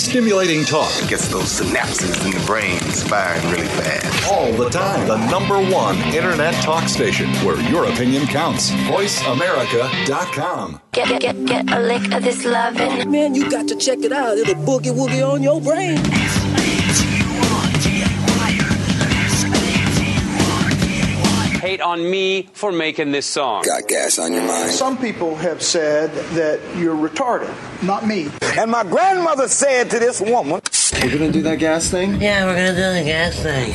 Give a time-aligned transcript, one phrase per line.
[0.00, 4.32] Stimulating talk It gets those synapses in the brain firing really fast.
[4.32, 5.06] all the time.
[5.06, 8.70] The number one internet talk station where your opinion counts.
[8.88, 10.80] VoiceAmerica.com.
[10.92, 13.10] Get, get, get, get a lick of this lovin'.
[13.10, 14.38] Man, you got to check it out.
[14.38, 15.98] It'll boogie woogie on your brain.
[21.70, 23.62] Hate on me for making this song.
[23.62, 24.70] Got gas on your mind.
[24.70, 27.54] Some people have said that you're retarded.
[27.80, 28.28] Not me.
[28.58, 30.60] And my grandmother said to this woman,
[31.00, 32.20] We're gonna do that gas thing?
[32.20, 33.70] Yeah, we're gonna do the gas thing.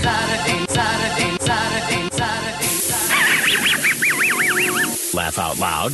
[5.14, 5.94] Laugh out loud.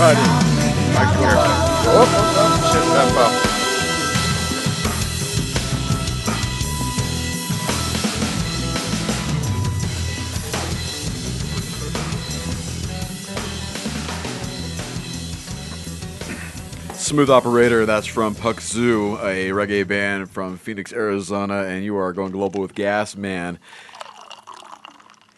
[0.00, 0.20] when it's Buddy.
[0.20, 1.48] down, you Back.
[1.86, 2.06] Oh,
[2.36, 3.46] oh, shit, that.
[16.96, 22.12] Smooth Operator, that's from Puck Zoo, a reggae band from Phoenix, Arizona, and you are
[22.12, 23.58] going global with Gas Man.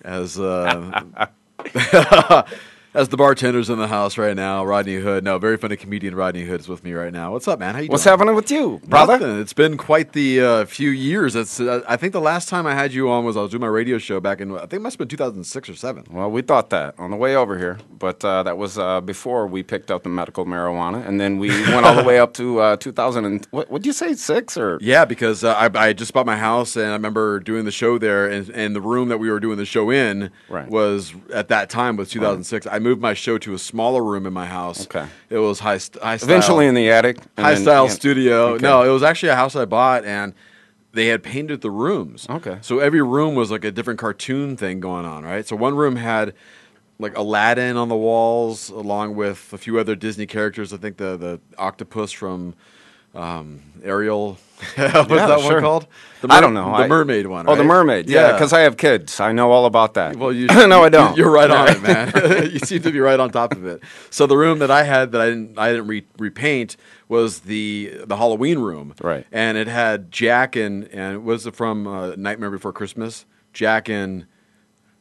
[0.04, 1.26] As uh,
[2.94, 5.24] As the bartender's in the house right now, Rodney Hood.
[5.24, 7.32] No, very funny comedian Rodney Hood is with me right now.
[7.32, 7.74] What's up, man?
[7.74, 8.12] How you What's doing?
[8.18, 9.18] happening with you, brother?
[9.18, 9.40] Nothing.
[9.40, 11.34] It's been quite the uh, few years.
[11.34, 13.62] It's, uh, I think the last time I had you on was I was doing
[13.62, 16.04] my radio show back in I think it must have been 2006 or seven.
[16.10, 19.46] Well, we thought that on the way over here, but uh, that was uh, before
[19.46, 22.60] we picked up the medical marijuana, and then we went all the way up to
[22.60, 23.24] uh, 2000.
[23.24, 24.76] And, what would you say, six or?
[24.82, 27.96] Yeah, because uh, I, I just bought my house and I remember doing the show
[27.96, 30.68] there, and, and the room that we were doing the show in Right.
[30.68, 32.66] was at that time was 2006.
[32.66, 34.84] I moved my show to a smaller room in my house.
[34.84, 35.06] Okay.
[35.30, 36.30] it was high, st- high style.
[36.30, 37.18] Eventually in the attic.
[37.38, 37.92] high then- style yeah.
[37.92, 38.46] studio.
[38.54, 38.62] Okay.
[38.62, 40.34] No, it was actually a house I bought, and
[40.92, 42.26] they had painted the rooms.
[42.28, 42.58] Okay.
[42.60, 45.46] So every room was like a different cartoon thing going on, right?
[45.46, 46.34] So one room had
[46.98, 50.72] like Aladdin on the walls, along with a few other Disney characters.
[50.72, 52.54] I think the the octopus from
[53.14, 54.38] um, Ariel.
[54.76, 54.78] What's
[55.10, 55.52] Yeah, that sure.
[55.54, 55.86] one called?
[56.20, 56.66] The I don't know.
[56.66, 57.48] The I- mermaid one.
[57.48, 58.08] Oh, the mermaid.
[58.08, 59.18] Yeah, because I have kids.
[59.20, 60.16] I know all about that.
[60.16, 61.16] Well, you, no, I don't.
[61.16, 62.50] You're right on it, man.
[62.52, 63.82] you seem to be right on top of it.
[64.10, 66.76] So the room that I had that I didn't I didn't re- repaint
[67.08, 69.26] was the the Halloween room, Right.
[69.32, 73.26] And it had Jack and and was it from uh, Nightmare Before Christmas?
[73.52, 74.26] Jack and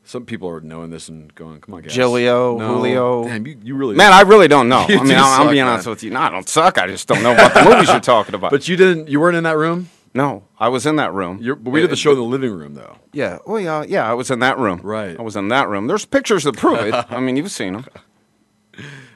[0.03, 2.75] some people are knowing this and going, "Come on, guys." Gilio, No.
[2.75, 3.23] Julio.
[3.25, 4.79] Damn, you, you really Man, I really don't know.
[4.89, 6.09] I mean, I'm, I'm being honest with you.
[6.11, 6.77] No, I don't suck.
[6.77, 8.51] I just don't know what the movies you're talking about.
[8.51, 9.07] But you didn't.
[9.09, 9.89] You weren't in that room.
[10.13, 11.39] no, I was in that room.
[11.41, 12.97] You're, but we did the show in the living room, though.
[13.13, 13.37] Yeah.
[13.45, 13.83] Oh, yeah.
[13.87, 14.81] Yeah, I was in that room.
[14.83, 15.17] Right.
[15.17, 15.87] I was in that room.
[15.87, 16.93] There's pictures that prove it.
[17.09, 17.85] I mean, you've seen them.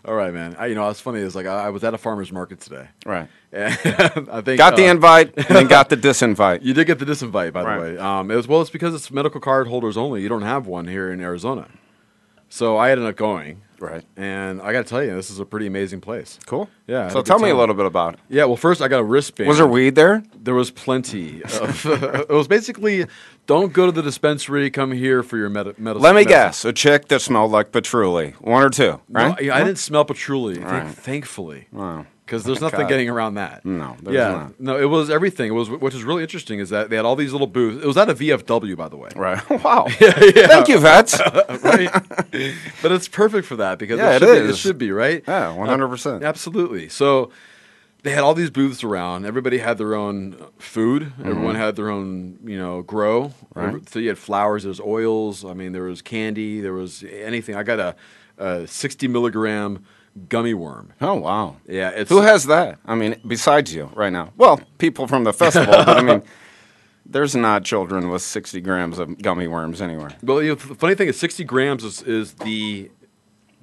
[0.07, 0.55] All right, man.
[0.59, 1.19] I, you know, it's funny.
[1.19, 2.87] It's like I, I was at a farmer's market today.
[3.05, 3.27] Right.
[3.51, 3.73] And
[4.31, 6.61] I think Got the uh, invite and then got the disinvite.
[6.61, 7.75] You did get the disinvite, by Right.
[7.75, 7.97] the way.
[7.97, 10.21] Um, it was well, it's because it's medical card holders only.
[10.21, 11.67] You don't have one here in Arizona,
[12.49, 13.61] so I ended up going.
[13.77, 14.05] Right.
[14.15, 16.39] And I got to tell you, this is a pretty amazing place.
[16.45, 16.69] Cool.
[16.87, 17.09] Yeah.
[17.09, 18.19] So tell me a little bit about it.
[18.29, 18.45] Yeah.
[18.45, 19.49] Well, first I got a wristband.
[19.49, 20.23] Was there weed there?
[20.41, 21.43] There was plenty.
[21.43, 23.05] Of, it was basically,
[23.47, 24.69] don't go to the dispensary.
[24.69, 26.01] Come here for your med- medicine.
[26.01, 26.65] Let me guess.
[26.65, 28.31] A chick that smelled like patchouli.
[28.41, 29.49] One or two, No, right?
[29.51, 30.55] I, I didn't smell patchouli.
[30.55, 30.87] thank- Right.
[30.87, 31.67] thankfully.
[31.71, 32.05] Wow.
[32.25, 32.89] because there's nothing God.
[32.89, 33.63] getting around that.
[33.63, 34.59] No, there's yeah, not.
[34.59, 35.49] no, it was everything.
[35.49, 37.83] It was, which is really interesting, is that they had all these little booths.
[37.83, 39.09] It was at a VFW, by the way.
[39.15, 39.39] Right.
[39.63, 39.85] Wow.
[40.01, 40.47] yeah, yeah.
[40.47, 41.19] Thank you, vets.
[41.63, 41.91] right.
[42.81, 45.23] But it's perfect for that because Yeah, it, it should Be, it should be right.
[45.27, 46.21] Yeah, 100%.
[46.21, 46.89] Uh, absolutely.
[46.89, 47.29] So
[48.05, 49.25] they had all these booths around.
[49.25, 51.11] Everybody had their own food.
[51.23, 53.29] Everyone had their own, you know, grow.
[53.55, 53.59] Mm-hmm.
[53.59, 53.89] Right.
[53.89, 54.61] So you had flowers.
[54.61, 55.43] There was oils.
[55.43, 56.61] I mean, there was candy.
[56.61, 57.55] There was anything.
[57.55, 57.95] I got a,
[58.37, 59.83] a 60 milligram
[60.29, 60.93] gummy worm.
[61.01, 61.55] Oh wow.
[61.67, 62.77] Yeah, Who has that?
[62.85, 64.33] I mean, besides you right now.
[64.37, 66.21] Well, people from the festival, but I mean,
[67.07, 70.11] there's not children with 60 grams of gummy worms anywhere.
[70.21, 72.91] Well, you know, the funny thing is, 60 grams is, is the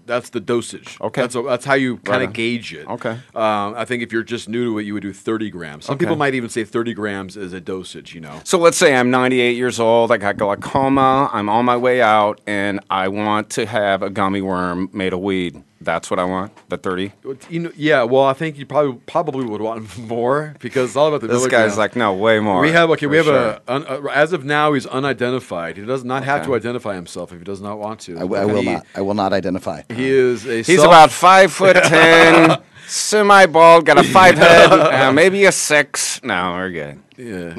[0.06, 0.96] that's the dosage.
[1.00, 1.20] Okay.
[1.22, 2.32] that's, that's how you kind of on.
[2.32, 2.86] gauge it.
[2.88, 3.10] Okay.
[3.34, 5.84] Um, I think if you're just new to it, you would do 30 grams.
[5.86, 6.04] Some Okay.
[6.04, 8.14] people might even say 30 grams is a dosage.
[8.14, 8.40] You know.
[8.44, 12.40] So let's say I'm 98 years old, I got glaucoma, I'm on my way out,
[12.46, 15.62] and I want to have a gummy worm made of weed.
[15.84, 17.12] That's what I want, the 30.
[17.50, 18.02] You know, yeah.
[18.04, 21.26] Well, I think you probably probably would want more because it's all about the.
[21.26, 21.72] This milligrams.
[21.72, 22.60] guy's like, no, way more.
[22.60, 23.06] We have okay.
[23.06, 23.36] We have sure.
[23.36, 25.76] a, un, a as of now he's unidentified.
[25.76, 28.16] He does not have to identify himself if he does not want to.
[28.16, 28.86] I, w- I will He- not.
[28.94, 29.82] I will not identify.
[29.88, 30.56] He is a.
[30.62, 35.52] He's self- about five foot ten, semi bald, got a five head, uh, maybe a
[35.52, 36.22] six.
[36.22, 37.00] No, we're good.
[37.16, 37.54] Yeah.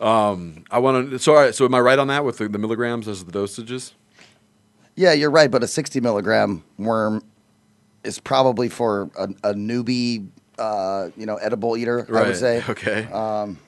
[0.00, 1.18] um, I want to.
[1.18, 3.32] So, all right, so am I right on that with the, the milligrams as the
[3.32, 3.92] dosages?
[4.96, 5.50] Yeah, you're right.
[5.50, 7.22] But a 60 milligram worm
[8.04, 10.28] is probably for a, a newbie,
[10.58, 12.06] uh, you know, edible eater.
[12.14, 12.62] I would say.
[12.68, 13.04] okay.
[13.12, 13.58] Um,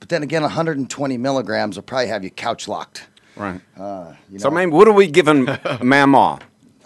[0.00, 3.06] but then again, 120 milligrams will probably have you couch locked.
[3.36, 3.60] Right.
[3.78, 4.54] Uh, you So, know.
[4.56, 5.46] maybe what are we giving
[5.82, 6.40] Mama?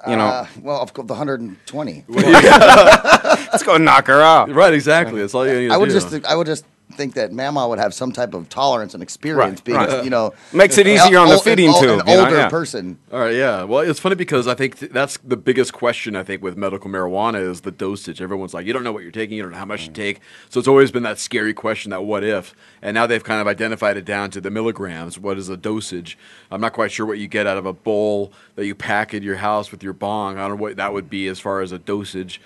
[0.06, 2.04] You know, Uh, well, of course, the 120.
[2.08, 4.50] let's go knock her out.
[4.52, 5.20] Right, exactly.
[5.20, 5.98] That's all you need to I would do.
[6.00, 6.64] just, I would just
[6.96, 10.02] think that Mama would have some type of tolerance and experience Right, being, right.
[10.04, 12.20] you know, Makes it easier on the ol- feeding an, ol- tube, An you know,
[12.24, 12.48] older yeah.
[12.48, 12.98] person.
[13.12, 13.62] All right, yeah.
[13.64, 16.90] Well, it's funny because I think th- that's the biggest question I think with medical
[16.90, 18.20] marijuana is the dosage.
[18.20, 19.86] Everyone's like, you don't know what you're taking, you don't know how much Mm.
[19.88, 20.20] you take.
[20.50, 22.54] So it's always been that scary question, that what if.
[22.82, 25.18] And now they've kind of identified it down to the milligrams.
[25.18, 26.18] What is the dosage?
[26.50, 29.22] I'm not quite sure what you get out of a bowl that you pack in
[29.22, 30.38] your house with your bong.
[30.38, 32.40] I don't know what that would be as far as a dosage.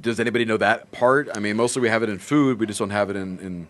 [0.00, 1.28] Does anybody know that part?
[1.34, 2.58] I mean, mostly we have it in food.
[2.58, 3.68] We just don't have it in, in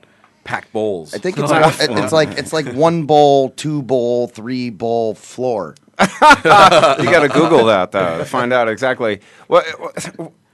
[0.49, 1.15] packed bowls.
[1.15, 5.15] I think it's one, it- it's like it's like one bowl, two bowl, three bowl
[5.15, 5.75] floor.
[6.01, 9.21] you got to Google that though to find out exactly.
[9.49, 9.67] What?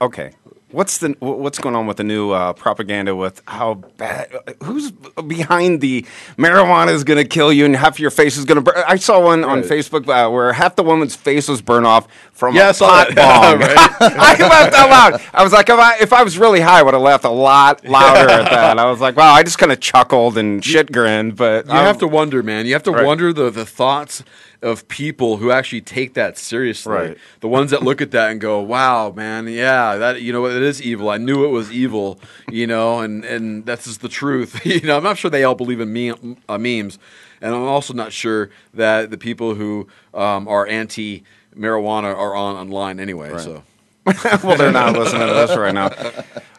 [0.00, 0.32] Okay.
[0.74, 4.28] What's the what's going on with the new uh, propaganda with how bad?
[4.64, 6.02] Who's behind the
[6.36, 8.82] marijuana is going to kill you and half your face is going to burn?
[8.86, 12.56] I saw one on Facebook uh, where half the woman's face was burned off from
[12.56, 13.60] Yeah, I a saw pot bomb.
[14.00, 15.22] I laughed out loud.
[15.32, 17.30] I was like, if I, if I was really high, I would have laughed a
[17.30, 18.78] lot louder at that.
[18.84, 21.36] I was like, wow, I just kind of chuckled and shit grinned.
[21.36, 22.66] But You have to wonder, man.
[22.66, 23.06] You have to Right.
[23.06, 24.24] wonder the the thoughts.
[24.64, 26.92] Of people who actually take that seriously.
[26.92, 27.18] Right.
[27.40, 30.62] The ones that look at that and go, "Wow, man, yeah, that you know it
[30.62, 31.10] is evil.
[31.10, 32.18] I knew it was evil,
[32.50, 34.64] you know, and and that's just the truth.
[34.66, 36.98] you know, I'm not sure they all believe in meme, uh, memes,
[37.40, 42.56] and I'm also not sure that the people who um, are anti marijuana are on
[42.56, 43.36] online anyway.
[43.38, 43.62] So.
[44.44, 45.90] well, they're not listening to this right now.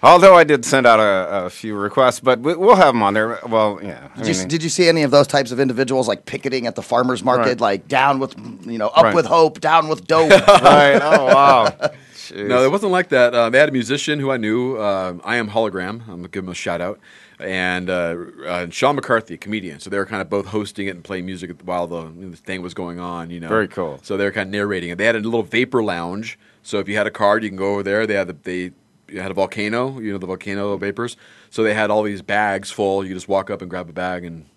[0.01, 3.13] Although I did send out a, a few requests, but we, we'll have them on
[3.13, 3.39] there.
[3.47, 4.07] Well, yeah.
[4.15, 6.65] I Did you, mean, did you see any of those types of individuals like picketing
[6.67, 7.61] at the farmers market, Right.
[7.61, 8.35] like down with
[8.65, 9.15] you know up Right.
[9.15, 10.29] with hope, down with dope?
[10.47, 10.99] right?
[11.01, 11.91] Oh wow.
[12.33, 13.35] No, it wasn't like that.
[13.35, 14.77] Uh, they had a musician who I knew.
[14.77, 16.01] Uh, I am hologram.
[16.09, 16.99] I'm gonna give him a shout out.
[17.39, 18.15] And uh,
[18.47, 19.79] uh, Sean McCarthy, a comedian.
[19.79, 22.63] So they were kind of both hosting it and playing music while the, the thing
[22.63, 23.29] was going on.
[23.29, 23.99] You know, Very cool.
[24.01, 24.97] So they were kind of narrating it.
[24.97, 26.39] They had a little vapor lounge.
[26.65, 28.07] So if you had a card, you can go over there.
[28.07, 28.73] They had the,
[29.07, 29.99] they had a volcano.
[29.99, 31.15] You know the volcano vapors.
[31.51, 33.05] So they had all these bags full.
[33.05, 34.47] You just walk up and grab a bag and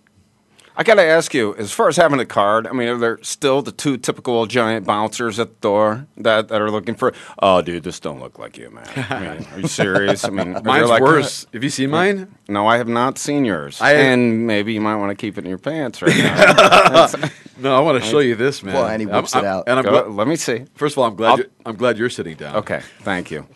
[0.81, 3.19] I got to ask you, as far as having a card, I mean, are there
[3.23, 7.13] still the two typical giant bouncers at the door that, that are looking for?
[7.41, 8.87] Oh, dude, this don't look like you, man.
[9.11, 10.25] I mean, are you serious?
[10.25, 11.47] I mean, are Mine's like, worse.
[11.53, 12.33] Have you seen mine?
[12.49, 13.81] No, I have not seen yours.
[13.81, 17.09] I- and maybe you might want to keep it in your pants right now.
[17.61, 18.73] No, I want to show you this, man.
[18.77, 19.65] Well, and he whips I'm- it out.
[19.67, 20.67] And I'm Go- glad, let me see.
[20.77, 22.55] first of all, I'm glad you're, I'm glad you're sitting down.
[22.55, 23.49] Okay, thank you.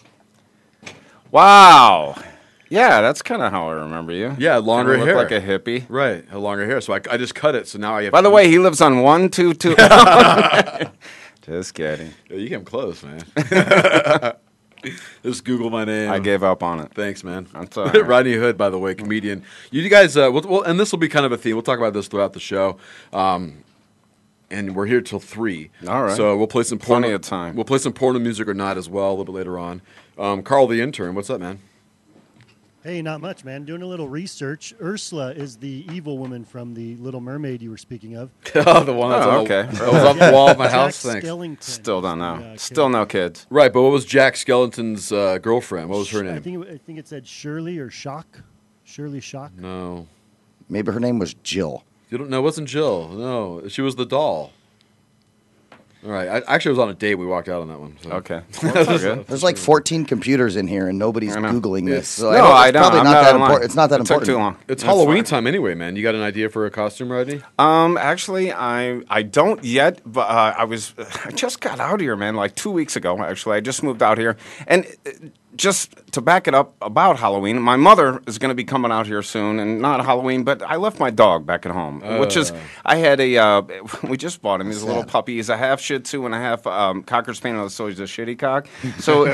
[1.31, 2.17] Wow.
[2.73, 4.35] Yeah, that's kind of how I remember you.
[4.38, 5.14] Yeah, longer hair.
[5.14, 5.85] look like a hippie.
[5.91, 6.81] Right, had longer hair.
[6.81, 7.69] So I, I just cut it.
[7.69, 8.12] So now I have.
[8.12, 9.76] By the way, he lives on one two two.
[11.43, 12.14] Just kidding.
[12.31, 13.21] Yeah, you came close, man.
[15.25, 16.09] just Google my name.
[16.09, 16.95] I gave up on it.
[16.95, 17.49] Thanks, man.
[17.52, 18.07] That's all right.
[18.07, 19.43] Rodney Hood, by the way, comedian.
[19.73, 21.57] You guys, uh, we'll, we'll, and this will be kind of a theme.
[21.57, 22.79] We'll talk about this throughout the show.
[23.12, 23.64] Um,
[24.52, 25.71] and we're here till three.
[25.88, 26.17] All right.
[26.17, 27.57] So we'll play some Plenty porno, of time.
[27.57, 29.83] We'll play some porno music or not as well a little bit later on.
[30.17, 31.59] Um, Carl, the intern, what's up, man?
[32.83, 33.65] Hey, not much, man.
[33.65, 34.75] Doing a little research.
[34.81, 38.31] Ursula is the evil woman from the Little Mermaid you were speaking of.
[38.57, 39.62] oh, the one that's Oh, on okay.
[39.71, 41.01] The, that was on the wall of my Jack house.
[41.03, 41.25] Thanks.
[41.25, 41.62] Skellington.
[41.62, 42.39] Still don't know.
[42.41, 42.93] Yeah, Still okay.
[42.93, 43.47] no kids.
[43.51, 45.91] Right, but what was Jack Skellington's uh, girlfriend?
[45.91, 46.31] What was her name?
[46.31, 46.43] I name?
[46.43, 48.41] think, it, I think it said Shirley or Shock.
[48.83, 49.53] Shirley Shock.
[49.57, 50.09] No,
[50.69, 51.85] Maybe her name was Jill.
[52.11, 52.39] you don't know.
[52.39, 53.09] It wasn't Jill.
[53.11, 54.53] No, she was the doll.
[56.04, 56.42] All right.
[56.47, 57.14] I actually was on a date.
[57.14, 57.97] We walked out on that one.
[58.02, 58.11] So.
[58.11, 58.40] Okay.
[58.62, 59.26] Well, that's all good.
[59.28, 61.99] There's like 14 computers in here, and nobody's googling Yes.
[61.99, 62.09] this.
[62.09, 62.82] So No, I, don't, I it's don't.
[62.82, 63.64] Probably I'm not not that important.
[63.64, 64.26] It's not that It took important.
[64.26, 64.52] too long.
[64.61, 65.25] It's That's Halloween fine.
[65.25, 65.94] time anyway, man.
[65.97, 67.40] You got an idea for a costume, Rodney?
[67.59, 70.94] Um, actually, I I don't yet, but uh, I was
[71.25, 73.18] I just got out here, man, like two weeks ago.
[73.23, 75.11] Actually, I just moved out here, and uh,
[75.56, 79.06] just to back it up about Halloween, my mother is going to be coming out
[79.06, 82.52] here soon, and not Halloween, but I left my dog back at home, which is
[82.85, 83.62] I had a uh,
[84.02, 84.68] we just bought him.
[84.68, 85.37] He's a little puppy.
[85.37, 88.38] He's a half Shih Tzu and a half um, Cocker Spaniel, so he's a shitty
[88.38, 88.66] cock.
[88.99, 89.25] So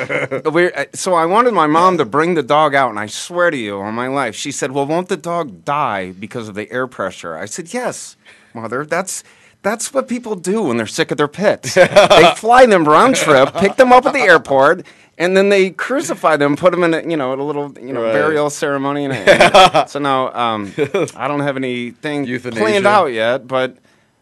[0.51, 3.51] we are so I wanted my mom to bring the dog out, and I swear
[3.51, 6.71] to you, on my life, she said, "Well, won't the dog die because of the
[6.73, 8.17] air pressure?" I said, "Yes,
[8.55, 8.85] mother.
[8.85, 9.23] That's."
[9.63, 11.75] That's what people do when they're sick of their pets.
[11.75, 14.87] they fly them round trip, pick them up at the airport,
[15.19, 17.93] and then they crucify them, put them in a, you know, at a little you
[17.93, 18.13] know Right.
[18.13, 19.05] burial ceremony.
[19.07, 20.73] And, and so now um,
[21.17, 22.61] I don't have anything Euthanasia.
[22.61, 23.77] planned out yet, but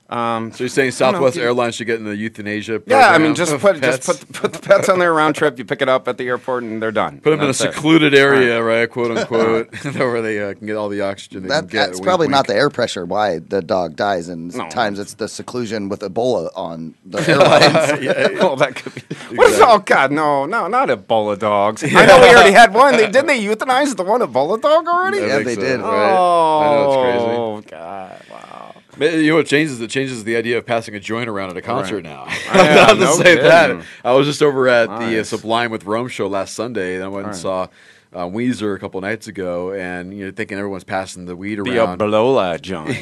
[0.08, 2.80] um, So you're saying I don't know, Southwest Airlines should get in the euthanasia?
[2.86, 5.58] yeah, I mean, just of put just put put the pets on their round trip.
[5.58, 7.20] You pick it up at the airport, and they're done.
[7.20, 7.72] Put them in a That's it.
[7.74, 8.88] secluded area, right?
[8.90, 11.86] Quote unquote, where they uh, can get all the oxygen they That, can get.
[11.86, 14.58] that's Wink, probably not the air pressure why the dog dies, and No.
[14.58, 18.38] sometimes it's the seclusion with Ebola on the airlines.
[18.40, 19.36] well, that could be.
[19.36, 21.82] What is, oh God, no, no, not Ebola dogs.
[21.84, 22.96] I know we already had one.
[22.96, 25.18] They didn't they euthanize the one Ebola dog already?
[25.20, 25.80] I Yeah, they so, did.
[25.80, 26.12] Right?
[26.16, 27.76] Oh, I know it's crazy.
[27.76, 28.65] God, wow.
[28.98, 29.80] You know what changes?
[29.80, 32.04] It changes the idea of passing a joint around at a concert Right.
[32.04, 32.24] now.
[32.54, 33.44] Not to no say kidding.
[33.44, 33.84] that.
[34.04, 37.08] I was just over at the uh, Sublime with Rome show last Sunday, and I
[37.08, 37.68] went and saw
[38.16, 41.76] uh, Weezer a couple nights ago, and you know, thinking everyone's passing the weed Be
[41.76, 41.98] a around.
[41.98, 42.96] Balola joint.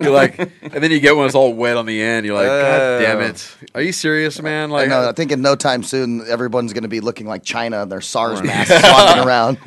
[0.00, 2.26] you're like, and then you get one that's all wet on the end.
[2.26, 3.28] You're like, God damn Uh.
[3.28, 3.56] it!
[3.74, 4.70] Are you serious, man?
[4.70, 5.08] Like, know.
[5.08, 7.82] I think in no time soon, everyone's going to be looking like China.
[7.82, 9.58] In their SARS masks walking around.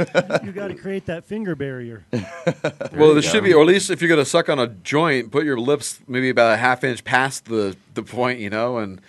[0.44, 2.04] You got to create that finger barrier.
[2.94, 5.46] well, there should be, or at least if you're gonna suck on a joint, put
[5.46, 9.00] your lips maybe about a half inch past the the point, you know, and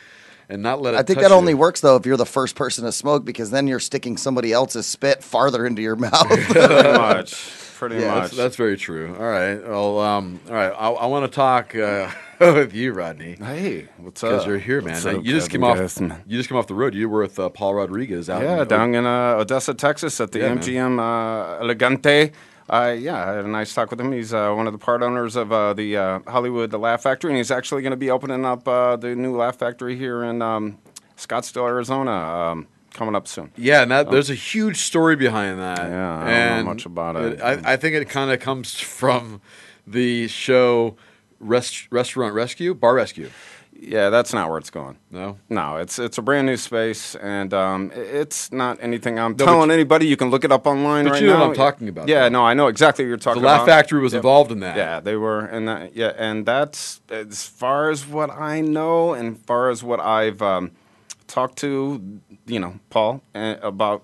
[0.50, 0.98] and not let it.
[0.98, 1.56] I think touch that only you.
[1.58, 4.86] works though if you're the first person to smoke, because then you're sticking somebody else's
[4.86, 6.12] spit farther into your mouth.
[6.28, 7.50] Pretty much.
[7.78, 8.22] Pretty Yeah, much.
[8.24, 9.16] That's, that's very true.
[9.18, 9.54] All right.
[9.66, 10.68] Well, um, all right.
[10.68, 14.32] I, I want to talk uh, with you, Rodney, hey, what's up?
[14.32, 15.02] because you're here, man.
[15.02, 15.90] Now, up, you just came Kevin off.
[15.94, 16.22] Gassman?
[16.26, 16.94] You just came off the road.
[16.94, 18.42] You were with uh, Paul Rodriguez out.
[18.42, 20.56] Yeah, in, down in uh, Odessa, Texas, at the Yeah.
[20.56, 22.32] MCM uh, Elegante.
[22.70, 24.12] Uh, yeah, I had a nice talk with him.
[24.12, 27.36] He's uh, one of the part owners of uh, the uh, Hollywood Laugh Factory, and
[27.36, 30.78] he's actually going to be opening up uh, the new Laugh Factory here in um,
[31.16, 33.50] Scottsdale, Arizona, um, coming up soon.
[33.56, 35.78] Yeah, and that, there's a huge story behind that.
[35.78, 37.42] Yeah, I don't know much about it.
[37.42, 39.40] I, I think it kind of comes from
[39.84, 40.96] the show
[41.40, 43.30] Rest, Restaurant Rescue, Bar Rescue.
[43.82, 44.98] Yeah, that's not where it's going.
[45.10, 49.46] No, no, it's it's a brand new space, and um, it's not anything I'm but
[49.46, 50.06] telling you- anybody.
[50.06, 51.40] You can look it up online But right you know now.
[51.40, 52.28] what I'm talking about, Yeah, though.
[52.28, 53.48] no, I know exactly what you're talking about.
[53.50, 53.66] The about.
[53.68, 54.76] Laugh Factory was involved in that.
[54.76, 59.38] Yeah, they were, and that, yeah, and that's as far as what I know, and
[59.46, 60.72] far as what I've um,
[61.26, 64.02] talked to, you know, Paul uh, about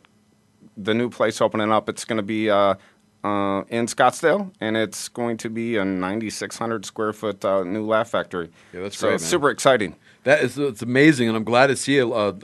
[0.78, 1.90] the new place opening up.
[1.90, 2.76] It's going to be uh,
[3.24, 8.08] uh, in Scottsdale, and it's going to be a 9,600 square foot uh, new Laugh
[8.10, 8.50] Factory.
[8.72, 9.30] Yeah, that's so great, it's man.
[9.30, 9.96] super exciting.
[10.24, 12.34] That is it's amazing, and I'm glad to see a, a,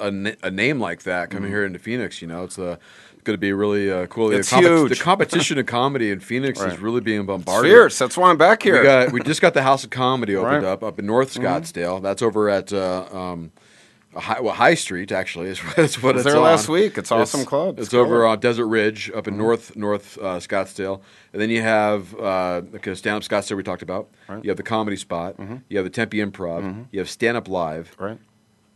[0.42, 1.54] a name like that coming Mhm.
[1.54, 2.22] here into Phoenix.
[2.22, 2.76] You know, it's uh,
[3.24, 4.28] going to be really uh, cool.
[4.28, 4.98] The It's compet- huge.
[4.98, 7.68] The competition in comedy in Phoenix is really being It's bombarded.
[7.70, 7.98] fierce.
[7.98, 8.78] That's why I'm back here.
[8.78, 10.64] We got we just got the House of Comedy opened Right.
[10.64, 11.42] up up in North Mhm.
[11.42, 12.00] Scottsdale.
[12.02, 13.61] That's over at uh, um, a
[14.14, 16.98] High, well, High Street actually is that's what Was it's there last week.
[16.98, 17.78] It's awesome club.
[17.78, 19.38] It's, It's over on Desert Ridge up in Mhm.
[19.38, 21.00] North North uh, Scottsdale,
[21.32, 24.08] and then you have uh, okay, stand up Scottsdale we talked about.
[24.42, 25.34] You have the Comedy Spot.
[25.68, 26.86] You have the Tempe Improv.
[26.90, 27.94] You have Stand Up Live.
[27.98, 28.18] Right.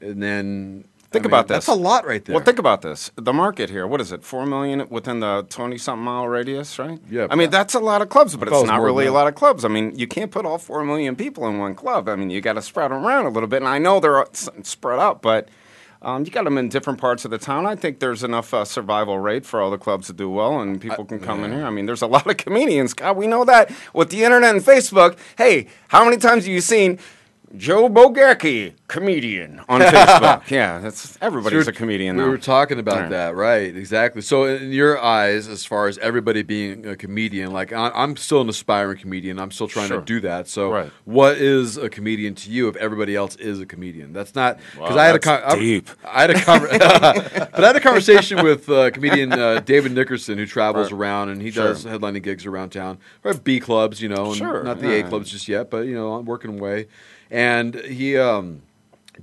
[0.00, 0.84] And then
[1.16, 1.66] Think I mean, about this.
[1.66, 2.34] That's a lot right there.
[2.34, 3.10] Well, think about this.
[3.16, 4.22] The market here, what is it?
[4.22, 7.00] Four million within the twenty-something mile radius, right?
[7.10, 7.26] Yeah.
[7.30, 9.34] I mean, that's a lot of clubs, but I it's not really a lot of
[9.34, 9.64] clubs.
[9.64, 12.08] I mean, you can't put all four million people in one club.
[12.08, 13.62] I mean, you got to spread them around a little bit.
[13.62, 15.48] And I know they're spread out, but
[16.02, 17.64] um, you got them in different parts of the town.
[17.66, 20.78] I think there's enough uh, survival rate for all the clubs to do well, and
[20.80, 21.64] people can come in here.
[21.64, 22.92] I mean, there's a lot of comedians.
[22.92, 25.16] God, we know that with the internet and Facebook.
[25.38, 26.98] Hey, how many times have you seen?
[27.56, 30.50] Joe Bogacki, comedian on Facebook.
[30.50, 32.28] yeah, that's everybody's So a comedian We now.
[32.30, 33.74] were talking about that, right?
[33.74, 34.20] Exactly.
[34.22, 38.40] So, in your eyes, as far as everybody being a comedian, like I- I'm still
[38.40, 40.00] an aspiring comedian, I'm still trying Sure.
[40.00, 40.48] to do that.
[40.48, 40.90] So, Right.
[41.04, 44.12] what is a comedian to you if everybody else is a comedian?
[44.12, 45.88] That's not because Wow, I had a con- deep.
[46.04, 46.78] I had a conver-
[47.52, 50.98] but I had a conversation with uh, comedian uh, David Nickerson, who travels Right.
[51.00, 51.68] around and he Sure.
[51.68, 55.02] does headlining gigs around town, or B clubs, you know, and Sure, not the A
[55.02, 56.86] clubs just yet, but you know, I'm working away.
[57.30, 58.62] And he um,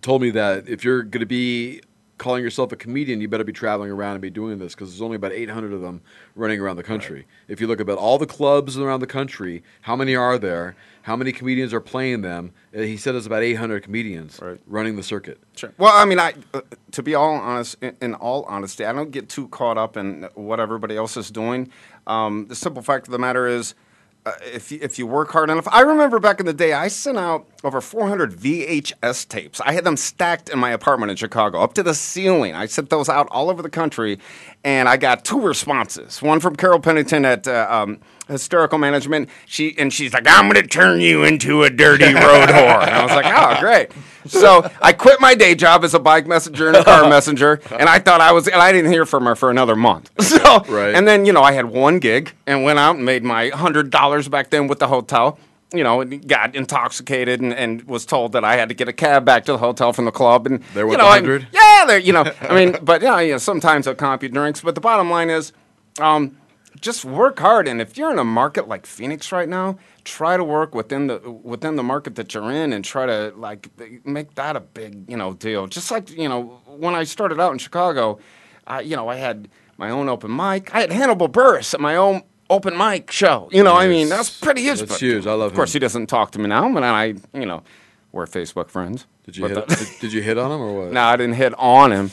[0.02, 1.82] told me that if you're going to be
[2.18, 5.02] calling yourself a comedian, you better be traveling around and be doing this because there's
[5.02, 6.02] only about 800 of them
[6.36, 7.26] running around the country.
[7.48, 10.76] If you look about all the clubs around the country, how many are there?
[11.02, 12.54] How many comedians are playing them?
[12.74, 15.38] Uh, He said there's about 800 comedians running the circuit.
[15.58, 15.74] Sure.
[15.78, 16.62] Well, I mean, I uh,
[16.92, 20.30] to be all honest, in, in all honesty, I don't get too caught up in
[20.36, 21.70] what everybody else is doing.
[22.08, 23.76] Um, the simple fact of the matter is,
[24.26, 26.88] uh, if you, if you work hard enough, I remember back in the day, I
[26.88, 29.60] sent out over 400 VHS tapes.
[29.62, 32.56] I had them stacked in my apartment in Chicago, up to the ceiling.
[32.56, 34.20] I sent those out all over the country,
[34.64, 36.22] and I got two responses.
[36.22, 39.30] One from Carol Pennington at uh, um, Hysterical Management.
[39.46, 42.14] She and she's like, "I'm going to turn you into a dirty road
[42.50, 43.92] whore." And I was like, "Oh, great."
[44.26, 47.90] So I quit my day job as a bike messenger and a car messenger, and
[47.90, 50.10] I thought I was, and I didn't hear from her for another month.
[50.22, 50.96] So, Right.
[50.96, 53.90] and then you know, I had one gig and went out and made my hundred
[53.90, 55.38] dollars back then with the hotel.
[55.76, 58.94] You know, and got intoxicated and, and was told that I had to get a
[58.94, 60.46] cab back to the hotel from the club.
[60.46, 61.48] And There you know, 100?
[61.52, 61.98] yeah, there.
[61.98, 64.62] You know, I mean, but yeah, you know, sometimes I'll comp you drinks.
[64.62, 65.52] But the bottom line is,
[66.00, 66.38] um,
[66.84, 67.68] just work hard.
[67.68, 71.18] And if you're in a market like Phoenix right now, try to work within the
[71.32, 73.70] within the market that you're in, and try to like
[74.06, 75.66] make that a big you know deal.
[75.66, 78.20] Just like you know, when I started out in Chicago,
[78.68, 80.76] I, you know, I had my own open mic.
[80.76, 83.50] I had Hannibal Buress at my own open mic show.
[83.52, 84.80] You know, I mean, that's pretty huge.
[84.80, 85.26] That's but huge.
[85.26, 85.80] I love Of course, him.
[85.80, 87.64] he doesn't talk to me now, but I, you know,
[88.12, 89.08] we're Facebook friends.
[89.24, 90.92] Did you hit, did, did you hit on him or what?
[90.98, 92.12] no, I didn't hit on him.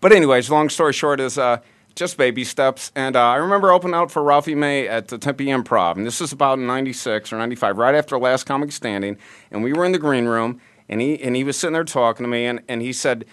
[0.00, 1.58] But anyways, long story short is uh,
[1.94, 2.92] just baby steps.
[2.94, 6.20] And uh, I remember opening out for Ralphie May at the Tempe Improv, and this
[6.20, 9.16] is about '96 or '95, right after Last Comic Standing.
[9.50, 12.24] And we were in the green room, and he and he was sitting there talking
[12.24, 13.24] to me, and, and he said,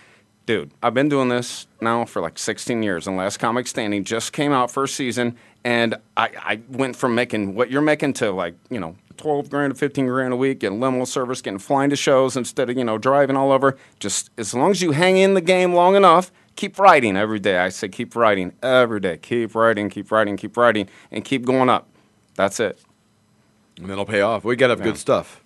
[0.45, 4.33] "Dude, I've been doing this now for like 16 years, and Last Comic Standing just
[4.33, 8.55] came out first season, and I, I went from making what you're making to like
[8.69, 11.95] you know." 12 grand to 15 grand a week, getting limo service, getting flying to
[11.97, 13.77] shows instead of, you know, driving all over.
[13.99, 17.57] Just as long as you hang in the game long enough, keep writing every day.
[17.57, 19.15] I say keep writing every day.
[19.17, 21.87] Keep writing, keep writing, keep writing, and keep going up.
[22.35, 22.77] That's it.
[23.77, 24.43] And then it'll pay off.
[24.43, 24.83] We got up Yeah.
[24.85, 25.41] good stuff.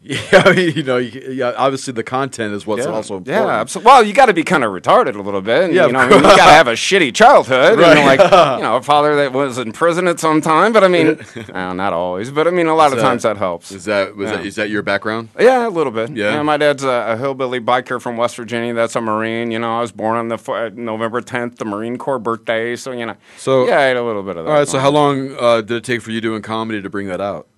[0.08, 1.52] Yeah, I mean, you know, you, yeah.
[1.56, 2.92] Obviously, the content is what's yeah.
[2.92, 3.46] also important.
[3.46, 3.86] Yeah, absolutely.
[3.90, 5.64] Well, you got to be kind of retarded a little bit.
[5.64, 7.78] and, Yeah, you know, I mean, you got to have a shitty childhood.
[7.78, 7.96] Right.
[7.98, 8.20] And like,
[8.58, 10.72] you know, a father that was in prison at some time.
[10.72, 11.18] But I mean,
[11.52, 12.30] uh, not always.
[12.30, 13.72] But I mean, a lot of Is times that helps.
[13.72, 14.36] Is that was Yeah.
[14.36, 15.30] that is that your background?
[15.38, 16.10] Yeah, a little bit.
[16.10, 16.40] Yeah.
[16.42, 18.72] my dad's a, a hillbilly biker from West Virginia.
[18.74, 19.50] That's a Marine.
[19.50, 22.76] You know, I was born on the f- uh, November 10th, the Marine Corps birthday.
[22.76, 24.50] So you know, So yeah, I had a little bit of that.
[24.50, 24.68] All right.
[24.68, 27.48] So how long uh, did it take for you doing comedy to bring that out?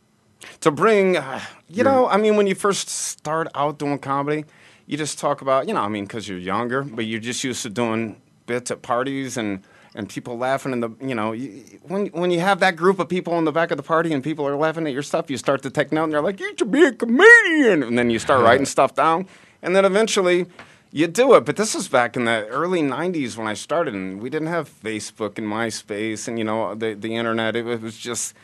[0.61, 1.17] To bring?
[1.17, 4.45] Uh, you know, I mean, when you first start out doing comedy,
[4.87, 7.63] you just talk about, you know, I mean, because you're younger, but you're just used
[7.63, 9.63] to doing bits at parties and.
[9.95, 11.49] and people laughing in the you know you,
[11.83, 14.23] when when you have that group of people in the back of the party and
[14.23, 16.55] people are laughing at your stuff, you start to take note and they're like, "You
[16.57, 19.27] should be a comedian," and then you start writing stuff down,
[19.63, 20.47] and then eventually.
[20.93, 24.21] You do it, but this was back in the early '90s when I started, and
[24.23, 27.55] we didn't have Facebook and MySpace, and you know the the internet.
[27.57, 28.35] It was just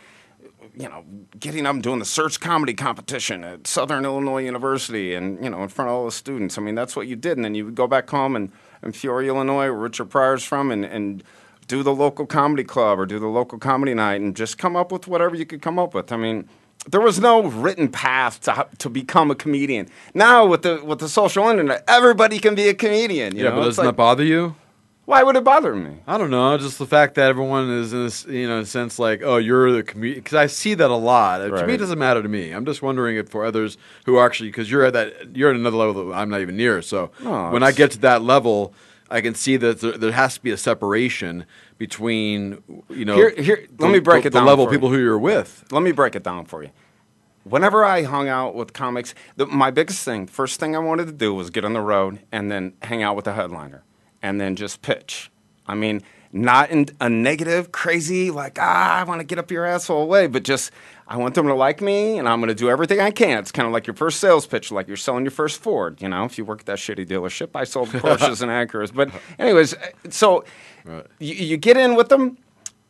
[0.78, 1.04] you know,
[1.40, 5.62] getting up and doing the search comedy competition at Southern Illinois University and, you know,
[5.62, 6.58] in front of all the students.
[6.58, 7.38] I mean, that's what you did.
[7.38, 10.70] And then you would go back home and, in Peoria, Illinois, where Richard Pryor's from,
[10.70, 11.24] and, and
[11.66, 14.92] do the local comedy club or do the local comedy night and just come up
[14.92, 16.12] with whatever you could come up with.
[16.12, 16.46] I mean,
[16.88, 19.88] there was no written path to, to become a comedian.
[20.14, 23.34] Now, with the, with the social internet, everybody can be a comedian.
[23.34, 23.56] You yeah, know?
[23.56, 24.54] but doesn't like- that bother you?
[25.06, 25.98] Why would it bother me?
[26.08, 26.58] I don't know.
[26.58, 29.84] Just the fact that everyone is in this, you know, sense like, oh, you're the
[29.84, 30.18] comedian.
[30.18, 31.38] Because I see that a lot.
[31.38, 32.50] To me, it doesn't matter to me.
[32.50, 35.76] I'm just wondering if for others who actually, because you're at that, you're at another
[35.76, 36.82] level that I'm not even near.
[36.82, 38.74] So No, when I get to that level,
[39.08, 41.46] I can see that there, there has to be a separation
[41.78, 44.70] between, you know, Here- here- let the- me break the, it down The level of
[44.70, 44.78] for you.
[44.80, 45.64] people who you're with.
[45.70, 46.70] Let me break it down for you.
[47.44, 51.12] Whenever I hung out with comics, the, my biggest thing, first thing I wanted to
[51.12, 53.84] do was get on the road and then hang out with the headliner
[54.22, 55.30] and then just pitch.
[55.66, 56.02] I mean,
[56.32, 60.26] not in a negative, crazy, like, ah, I want to get up your asshole way,
[60.26, 60.70] but just,
[61.08, 63.38] I want them to like me and I'm going to do everything I can.
[63.38, 66.00] It's kind of like your first sales pitch, like you're selling your first Ford.
[66.02, 68.92] You know, if you work at that shitty dealership, I sold Porsches and Acuras.
[68.94, 69.74] But, anyways,
[70.10, 70.44] so
[71.18, 72.38] you, you get in with them,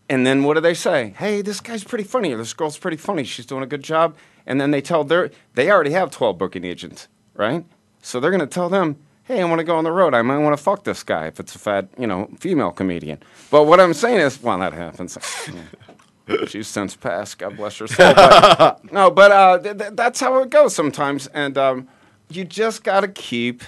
[0.09, 1.15] and then what do they say?
[1.17, 2.33] Hey, this guy's pretty funny.
[2.33, 3.25] Or this girl's pretty funny.
[3.25, 4.17] She's doing a good job.
[4.47, 7.65] And then they tell their, they already have 12 booking agents, right?
[8.03, 10.15] So they're going to tell them, hey, I want to go on the road.
[10.15, 13.19] I might want to fuck this guy if it's a fat, you know, female comedian.
[13.51, 15.19] But what I'm saying is, well, that happens.
[16.29, 16.45] Yeah.
[16.49, 17.39] She's since passed.
[17.39, 18.13] God bless her soul.
[18.13, 21.29] But, no, but uh, th- th- that's how it goes sometimes.
[21.29, 21.89] And um,
[22.29, 23.63] you just got to keep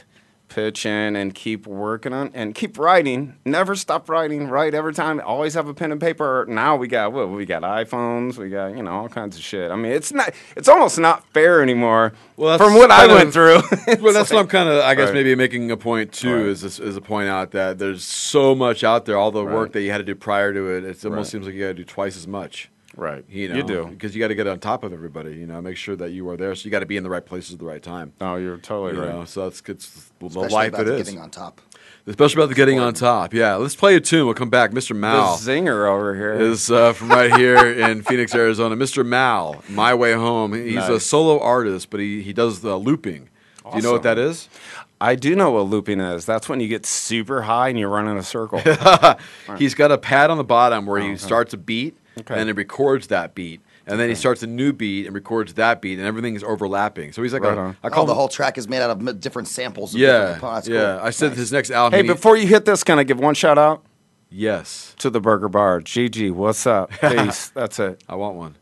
[0.48, 3.36] pitching and keep working on and keep writing.
[3.44, 4.48] Never stop writing.
[4.48, 5.20] Write every time.
[5.24, 6.44] Always have a pen and paper.
[6.48, 7.28] Now we got what?
[7.30, 8.36] We got iPhones.
[8.36, 9.70] We got you know all kinds of shit.
[9.70, 10.32] I mean, it's not.
[10.56, 12.12] It's almost not fair anymore.
[12.36, 13.62] Well, from what I went of- through.
[14.00, 15.14] well, that's what I'm kind of, I guess, Right.
[15.14, 16.34] maybe making a point too.
[16.36, 16.46] Right.
[16.46, 19.16] Is this, is a point out that there's so much out there.
[19.16, 21.26] All the work that you had to do prior to it, it almost Right.
[21.32, 22.70] seems like you got to do twice as much.
[22.98, 23.24] Right.
[23.30, 23.86] You know, You do.
[23.86, 25.30] because you got to get on top of everybody.
[25.36, 26.52] You know, make sure that you are there.
[26.56, 28.12] So you got to be in the right places at the right time.
[28.20, 29.14] Oh, you're totally You right.
[29.14, 31.06] know, so that's it's the Especially life about it the is.
[31.06, 31.60] getting on top.
[32.08, 33.32] Especially about the getting on top.
[33.34, 34.24] Yeah, let's play a tune.
[34.24, 34.72] We'll come back.
[34.72, 34.96] Mr.
[34.96, 38.74] Mal The zinger over here is uh, from right here in Phoenix, Arizona.
[38.76, 39.06] Mr.
[39.06, 40.52] Mal, My Way Home.
[40.54, 43.28] He's a solo artist, but he, he does the looping.
[43.70, 44.48] Do you know what that is?
[45.00, 46.24] I do know what looping is.
[46.24, 48.58] That's when you get super high and you run in a circle.
[49.58, 51.18] He's got a pad on the bottom where Oh, he okay.
[51.18, 52.34] starts a beat Okay.
[52.34, 53.60] and then he records that beat.
[53.86, 57.12] And then he starts a new beat and records that beat, and everything is overlapping.
[57.12, 57.76] So he's like, Right a, on.
[57.82, 59.94] I call Oh, the whole track is made out of different samples.
[59.94, 60.68] Of yeah, different components.
[60.68, 60.96] yeah.
[60.98, 61.06] Cool.
[61.06, 61.38] I said Nice.
[61.38, 61.96] his next album.
[61.98, 63.82] hey, he- before you hit this, can I give one shout out
[64.30, 65.80] yes, to the Burger Bar?
[65.80, 66.90] GG, what's up?
[67.00, 67.48] Peace.
[67.48, 68.04] That's it.
[68.08, 68.56] I want one.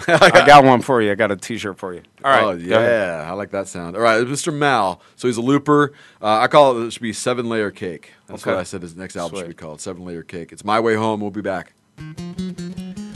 [0.08, 1.10] I got one for you.
[1.12, 2.00] I got a T-shirt for you.
[2.24, 2.42] All right.
[2.42, 3.96] Oh go yeah, I like that sound.
[3.96, 4.52] All right, Mr.
[4.54, 5.00] Mal.
[5.16, 5.92] So he's a looper.
[6.22, 6.86] Uh, I call it.
[6.86, 8.12] It should be seven layer cake.
[8.26, 8.52] That's Okay.
[8.52, 8.80] what I said.
[8.82, 10.52] His next album should be called Seven Layer Cake.
[10.52, 11.20] It's my way home.
[11.20, 11.74] We'll be back.
[12.00, 13.09] うん。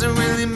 [0.00, 0.47] Doesn't really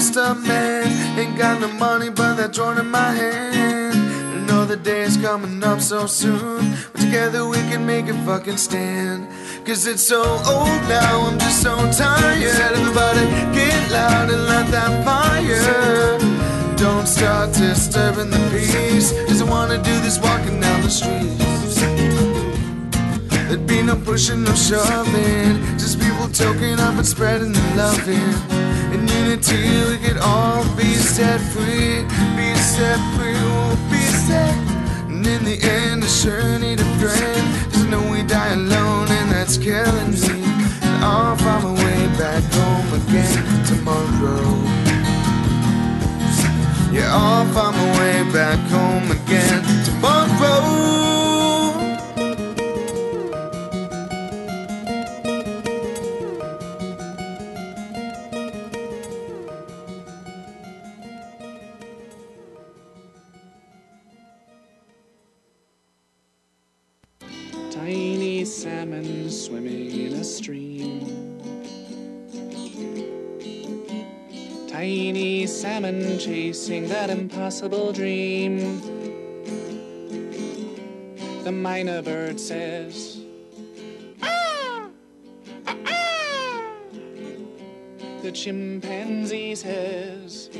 [0.00, 1.18] just a man.
[1.18, 3.98] Ain't got no money, but that joint in my hand.
[4.34, 6.74] I know the day is coming up so soon.
[6.92, 9.28] But together we can make a fucking stand.
[9.66, 12.42] Cause it's so old now, I'm just so tired.
[12.78, 16.18] Everybody get loud and light that fire.
[16.76, 19.12] Don't start disturbing the peace.
[19.28, 21.36] Cause I wanna do this walking down the street.
[23.48, 25.60] There'd be no pushing, no shoving.
[25.76, 28.59] Just people toking up and spreading the loving.
[28.92, 32.02] In unity, we could all be set free.
[32.36, 34.54] Be set free, we'll be set.
[35.08, 37.44] And in the end, I sure need a friend.
[37.74, 40.42] I know we die alone, and that's killing me.
[40.82, 44.80] And I'll find my way back home again tomorrow.
[46.92, 50.99] Yeah, I'll find my way back home again tomorrow.
[75.70, 78.80] Salmon chasing that impossible dream.
[81.44, 83.20] The myna bird says,
[84.20, 84.90] "Ah!
[85.68, 86.62] Ah, ah."
[88.22, 90.50] The chimpanzee says,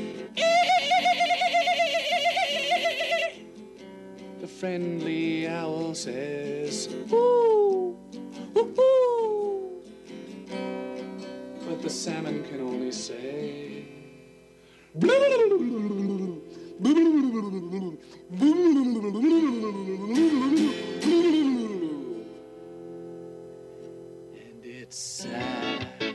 [4.39, 7.97] The friendly owl says, Ooh,
[8.55, 9.83] ooh, ooh.
[11.67, 13.80] But the salmon can only say,
[14.93, 15.07] And
[24.63, 26.10] it's sad.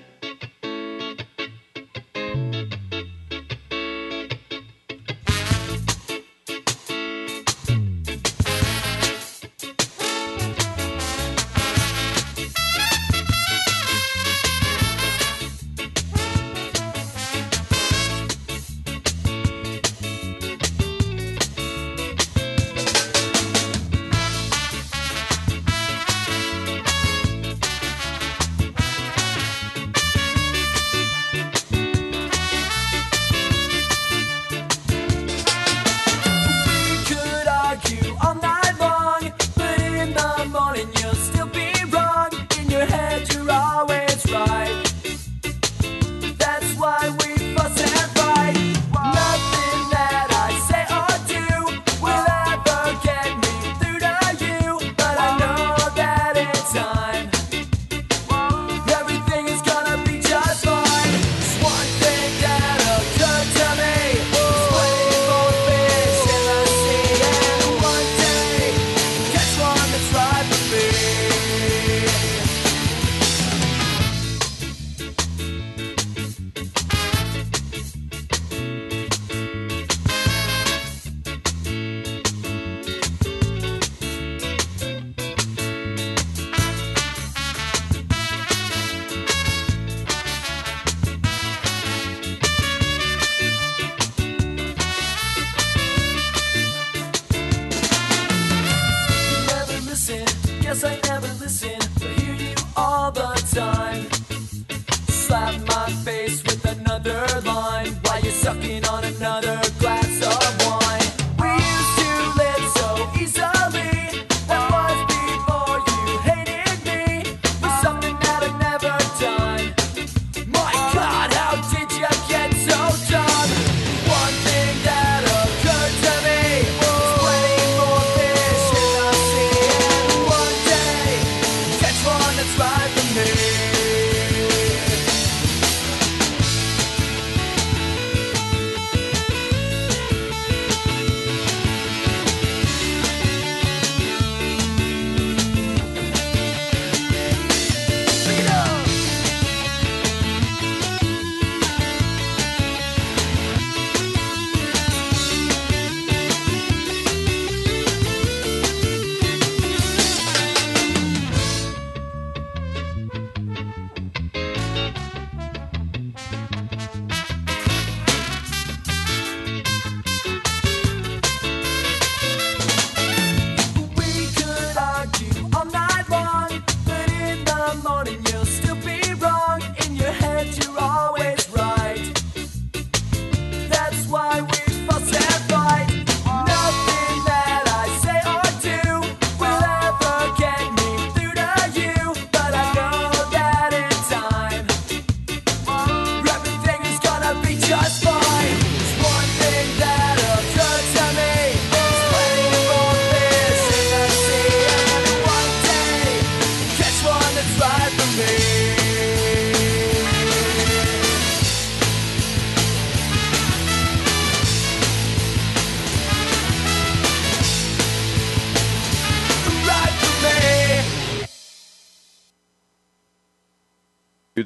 [100.86, 101.85] I never listen.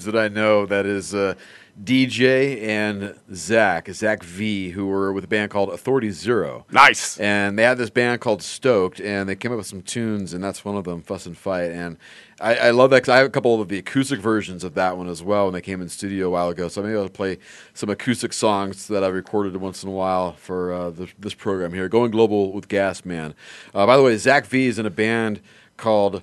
[0.01, 1.35] Dudes that I know that is uh,
[1.83, 6.67] DJ and Zach, Zach V, who were with a band called Authority Zero.
[6.71, 7.19] Nice.
[7.19, 10.43] And they had this band called Stoked, and they came up with some tunes, and
[10.43, 11.71] that's one of them, Fuss and Fight.
[11.71, 11.97] And
[12.41, 14.97] I, I love that because I have a couple of the acoustic versions of that
[14.97, 16.69] one as well when they came in studio a while ago.
[16.69, 17.39] So maybe I'll play
[17.75, 21.73] some acoustic songs that I've recorded once in a while for uh, this, this program
[21.73, 21.89] here.
[21.89, 23.35] Going Global with Gas Man.
[23.75, 25.41] Uh, by the way, Zach V is in a band
[25.77, 26.23] called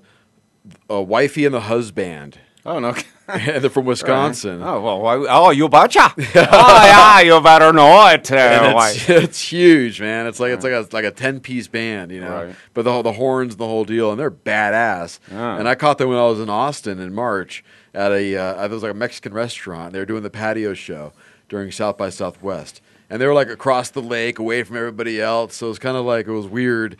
[0.89, 2.39] uh, Wifey and the Husband.
[2.67, 2.93] Oh no!
[3.27, 4.61] they're from Wisconsin.
[4.61, 6.13] Oh well, why, oh you betcha!
[6.17, 8.29] oh yeah, you better know it.
[8.29, 10.27] Uh, it's, it's huge, man.
[10.27, 12.47] It's like it's like a like a ten piece band, you know.
[12.47, 12.55] Right.
[12.73, 15.19] But the the horns, the whole deal, and they're badass.
[15.31, 15.57] Yeah.
[15.57, 18.71] And I caught them when I was in Austin in March at a uh, it
[18.71, 19.93] was like a Mexican restaurant.
[19.93, 21.13] They were doing the patio show
[21.47, 25.55] during South by Southwest, and they were like across the lake, away from everybody else.
[25.55, 26.97] So it was kind of like it was weird.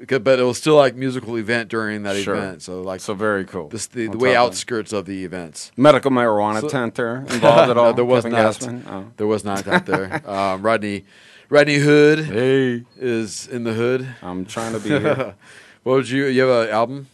[0.00, 2.34] Because- But it was still like musical event during that Sure.
[2.34, 3.68] event, so like so very cool.
[3.68, 5.70] This, the, the way outskirts of the events.
[5.76, 7.92] Medical marijuana So- tent there involved at No, all?
[7.92, 8.92] there was Kevin not.
[8.92, 9.04] Oh.
[9.18, 10.22] There was not out there.
[10.28, 11.04] um, Rodney,
[11.50, 12.84] Rodney Hood hey.
[12.98, 14.08] is in the hood.
[14.22, 15.34] I'm trying to be here.
[15.82, 16.26] what would you?
[16.26, 17.06] You have an album?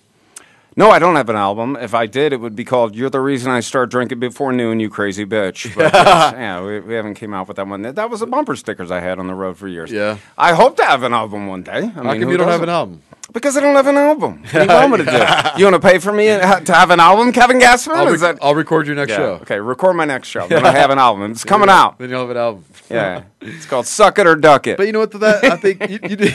[0.78, 1.74] No, I don't have an album.
[1.80, 4.78] If I did, it would be called "You're the Reason I Start Drinking Before Noon,
[4.78, 7.80] You Crazy Bitch." But yeah, we, we haven't came out with that one.
[7.82, 9.90] That that was the bumper stickers I had on the road for years.
[9.90, 10.18] Yeah.
[10.36, 11.72] I hope to have an album one day.
[11.72, 12.64] I How mean, come you don't have doesn't?
[12.64, 13.02] an album?
[13.32, 14.42] Because I don't have an album.
[14.52, 15.58] What do you want me to do?
[15.58, 17.96] You want to pay for me to have an album, Kevin Gassman?
[17.96, 19.32] I'll, Is rec- that I'll record your next Yeah, show.
[19.42, 20.46] Okay, record my next show.
[20.48, 21.32] Then I have an album.
[21.32, 21.98] It's coming Yeah, out.
[21.98, 22.64] Then you'll have an album.
[22.88, 25.10] Yeah, it's called "Suck It or Duck It." But you know what?
[25.10, 26.30] That I think you, you do.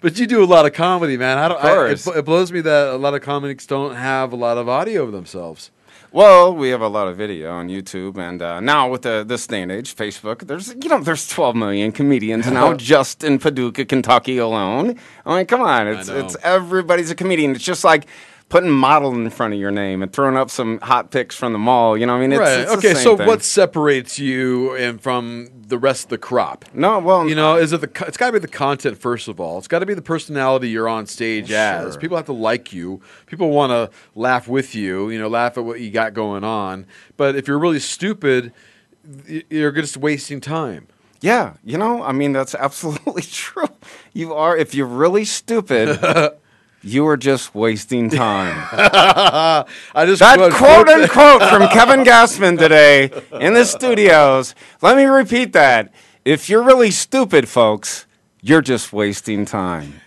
[0.00, 1.36] but you do a lot of comedy, man.
[1.38, 1.62] I don't.
[1.62, 2.04] I, it, course.
[2.06, 5.02] bl- it blows me that a lot of comics don't have a lot of audio
[5.04, 5.70] of themselves.
[6.12, 9.46] Well, we have a lot of video on YouTube, and uh, now with the this
[9.46, 10.46] day and age, Facebook.
[10.46, 14.98] There's you know there's 12 million comedians now just in Paducah, Kentucky alone.
[15.24, 17.54] I mean, come on, it's it's everybody's a comedian.
[17.54, 18.06] It's just like
[18.48, 21.58] putting model in front of your name and throwing up some hot pics from the
[21.58, 21.96] mall.
[21.96, 22.60] You know, what I mean, it's, right.
[22.60, 22.94] it's okay.
[22.94, 23.26] So thing.
[23.26, 26.64] what separates you and from the rest of the crop?
[26.72, 28.06] No, well, you know, is it the?
[28.06, 29.58] It's got to be the content first of all.
[29.58, 31.96] It's got to be the personality you're on stage as.
[31.96, 33.00] People have to like you.
[33.26, 35.10] People want to laugh with you.
[35.10, 36.86] You know, laugh at what you got going on.
[37.16, 38.52] But if you're really stupid,
[39.50, 40.88] you're just wasting time.
[41.20, 43.68] Yeah, you know, I mean, that's absolutely true.
[44.12, 45.98] You are, if you're really stupid,
[46.86, 48.56] you are just wasting time.
[48.72, 53.10] I just that quote- quote quote- unquote from Kevin Gassman today
[53.40, 54.54] in the studios.
[54.82, 55.92] Let me repeat that.
[56.24, 58.05] If you're really stupid, folks,
[58.48, 60.00] you're just wasting time.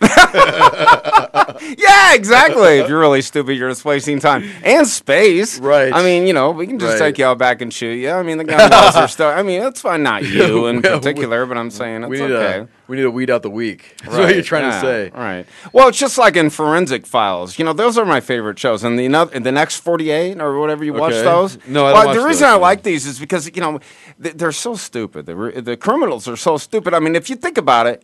[1.76, 2.78] yeah, exactly.
[2.78, 5.58] If you're really stupid, you're just wasting time and space.
[5.58, 5.92] Right.
[5.92, 7.08] I mean, you know, we can just Right.
[7.08, 8.10] take y'all back and shoot you.
[8.10, 9.28] I mean, the gun laws are still.
[9.28, 12.58] I mean, it's fine, not you in particular, but I'm saying it's we need okay.
[12.60, 13.94] to we need to weed out the weak.
[14.02, 15.10] That's what you're trying yeah, to say.
[15.10, 15.46] Right.
[15.72, 17.56] Well, it's just like in Forensic Files.
[17.56, 18.82] You know, those are my favorite shows.
[18.82, 21.56] And the another, the next 48 or whatever you watch those.
[21.68, 23.78] No, I don't well, watch The reason those, I like these is because, you know,
[24.18, 25.26] they're so stupid.
[25.26, 26.92] The, the criminals are so stupid.
[26.92, 28.02] I mean, if you think about it,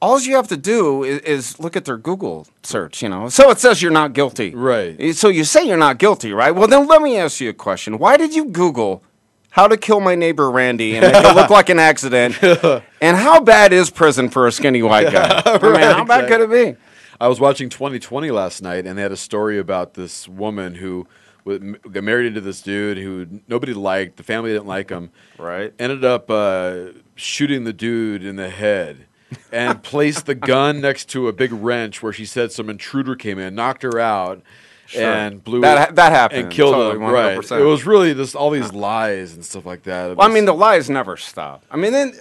[0.00, 3.28] all you have to do is, is look at their Google search, you know.
[3.28, 4.54] So it says you're not guilty.
[4.54, 5.14] Right.
[5.14, 6.52] So you say you're not guilty, right?
[6.52, 7.98] Well, then let me ask you a question.
[7.98, 9.02] Why did you Google
[9.50, 12.42] how to kill my neighbor Randy and make it look like an accident?
[13.00, 15.42] and how bad is prison for a skinny white guy?
[15.44, 16.78] I mean, Right, how bad could it be?
[17.20, 21.06] I was watching 2020 last night, and they had a story about this woman who
[21.44, 24.16] got married into this dude who nobody liked.
[24.16, 25.10] The family didn't like him.
[25.38, 25.74] Right.
[25.78, 29.06] Ended up uh, shooting the dude in the head.
[29.52, 33.38] And placed the gun next to a big wrench where she said some intruder came
[33.38, 34.42] in, knocked her out,
[34.86, 35.02] Sure.
[35.04, 37.12] and blew That it- ha- that happened, and killed totally, him.
[37.12, 37.36] Right.
[37.38, 37.60] 100%.
[37.60, 40.16] It was really just all these lies and stuff like that.
[40.16, 41.62] Well, I mean, the lies never stop.
[41.70, 42.14] I mean, then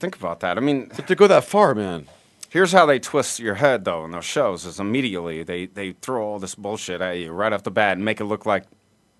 [0.00, 0.56] think about that.
[0.58, 2.06] I mean, to go that far, man.
[2.48, 6.24] Here's how they twist your head, though, in those shows: is immediately they they throw
[6.24, 8.64] all this bullshit at you right off the bat and make it look like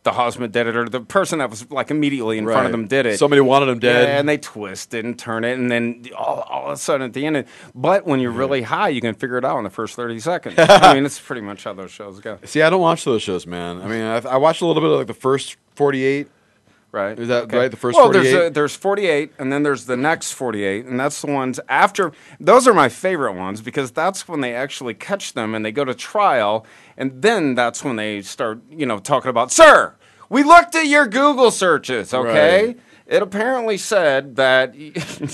[0.07, 2.87] the husband did it or the person that was like immediately in front of them
[2.87, 3.19] did it.
[3.19, 4.09] Somebody wanted them dead.
[4.09, 7.07] Yeah, and they twist it and turn it, and then all, all of a sudden
[7.09, 7.45] at the end.
[7.75, 10.55] But when you're really high, you can figure it out in the first thirty seconds.
[10.59, 12.39] I mean, it's pretty much how those shows go.
[12.45, 13.83] See, I don't watch those shows, man.
[13.83, 16.29] I mean, I, I watched a little bit of like the first 48.
[16.93, 17.19] Right.
[17.19, 17.59] Is that Okay.
[17.59, 17.71] right?
[17.71, 18.23] The first well, 48?
[18.23, 21.61] there's a, uh, there's 48, and then there's the next 48, and that's the ones
[21.69, 22.13] after.
[22.41, 25.85] Those are my favorite ones because that's when they actually catch them and they go
[25.85, 26.65] to trial,
[26.97, 29.95] and then that's when they start, you know, talking about, sir,
[30.29, 32.67] we looked at your Google searches, okay?
[32.67, 32.81] Right.
[33.07, 34.75] It apparently said that.
[34.75, 34.93] you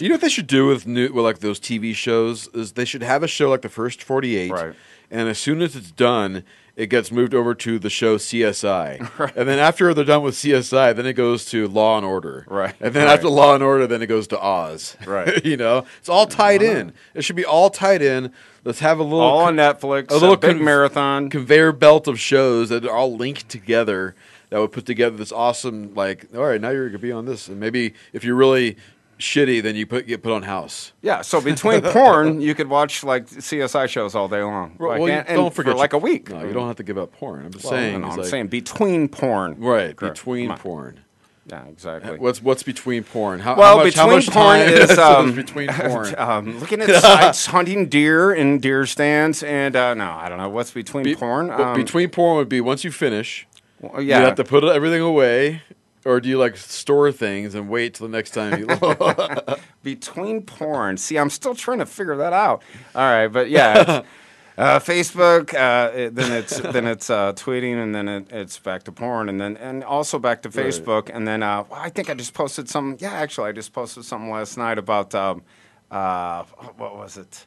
[0.09, 3.03] know what they should do with new, with like those TV shows is they should
[3.03, 4.75] have a show like the first forty eight, Right.
[5.11, 6.45] and as soon as it's done,
[6.77, 10.95] it gets moved over to the show CSI, and then after they're done with CSI,
[10.95, 12.75] then it goes to Law and Order, Right.
[12.79, 13.15] and then Right.
[13.15, 15.43] after Law and Order, then it goes to Oz, Right.
[15.45, 16.73] you know, it's all tied uh-huh.
[16.79, 16.93] in.
[17.15, 18.33] It should be all tied in.
[18.65, 21.31] Let's have a little All con- on Netflix, a little a big con- marathon.
[21.31, 24.15] conveyor belt of shows that are all linked together
[24.53, 27.49] that would put together this awesome like all right now you're gonna be on this
[27.49, 28.77] and maybe if you're really
[29.19, 33.03] shitty then you put get put on house Yeah, so between porn, you could watch
[33.03, 34.77] like CSI shows all day long.
[34.79, 36.29] well, Like, well, and- don't forget for like a week.
[36.31, 38.27] no you don't have to give up porn i'm just Well, saying no, I'm like-
[38.27, 39.59] saying between porn.
[39.59, 40.17] right Correct.
[40.17, 41.01] between porn
[41.47, 42.19] Yeah, exactly.
[42.19, 45.35] what's what's between porn how, well, how much, between how much porn time is um,
[45.35, 50.29] between porn um, looking at sites, hunting deer in deer stands, and uh, no, I
[50.29, 51.51] don't know what's between Be- porn.
[51.51, 53.47] Um, between porn would be once you finish
[53.83, 55.63] well, you have to put everything away
[56.05, 58.67] or do you like store things and wait till the next time you
[59.83, 60.97] between porn.
[60.97, 62.63] See, I'm still trying to figure that out.
[62.95, 64.03] All right, but yeah.
[64.59, 68.83] Uh, Facebook, uh, it- then it's then it's uh, tweeting, and then it, it's back
[68.83, 70.67] to porn, and then and also back to Right.
[70.67, 72.99] Facebook, and then uh, well, I think I just posted some.
[73.01, 75.43] Yeah, actually, I just posted something last night about um,
[75.91, 76.43] uh,
[76.77, 77.47] what was it?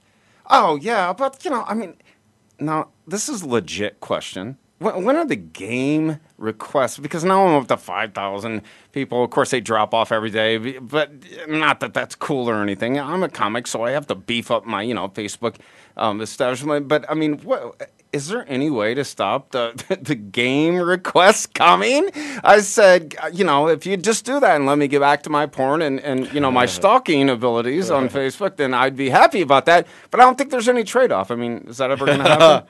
[0.50, 1.94] Oh yeah, but you know, I mean,
[2.60, 4.58] now this is a legit question.
[4.78, 6.98] When, are the game requests?
[6.98, 8.62] Because now I'm up to five thousand
[8.92, 9.24] people.
[9.24, 11.12] Of course, they drop off every day, but
[11.48, 13.00] not that that's cool or anything.
[13.00, 15.56] I'm a comic, so I have to beef up my you know Facebook
[15.96, 16.90] um, establishment.
[16.90, 17.90] But I mean, what?
[18.12, 22.10] Is there any way to stop the the game requests coming?
[22.44, 25.30] I said, you know, if you just do that and let me get back to
[25.30, 29.40] my porn and, and you know my stalking abilities on Facebook, then I'd be happy
[29.40, 29.88] about that.
[30.12, 31.32] But I don't think there's any trade off.
[31.32, 32.68] I mean, is that ever going to happen?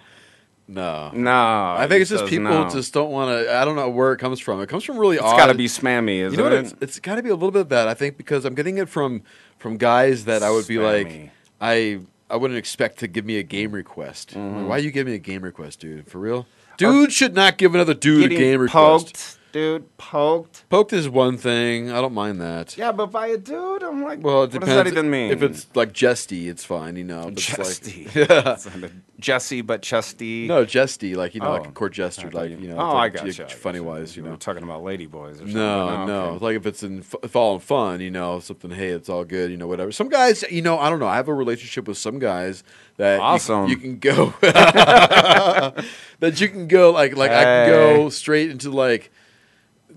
[0.67, 2.69] No No, I think it's just people no.
[2.69, 3.55] just don't want to.
[3.55, 4.61] I don't know where it comes from.
[4.61, 5.37] It comes from really It's odd.
[5.37, 6.65] got to be spammy, isn't you know it?
[6.65, 7.87] It's, it's got to be a little bit of that.
[7.87, 9.21] I think because I'm getting it from
[9.57, 11.99] from guys that I would be like, I
[12.29, 14.31] I wouldn't expect to give me a game request.
[14.31, 14.57] Mm-hmm.
[14.61, 16.07] like, Why you give me a game request, dude?
[16.07, 16.47] For real?
[16.77, 19.39] Dude should not give another dude a game request.
[19.55, 20.65] Dude, poked.
[20.69, 21.89] Poked is one thing.
[21.89, 22.77] I don't mind that.
[22.77, 24.75] Yeah, but by a dude, I'm like, Well, it depends.
[24.75, 25.31] what does that even mean?
[25.31, 26.97] If it's like jesty, it's fine.
[26.97, 28.03] You know, If Jesty.
[28.03, 28.25] Like, yeah.
[28.53, 30.45] It's not a Jesse, but chesty.
[30.45, 31.69] No, jesty, like you know, like Oh.
[31.69, 32.75] a court jester, like you know.
[32.77, 33.45] Oh, it's I like, got like, you.
[33.47, 34.31] Funny wise, you know.
[34.31, 35.53] We're talking about ladyboys or something.
[35.53, 36.21] No, Oh, no.
[36.31, 36.45] okay.
[36.45, 38.71] Like if it's in if all in fun, you know, something.
[38.71, 39.93] Hey, it's all good, you know, whatever.
[39.93, 41.07] Some guys, you know, I don't know.
[41.07, 42.65] I have a relationship with some guys
[42.97, 43.69] that Awesome.
[43.69, 45.85] you, can go that
[46.41, 49.11] you can go like like I can go straight into like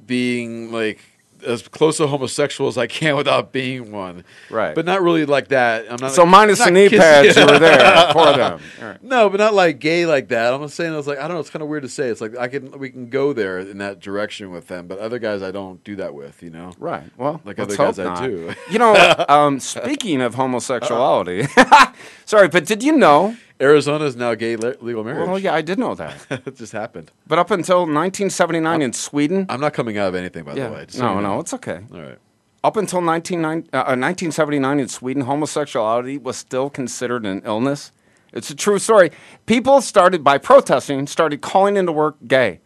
[0.09, 0.99] being like
[1.47, 4.25] as close to homosexual as I can without being one.
[4.51, 4.75] Right.
[4.75, 5.85] But not really like that.
[5.89, 7.79] I'm not So like, minus not the knee pads, you were there
[8.13, 8.61] for them.
[8.83, 9.01] Right.
[9.05, 10.53] No, but not like gay like that.
[10.53, 11.41] I'm just saying I was like I don't know.
[11.41, 12.09] It's kind of weird to say.
[12.09, 15.21] It's like I can we can go there in that direction with them, but other
[15.21, 16.43] guys I don't do that with.
[16.43, 16.73] You know.
[16.77, 17.05] Right.
[17.17, 18.53] Well, like other guys hope I do.
[18.71, 21.47] You know, um, speaking of homosexuality,
[22.25, 23.37] sorry, but did you know?
[23.61, 25.29] Arizona is now gay le- legal marriage.
[25.29, 26.17] Well, yeah, I did know that.
[26.31, 27.11] it just happened.
[27.27, 30.75] But up until 1979 in Sweden, I'm not coming out of anything, by yeah, the
[30.75, 30.85] way.
[30.87, 31.35] just so no, you know.
[31.35, 31.81] no, it's okay.
[31.93, 32.19] All right.
[32.63, 37.93] Up until 19, uh, 1979 in Sweden, homosexuality was still considered an illness.
[38.33, 39.11] It's a true story.
[39.47, 42.61] People started by protesting, started calling into work gay.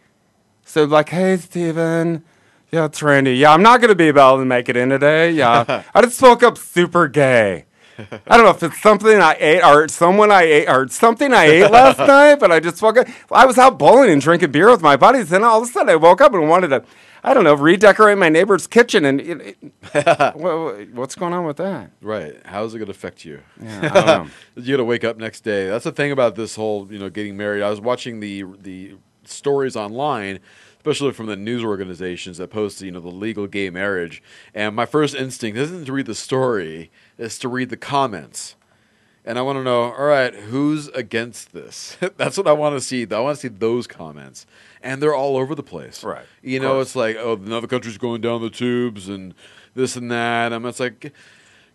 [0.64, 2.24] So like, hey, Steven.
[2.70, 3.34] Yeah, it's Randy.
[3.34, 5.30] Yeah, I'm not going to be able to make it in today.
[5.30, 7.66] Yeah, I just woke up super gay.
[7.98, 11.44] I don't know if it's something I ate or someone I ate or something I
[11.44, 13.06] ate last night, but I just woke up.
[13.30, 15.88] I was out bowling and drinking beer with my buddies, and all of a sudden
[15.90, 16.84] I woke up and wanted to,
[17.22, 19.04] I don't know, redecorate my neighbor's kitchen.
[19.04, 19.56] And it,
[19.94, 21.90] it, wha- what's going on with that?
[22.00, 22.34] Right.
[22.46, 23.40] How is it going to affect you?
[23.60, 24.30] Yeah, I don't know.
[24.56, 25.68] you got to wake up next day.
[25.68, 27.62] That's the thing about this whole, you know, getting married.
[27.62, 30.40] I was watching the the stories online,
[30.82, 34.20] especially from the news organizations that post, you know, the legal gay marriage.
[34.52, 38.56] And my first instinct isn't to read the story; it's to read the comments.
[39.24, 41.96] And I want to know, all right, who's against this?
[42.16, 43.06] That's what I want to see.
[43.08, 44.44] I want to see those comments,
[44.82, 46.02] and they're all over the place.
[46.02, 46.24] Right.
[46.42, 49.34] You know, it's like, oh, another country's going down the tubes, and
[49.74, 50.52] this and that.
[50.52, 51.12] And it's like,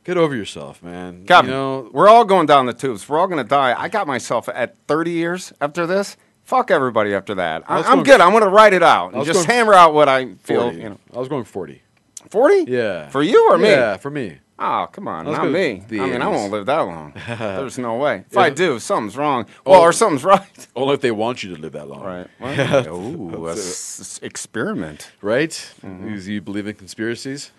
[0.03, 1.26] get, over yourself, man.
[1.26, 3.08] Kevin, you know, we're all going down the tubes.
[3.08, 3.74] We're all going to die.
[3.80, 6.18] I got myself at 30 years after this.
[6.48, 7.64] Fuck everybody after that.
[7.68, 8.22] I, going- good.
[8.22, 10.62] I'm going to write it out and just hammer out what I feel.
[10.72, 10.78] 40.
[10.78, 11.82] You know, I was going 40.
[12.30, 12.72] 40?
[12.72, 13.10] Yeah.
[13.10, 13.70] For you or me?
[13.70, 14.38] Yeah, for me.
[14.58, 15.84] Oh, come on, not me.
[15.91, 17.14] I mean, I won't live that long.
[17.28, 18.24] There's no way.
[18.30, 18.39] If Yeah.
[18.39, 19.45] I do, something's wrong.
[19.66, 19.84] Well, Oh.
[19.84, 20.68] or something's right.
[20.76, 22.04] Only if they want you to live that long.
[22.04, 22.28] Right.
[22.58, 22.88] Yeah.
[22.88, 25.12] Ooh, s- experiment.
[25.22, 25.52] Right?
[25.86, 26.16] Mm-hmm.
[26.18, 27.52] Do you believe in conspiracies?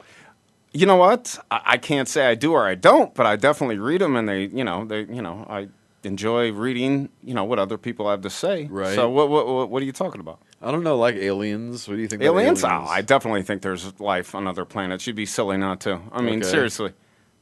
[0.73, 1.39] You know what?
[1.51, 4.29] I, I can't say I do or I don't, but I definitely read them, and
[4.29, 5.69] they, you know, they, you know, I
[6.09, 8.67] enjoy reading, you know, what other people have to say.
[8.67, 8.95] Right.
[8.95, 10.41] So, what, what, what, are you talking about?
[10.61, 11.87] I don't know, like aliens.
[11.87, 12.23] What do you think?
[12.23, 12.65] about Aliens?
[12.65, 12.89] aliens?
[12.89, 15.07] Oh, I definitely think there's life on other planets.
[15.07, 16.01] You'd be silly not to.
[16.11, 16.51] I mean, Okay.
[16.51, 16.93] seriously,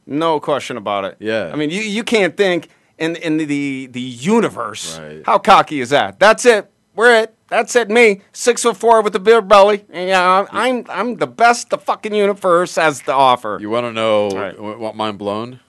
[0.05, 1.15] no question about it.
[1.19, 1.49] Yeah.
[1.51, 4.99] I mean, you, you can't think in in the the universe.
[4.99, 5.23] Right.
[5.25, 6.19] How cocky is that?
[6.19, 6.69] That's it.
[6.95, 7.33] We're it.
[7.49, 7.89] That's it.
[7.89, 9.85] Me, six foot four with a beer belly.
[9.93, 13.57] Yeah, I'm I'm the best the fucking universe has to offer.
[13.61, 14.59] You want to know Right.
[14.59, 15.59] what, mind blown?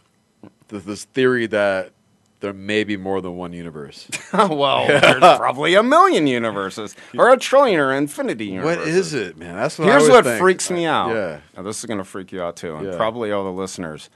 [0.69, 1.93] Th- This theory that
[2.41, 4.09] there may be more than one universe.
[4.33, 8.79] well, there's probably a million universes, or a trillion, or infinity universes.
[8.79, 9.57] what is it, man?
[9.57, 10.41] That's what Here's what think.
[10.41, 11.11] freaks me out.
[11.15, 11.41] Yeah.
[11.57, 12.97] Now, this is going to freak you out too, and Yeah.
[12.97, 14.09] probably all the listeners.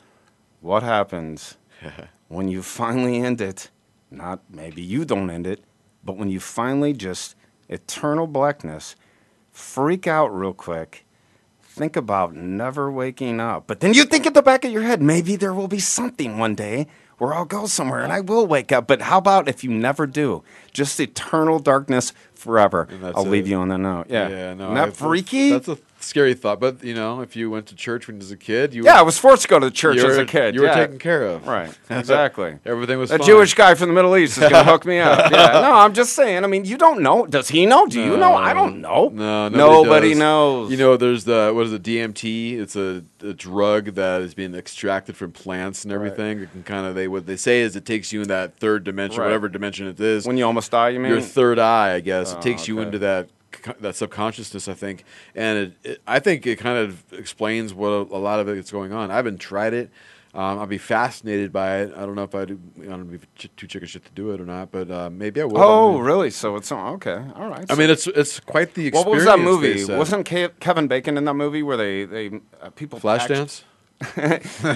[0.61, 1.57] What happens
[2.29, 3.71] when you finally end it?
[4.11, 5.65] Not maybe you don't end it,
[6.05, 7.35] but when you finally just
[7.69, 8.95] eternal blackness,
[9.51, 11.05] freak out real quick.
[11.63, 13.67] Think about never waking up.
[13.67, 16.37] But then you think at the back of your head, maybe there will be something
[16.37, 16.87] one day
[17.23, 18.89] where I'll go somewhere and I will wake up.
[18.89, 20.43] But how about if you never do?
[20.73, 22.89] Just eternal darkness forever.
[23.15, 24.07] I'll leave you on that note.
[24.09, 24.29] Yeah.
[24.29, 24.65] Yeah, no.
[24.65, 25.51] Isn't that I- freaky?
[25.51, 26.61] That's a scary thought.
[26.61, 28.99] But, you know, if you went to church when you was a kid, you Yeah,
[28.99, 30.55] I was forced to go to the church as were- a kid.
[30.55, 31.47] You were taken care of.
[31.47, 32.59] Right, exactly.
[32.67, 33.19] Everything was A.
[33.19, 35.31] Jewish guy from the Middle East is going to hook me up.
[35.31, 36.45] Yeah, no, I'm just saying.
[36.45, 37.27] I mean, you don't know.
[37.27, 37.87] Does he know?
[37.87, 38.35] Do you know?
[38.35, 39.09] I don't know.
[39.13, 40.71] No, nobody, nobody knows.
[40.71, 41.83] You know, there's the what is it?
[41.83, 42.59] DMT.
[42.59, 46.41] It's a, a drug that is being extracted from plants and everything.
[46.41, 48.85] It can kind of they what they say is it takes you in that third
[48.85, 49.27] dimension, Right.
[49.27, 50.27] whatever dimension it is.
[50.27, 51.13] when you almost die, you mean?
[51.13, 53.29] your third eye, I guess, Oh, it takes oh, you into that
[53.81, 55.05] that subconsciousness, I think,
[55.35, 58.59] and it, it, I think it kind of explains what a, a lot of it
[58.59, 59.11] is going on.
[59.11, 59.91] I haven't tried it.
[60.35, 61.93] Um, I'd be fascinated by it.
[61.95, 64.41] I don't know if I'd, I don't be ch- too chicken shit to do it
[64.41, 65.59] or not, but uh, maybe I will.
[65.59, 66.31] oh, I mean, really?
[66.31, 67.23] So it's okay.
[67.37, 67.67] All right.
[67.71, 69.07] I mean, it's it's quite the experience.
[69.07, 69.85] what was that movie?
[69.85, 73.63] Wasn't Ke- Kevin Bacon in that movie where they they uh, people Flashdance?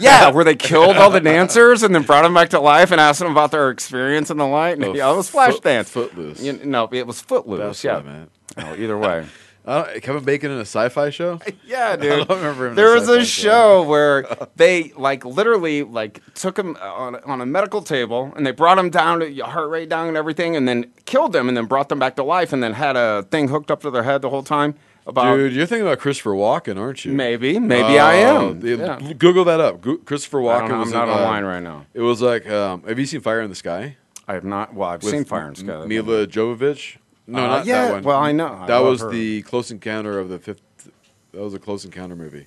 [0.00, 3.00] yeah, where they killed all the dancers and then brought them back to life and
[3.00, 4.78] asked them about their experience in the light.
[4.82, 5.86] Oh, yeah, it was Foot- Flashdance.
[5.88, 6.42] Footloose.
[6.42, 7.82] You, no, it was Footloose.
[7.82, 8.26] That's yeah,
[8.56, 8.62] I.
[8.70, 9.26] Oh, either way.
[9.66, 11.40] Uh, Kevin Bacon in a sci-fi show?
[11.66, 12.28] Yeah, I dude.
[12.28, 17.16] don't remember him there was a show where they like literally like took him on,
[17.24, 20.16] on a medical table and they brought him down to your heart rate down and
[20.16, 22.94] everything and then killed them and then brought them back to life and then had
[22.96, 25.98] a thing hooked up to their head the whole time about Dude, you're thinking about
[25.98, 27.10] Christopher Walken, aren't you?
[27.10, 28.60] maybe maybe I Oh, am.
[28.64, 29.14] Yeah.
[29.14, 29.80] Google that up.
[29.80, 31.86] Go- Christopher I Walken know, was I'm not in, uh, online right now.
[31.92, 33.96] It was like, um, have you seen Fire in the Sky?
[34.28, 34.74] I have not.
[34.74, 35.86] Well, I've With seen Fire in the Sky.
[35.86, 36.98] Milla Jovovich?
[37.26, 38.02] No, Uh, not yeah, that one.
[38.04, 38.58] well, I know.
[38.62, 39.10] I that was her.
[39.10, 40.60] the Close Encounter of the Fifth.
[41.32, 42.46] That was a Close Encounter movie.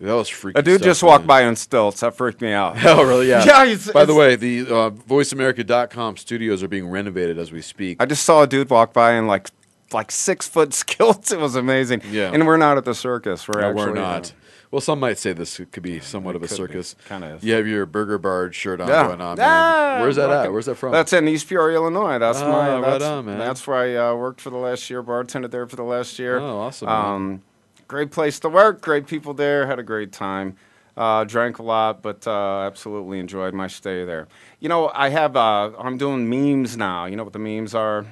[0.00, 0.58] That was freaky.
[0.58, 1.26] A dude stuff, just walked man.
[1.28, 2.00] by on stilts.
[2.00, 2.76] That freaked me out.
[2.84, 3.28] Oh, really?
[3.28, 3.44] Yeah.
[3.46, 3.64] yeah.
[3.64, 7.96] It's, By the way, the uh, VoiceAmerica.com studios are being renovated as we speak.
[8.00, 9.48] I just saw a dude walk by and like
[9.92, 11.32] like six foot skilts.
[11.32, 12.02] It was amazing.
[12.10, 12.30] Yeah.
[12.32, 13.48] and we're not at the circus.
[13.48, 14.32] We're No, actually we're not.
[14.76, 16.96] Well, some might say this could be somewhat of a circus.
[17.08, 17.42] Kinda is.
[17.42, 19.06] You have your Burger Barge shirt on Yeah.
[19.06, 19.38] going on.
[19.40, 20.00] Ah.
[20.02, 20.52] Where's that at?
[20.52, 20.92] Where's that from?
[20.92, 22.18] That's in East Peoria, Illinois.
[22.18, 22.74] That's Ah, my.
[22.80, 23.38] right That's, on, man.
[23.38, 25.02] That's where I uh, worked for the last year.
[25.02, 26.38] Bartended there for the last year.
[26.40, 26.88] Oh, awesome.
[26.90, 27.42] Um,
[27.88, 28.82] great place to work.
[28.82, 29.66] Great people there.
[29.66, 30.56] Had a great time.
[30.94, 34.28] Uh, drank a lot, but uh, absolutely enjoyed my stay there.
[34.60, 35.38] You know, I have.
[35.38, 37.06] Uh, I'm doing memes now.
[37.06, 38.04] You know what the memes are?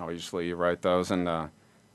[0.00, 1.48] Obviously, you write those, and uh,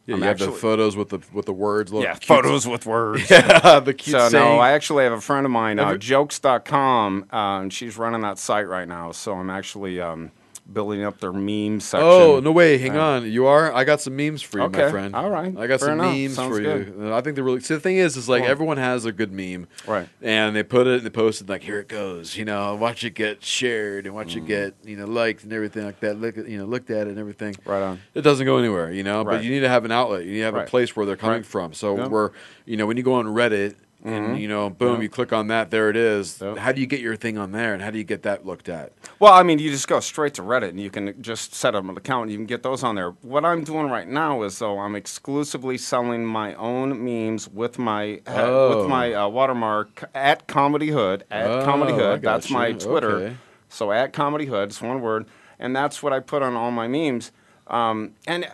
[0.06, 1.91] yeah, I'm you have the photos with the with the words.
[1.91, 3.28] little yeah, cute- photos with words.
[3.30, 4.43] yeah, the cute so saying.
[4.43, 8.38] no, I actually have a friend of mine, uh, jokes.com, uh, and she's running that
[8.39, 9.12] site right now.
[9.12, 10.32] So I'm actually um,
[10.72, 12.07] building up their meme section.
[12.07, 12.78] Oh no way!
[12.78, 13.74] Hang Uh, on, you are.
[13.74, 15.16] I got some memes for you, my friend.
[15.16, 16.93] all right, I got fair some enough, memes sounds for good.
[16.97, 17.07] you.
[17.12, 17.59] Uh, I think they're really.
[17.59, 18.51] See, the thing is, is like Cool.
[18.51, 20.07] everyone has a good meme, Right.
[20.22, 22.36] And they put it and they post it like, here it goes.
[22.38, 24.18] You know, watch it get shared and Mm.
[24.18, 26.20] watch it get you know liked and everything like that.
[26.20, 27.55] Look at you know looked at it and everything.
[27.66, 27.99] Right on.
[28.14, 29.24] It doesn't go anywhere, you know.
[29.24, 29.38] Right.
[29.38, 30.26] But you need to have an outlet.
[30.26, 30.68] You need to have Right.
[30.68, 31.45] a place where they're coming Right.
[31.45, 31.74] from.
[31.74, 32.32] So we're
[32.66, 33.76] you know when you go on Reddit.
[34.04, 34.39] And Mhm.
[34.41, 35.02] you know, boom!
[35.04, 36.41] You click on that, there it is.
[36.41, 36.58] Yep.
[36.58, 38.68] How do you get your thing on there, and how do you get that looked
[38.68, 38.93] at?
[39.20, 41.84] Well, I mean, you just go straight to Reddit and you can just set up
[41.84, 43.12] an account and you can get those on there.
[43.22, 48.22] What I'm doing right now is though I'm exclusively selling my own memes with my
[48.26, 48.80] uh, Oh.
[48.80, 52.24] with my uh, watermark at Comedy Hood at Oh, Comedy Hood.
[52.24, 52.54] That's gotcha.
[52.54, 53.12] my Twitter.
[53.18, 53.36] Okay.
[53.70, 55.28] So at Comedy Hood, it's one word,
[55.60, 57.32] and that's what I put on all my memes.
[57.68, 58.47] Um, and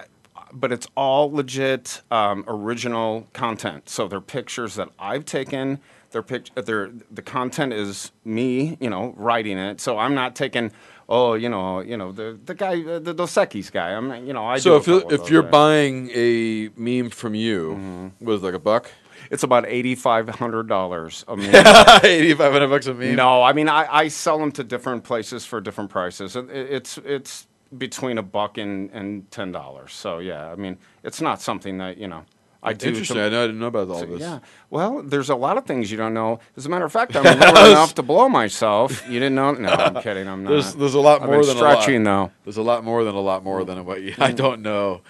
[0.60, 3.90] but it's all legit um, original content.
[3.90, 5.80] So they're pictures that I've taken.
[6.12, 9.82] They're pic- they're, the content is me, you know, writing it.
[9.82, 10.72] So I'm not taking,
[11.10, 13.90] oh, you know, you know, the the guy, uh, the Dos Equis guy.
[13.94, 15.52] I'm, you know, I so if you if you're right?
[15.52, 18.90] buying a meme from you, what is it, like a buck?
[19.30, 21.54] it's about eighty five hundred dollars a meme.
[22.06, 23.16] Eighty five hundred bucks a meme.
[23.16, 26.36] No, I mean I, I sell them to different places for different prices.
[26.38, 29.94] It, it- it's it's between a buck and, and ten dollars.
[29.94, 32.24] So yeah, I mean it's not something that you know
[32.64, 32.90] I do.
[32.90, 33.18] Interesting.
[33.20, 34.20] I, know, I didn't know about all So, this.
[34.20, 34.40] Yeah.
[34.70, 36.40] Well, there's a lot of things you don't know.
[36.58, 39.08] As a matter of fact, I'm lower enough to blow myself.
[39.08, 39.52] You didn't know?
[39.54, 40.28] No, I'm kidding.
[40.28, 40.50] I'm not.
[40.50, 42.28] There's there's a lot I've more than stretching a lot.
[42.28, 42.32] though.
[42.46, 44.16] There's a lot more than a lot more than what you.
[44.18, 45.02] I don't know.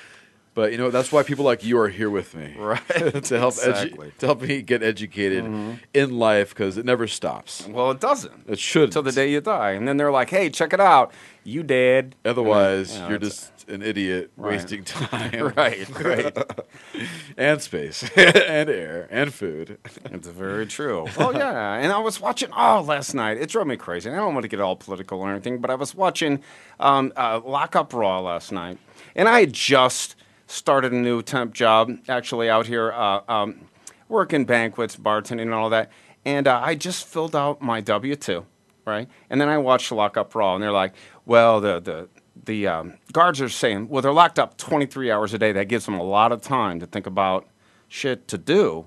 [0.57, 2.81] But you know that's why people like you are here with me, Right.
[2.87, 5.79] to help edu- to help me get educated Mhm.
[5.93, 7.67] in life because it never stops.
[7.67, 8.45] Well, it doesn't.
[8.49, 11.11] It should until the day you die, and then they're like, "Hey, check it out.
[11.43, 14.53] You dead." Otherwise, You know, you're just an idiot Right.
[14.53, 15.53] wasting time.
[15.55, 16.35] Right, right.
[17.37, 19.77] and space, and air, and food.
[20.05, 21.05] It's very true.
[21.19, 22.49] Oh yeah, and I was watching.
[22.57, 24.09] Oh, last night it drove me crazy.
[24.09, 26.41] And I don't want to get all political or anything, but I was watching
[26.79, 28.79] um, uh, Lock Up Raw last night,
[29.15, 30.15] and I had just
[30.47, 33.67] started a new temp job actually out here, uh, um,
[34.09, 35.91] working banquets, bartending, and all that.
[36.25, 38.45] And uh, I just filled out my W two,
[38.85, 39.07] right?
[39.29, 40.93] And then I watched Lock Up Raw, and they're like,
[41.25, 42.09] "Well, the the."
[42.45, 45.51] The um, guards are saying, well, they're locked up 23 hours a day.
[45.51, 47.47] That gives them a lot of time to think about
[47.89, 48.85] shit to do.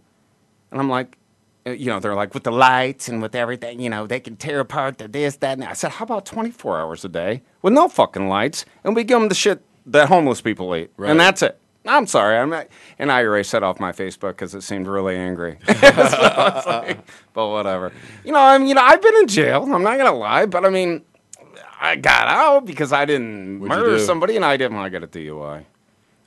[0.71, 1.19] And I'm like,
[1.67, 4.37] uh, you know, they're like, with the lights and with everything, you know, they can
[4.37, 5.71] tear apart the this, that, and that.
[5.71, 8.65] I said, how about 24 hours a day with no fucking lights?
[8.85, 10.91] And we give them the shit that homeless people eat.
[10.97, 11.11] Right.
[11.11, 11.59] And that's it.
[11.87, 12.37] I'm sorry.
[12.37, 12.67] I'm not,
[12.99, 15.59] and I erased that off my Facebook because it seemed really angry.
[15.67, 16.99] So like,
[17.33, 17.93] but whatever.
[18.25, 19.63] You know, I mean, you know, I've been in jail.
[19.63, 21.03] I'm not gonna lie, but I mean,
[21.81, 24.77] I got out because I didn't What'd murder somebody, and I didn't.
[24.77, 25.65] I got a DUI.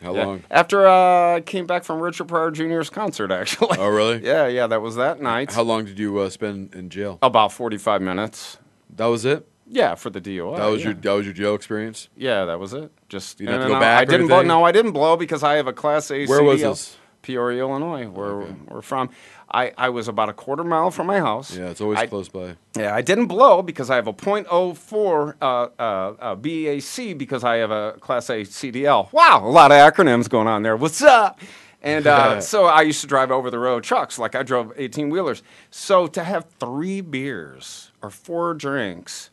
[0.01, 0.25] How Yeah.
[0.25, 0.43] long?
[0.49, 3.77] After uh, I came back from Richard Pryor Jr.'s concert, actually.
[3.79, 4.25] Oh, really?
[4.25, 5.53] Yeah, yeah, that was that night.
[5.53, 7.19] How long did you uh, spend in jail?
[7.21, 8.57] About 45 minutes.
[8.95, 9.47] That was it.
[9.67, 10.57] Yeah, for the DUI.
[10.57, 10.87] that was yeah.
[10.87, 12.09] your that was your jail experience.
[12.15, 12.91] Yeah, that was it.
[13.09, 14.41] Just You didn't to go I- back I didn't blow.
[14.41, 16.25] No, I didn't blow because I have a Class A.
[16.25, 16.97] Where was this?
[17.21, 19.09] Peoria, Illinois, where we're from.
[19.49, 21.55] I, I was about a quarter mile from my house.
[21.55, 22.57] Yeah, it's always I- close by.
[22.75, 27.57] Yeah, I didn't blow because I have a .04 uh, uh, uh, BAC because I
[27.57, 29.11] have a Class A CDL.
[29.13, 30.75] Wow, a lot of acronyms going on there.
[30.75, 31.39] What's up?
[31.81, 35.09] And uh, so I used to drive over the road trucks, like I drove 18
[35.09, 35.43] wheelers.
[35.71, 39.29] So to have three beers or four drinks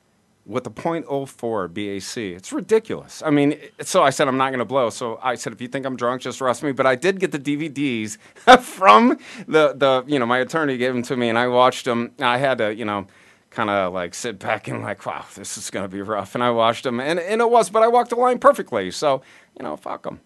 [0.47, 3.22] with a .04 BAC, it's ridiculous.
[3.24, 4.91] I mean, so I said I'm not going to blow.
[4.91, 6.72] So I said, if you think I'm drunk, just arrest me.
[6.72, 8.18] But I did get the DVDs
[8.61, 12.12] from the the you know my attorney gave them to me, and I watched them.
[12.18, 13.07] I had to you know
[13.51, 16.34] kind of like sit back and like, wow, this is going to be rough.
[16.34, 18.91] And I watched them, and and it was, but I walked the line perfectly.
[18.91, 19.22] So
[19.59, 20.20] you know, fuck them.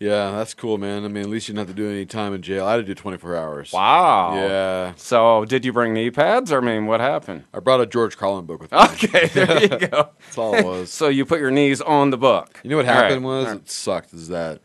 [0.00, 1.04] Yeah, that's cool, man.
[1.04, 2.64] I mean, at least you didn't have to do any time in jail.
[2.66, 3.72] I had to do 24 hours.
[3.72, 4.34] Wow.
[4.34, 4.92] Yeah.
[4.96, 7.44] So did you bring knee pads, or I mean, what happened?
[7.52, 8.78] I brought a George Carlin book with me.
[8.78, 10.10] Okay, there you go.
[10.20, 10.92] That's all it was.
[10.92, 12.60] so you put your knees on the book.
[12.62, 13.02] You know what All right.
[13.04, 13.56] happened was right.
[13.56, 14.12] it sucked.
[14.14, 14.60] Is that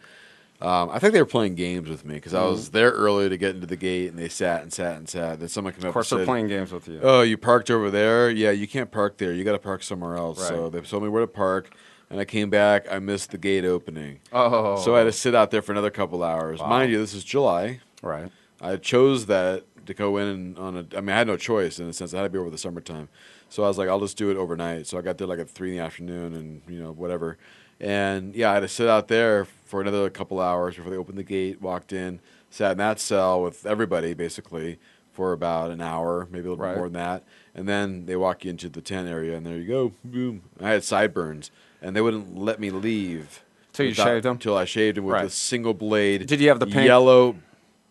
[0.61, 3.37] um, I think they were playing games with me because I was there early to
[3.37, 5.39] get into the gate, and they sat and sat and sat.
[5.39, 5.87] Then someone came up.
[5.87, 6.99] Of course, and they're playing games with you.
[7.03, 8.29] Oh, you parked over there?
[8.29, 9.33] Yeah, you can't park there.
[9.33, 10.47] You got to park somewhere else.
[10.47, 11.75] So they told me where to park.
[12.13, 12.85] And I came back.
[12.91, 14.19] I missed the gate opening.
[14.31, 14.77] Oh.
[14.81, 16.59] so I had to sit out there for another couple hours.
[16.61, 16.67] Wow.
[16.69, 17.79] Mind you, this is July.
[18.01, 18.31] Right.
[18.61, 20.97] I chose that to go in on a.
[20.97, 22.57] I mean, I had no choice in the sense I had to be over the
[22.57, 23.09] summertime.
[23.49, 24.87] So I was like, I'll just do it overnight.
[24.87, 27.37] So I got there like at three in the afternoon, and you know whatever.
[27.79, 31.17] And yeah, I had to sit out there for another couple hours before they opened
[31.17, 31.61] the gate.
[31.61, 34.77] Walked in, sat in that cell with everybody basically
[35.11, 36.71] for about an hour, maybe a little Right.
[36.71, 37.23] bit more than that.
[37.53, 40.41] And then they walk you into the tent area, and there you go, boom.
[40.59, 41.51] I had sideburns,
[41.83, 44.37] and they wouldn't let me leave Till you without- shaved 'em?
[44.37, 45.25] Till I shaved them with Right.
[45.25, 46.25] a single blade.
[46.27, 47.35] Did you have the pink- yellow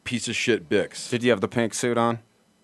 [0.05, 1.09] piece of shit Bics?
[1.11, 2.18] Did you have the pink suit on?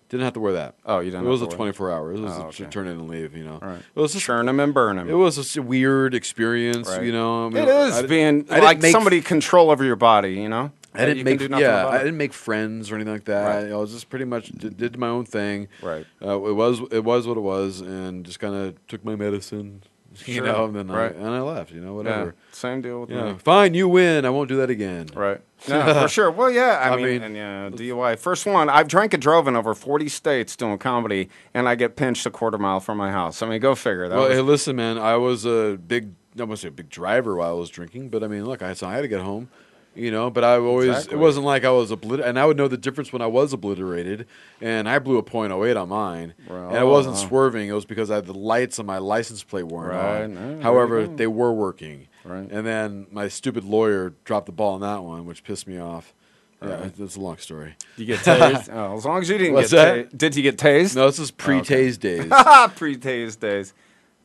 [0.09, 0.73] Didn't have to wear that.
[0.87, 1.27] Oh, you didn't.
[1.27, 2.19] It was a have to wear 24 hours.
[2.19, 2.65] It was Oh, a okay.
[2.65, 3.37] turn in and leave.
[3.37, 3.59] You know.
[3.61, 3.77] Right.
[3.95, 5.07] It was just Churn them and burn them.
[5.07, 6.89] it was a weird experience.
[6.89, 7.03] Right.
[7.03, 7.45] You know.
[7.45, 9.95] I mean, it is I didn't- being I didn't like make- somebody control over your
[9.95, 10.33] body.
[10.33, 10.71] You know.
[10.95, 11.81] I didn't you make do nothing yeah.
[11.81, 12.03] about I it.
[12.05, 13.45] didn't make friends or anything like that.
[13.65, 13.71] Right.
[13.71, 15.67] I was just pretty much did, did my own thing.
[15.83, 16.07] Right.
[16.25, 19.83] Uh, it was it was what it was, and just kind of took my medicine.
[20.27, 20.45] You Sure.
[20.45, 21.11] know, and then Right.
[21.15, 21.71] I, and I left.
[21.71, 22.35] You know, Yeah, whatever.
[22.51, 23.33] same deal with Yeah.
[23.33, 23.35] me.
[23.39, 24.25] Fine, you win.
[24.25, 25.07] I won't do that again.
[25.13, 25.41] Right.
[25.67, 26.31] No, for sure.
[26.31, 26.79] Well, yeah.
[26.81, 28.17] I, I mean, mean- and yeah, DUI.
[28.17, 28.69] First one.
[28.69, 32.29] I've drank and drove in over forty states doing comedy, and I get pinched a
[32.31, 33.41] quarter mile from my house.
[33.41, 34.07] I mean, go figure.
[34.07, 34.97] That well, was, hey, listen, man.
[34.97, 38.45] I was a big, I a big driver while I was drinking, but I mean,
[38.45, 39.49] look, I, so I had to get home,
[39.95, 40.29] you know.
[40.29, 41.15] But I always, Exactly.
[41.17, 43.53] it wasn't like I was obliterated, and I would know the difference when I was
[43.53, 44.27] obliterated,
[44.61, 47.27] and I blew a .08 on mine, and I wasn't Oh.
[47.27, 47.69] swerving.
[47.69, 50.23] It was because I had the lights on my license plate weren't Right.
[50.23, 50.35] on.
[50.35, 52.47] There However, they were working, Right.
[52.51, 56.13] and then my stupid lawyer dropped the ball on that one, which pissed me off.
[56.61, 56.91] Yeah, Right.
[56.99, 57.75] it's a long story.
[57.95, 58.69] you get tased.
[58.73, 60.17] oh, as long as you didn't What's get tased.
[60.17, 60.93] Did you get tased?
[60.95, 62.25] No, this is oh, pre-tase days.
[62.75, 63.73] Pre-tased days.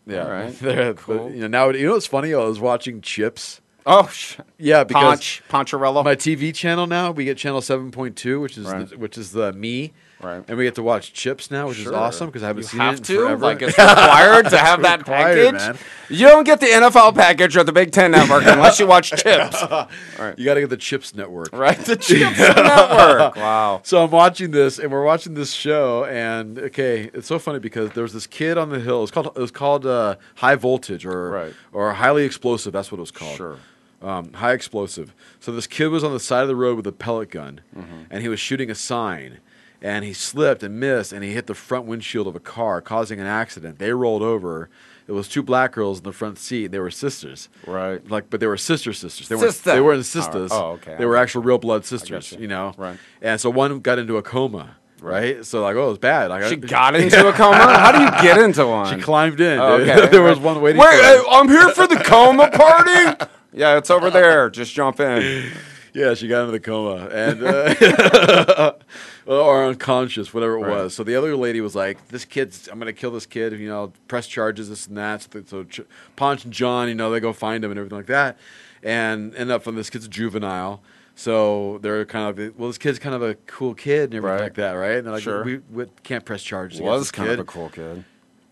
[0.06, 0.96] Yeah, All right.
[0.96, 1.30] Cool.
[1.30, 2.34] You know, now you know what's funny?
[2.34, 3.60] I was watching Chips.
[3.86, 6.02] Oh, sh- Yeah, because Ponch, Poncherello.
[6.04, 8.88] my TV channel now we get channel seven point two, which is Right.
[8.88, 10.42] the, which is the me, Right.
[10.48, 11.94] and we get to watch Chips now, which is Sure.
[11.94, 13.44] awesome because I haven't you seen have it in to forever.
[13.44, 15.52] like it's required to have that required, package.
[15.68, 15.78] man.
[16.08, 19.62] You don't get the NFL package or the Big Ten Network unless you watch Chips.
[20.18, 20.38] Right.
[20.38, 23.36] You got to get the Chips network, Right, the Chips Network.
[23.36, 23.80] Wow.
[23.84, 27.90] So I'm watching this, and we're watching this show, and okay, it's so funny because
[27.90, 29.02] there was this kid on the hill.
[29.02, 31.54] It's called it was called uh, High Voltage or Right.
[31.72, 32.72] or Highly Explosive.
[32.72, 33.36] That's what it was called.
[33.36, 33.56] Sure.
[34.04, 35.14] Um, high explosive.
[35.40, 38.02] So this kid was on the side of the road with a pellet gun, Mm-hmm.
[38.10, 39.38] and he was shooting a sign,
[39.82, 43.20] and he slipped and missed, and he hit the front windshield of a car, causing
[43.20, 43.78] an accident.
[43.78, 44.68] They rolled over.
[45.06, 46.68] It was two black girls in the front seat.
[46.68, 48.00] They were sisters, Right.
[48.10, 49.28] like, but they were sister sisters.
[49.28, 49.68] They Sister.
[49.70, 49.76] weren't.
[49.76, 50.50] They weren't sisters.
[50.52, 50.96] Oh, okay.
[50.98, 52.32] They were actual real blood sisters.
[52.32, 52.38] you.
[52.40, 52.48] You.
[52.48, 52.72] know.
[52.78, 52.96] Right.
[53.20, 54.76] And so one got into a coma.
[55.02, 55.44] Right.
[55.44, 56.30] So like, oh, it was bad.
[56.30, 57.54] Like, She I- got into a coma.
[57.58, 58.96] How do you get into one?
[58.96, 59.58] She climbed in.
[59.58, 60.06] Oh, okay.
[60.10, 60.80] there was one waiting.
[60.80, 61.22] Wait.
[61.30, 63.26] I'm here for the coma party.
[63.54, 64.50] yeah, it's over there.
[64.50, 65.50] Just jump in.
[65.96, 68.72] Yeah, she got into the coma and uh,
[69.26, 70.70] or unconscious, whatever it Right.
[70.82, 70.94] was.
[70.96, 73.52] So the other lady was like, "This kid's, I'm gonna kill this kid.
[73.52, 75.82] You know, press charges, this and that." So, so Ch-
[76.16, 78.36] Ponch and John, you know, they go find him and everything like that,
[78.82, 80.82] and end up from this kid's a juvenile.
[81.14, 84.34] So they're kind of like, well, this kid's kind of a cool kid and everything
[84.36, 84.42] Right.
[84.42, 84.96] like that, right?
[84.96, 85.44] And they're like, Sure.
[85.44, 86.80] we, we can't press charges.
[86.80, 87.34] Was this kind kid.
[87.34, 88.04] of a cool kid.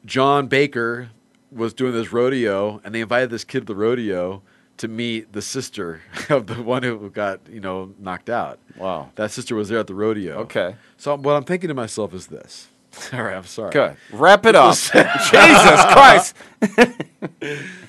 [0.05, 1.11] John Baker
[1.51, 4.43] was doing this rodeo, and they invited this kid to the rodeo
[4.79, 8.59] to meet the sister of the one who got you know knocked out.
[8.77, 9.11] Wow.
[9.17, 10.39] That sister was there at the rodeo.
[10.41, 10.77] Okay.
[10.97, 12.69] So what I'm thinking to myself is this.
[13.13, 13.73] All right, I'm sorry.
[13.73, 13.97] Good.
[14.13, 14.75] Wrap it up.
[14.83, 16.37] Jesus Christ.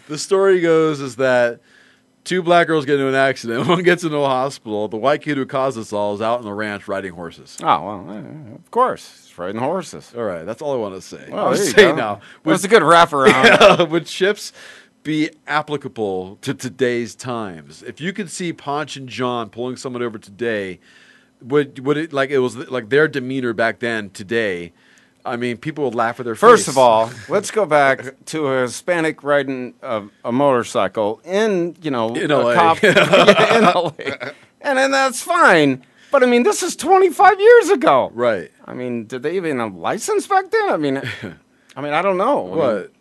[0.07, 1.59] The story goes is that
[2.23, 3.67] two black girls get into an accident.
[3.67, 4.88] One gets into a hospital.
[4.88, 7.57] The white kid who caused this all is out on the ranch riding horses.
[7.61, 10.13] Oh well, eh, of course, it's riding horses.
[10.15, 11.29] All right, that's all I want to say.
[11.29, 12.01] Well, you saying go.
[12.01, 12.15] now.
[12.43, 13.89] That was a good wraparound.
[13.89, 14.53] with chips
[15.03, 17.83] be applicable to today's times?
[17.83, 20.79] If you could see Ponch and John pulling someone over today,
[21.41, 24.73] would would it like it was like their demeanor back then today?
[25.25, 26.73] I mean, people would laugh at their First face.
[26.73, 32.13] of all, let's go back to a Hispanic riding a, a motorcycle in, you know,
[32.13, 32.53] In a LA.
[32.55, 33.91] cop Yeah, in LA.
[34.59, 35.85] And then that's fine.
[36.11, 38.11] But I mean, this is 25 years ago.
[38.13, 38.51] right?
[38.65, 40.69] I mean, did they even have license back then?
[40.69, 41.01] I mean,
[41.75, 42.39] I mean, I don't know.
[42.45, 42.92] I mean, What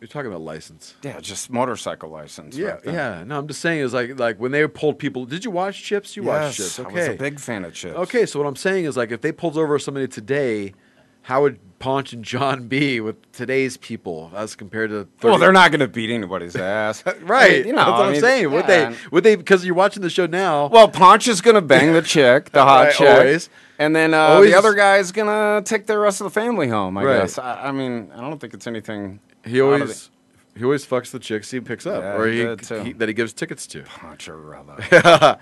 [0.00, 0.94] you're talking about license?
[1.02, 2.56] yeah, just motorcycle license.
[2.56, 2.94] Yeah, then.
[2.94, 3.24] yeah.
[3.24, 5.24] No, I'm just saying is like like when they pulled people.
[5.24, 6.16] Did you watch Chips?
[6.16, 6.78] You watched Yes, Chips.
[6.80, 6.94] I Okay.
[7.08, 7.96] was a big fan of Chips.
[7.96, 10.74] Okay, so what I'm saying is like if they pulled over somebody today,
[11.22, 15.08] how would Ponch and John be with today's people as compared to?
[15.18, 17.04] 30 Well, they're not going to beat anybody's ass.
[17.22, 17.50] right.
[17.50, 18.50] I mean, you know, that's what I I'm mean, saying.
[18.52, 18.90] Would yeah.
[18.90, 18.96] they?
[19.10, 19.34] Would they?
[19.36, 20.68] Because you're watching the show now.
[20.68, 23.08] Well, Ponch is going to bang the chick, the hot Right, chick.
[23.08, 23.50] always.
[23.78, 26.96] And then uh, the other guy's going to take the rest of the family home,
[26.96, 27.20] I Right.
[27.22, 27.38] guess.
[27.38, 29.20] I, I mean, I don't think it's anything.
[29.46, 30.10] He always
[30.56, 32.82] he always fucks the chicks he picks up, Yeah, or he he, too.
[32.82, 33.82] he- that he gives tickets to.
[33.82, 34.76] Poncherello.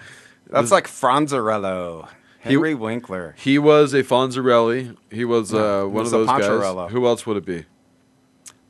[0.51, 2.09] That's like Franzarello.
[2.41, 3.35] Henry Winkler.
[3.39, 4.95] He was a Fonzarelli.
[5.11, 6.43] He was uh, one was of a those guys.
[6.45, 6.91] Poncherello.
[6.91, 7.65] Who else would it be?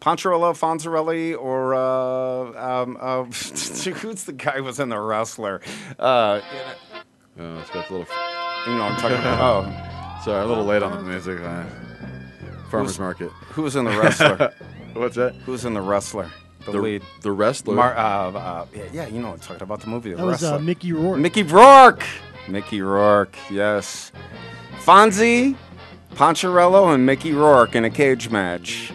[0.01, 5.61] Poncherello, Fonzarelli, or uh, um, uh, who's the guy who was in the wrestler?
[5.99, 6.41] Uh,
[7.37, 8.07] Oh, it's got a little.
[8.69, 9.41] you know, I'm talking about.
[9.41, 11.41] Oh, Sorry, a little late on the music.
[11.41, 11.65] Uh,
[12.71, 13.31] farmers market.
[13.51, 14.55] who was in the wrestler?
[14.95, 15.35] What's that?
[15.47, 16.31] Who's in the wrestler?
[16.67, 17.03] The, The- lead.
[17.23, 17.75] the wrestler?
[17.75, 20.11] Mar- uh, uh, yeah, yeah, you know, I'm talking about the movie.
[20.11, 20.59] The That was uh.
[20.59, 21.19] Mickey Rourke.
[21.19, 22.05] Mickey Rourke.
[22.49, 24.13] Mickey Rourke, yes.
[24.85, 25.57] Fonzie,
[26.15, 28.93] Poncherello, and Mickey Rourke in a cage match.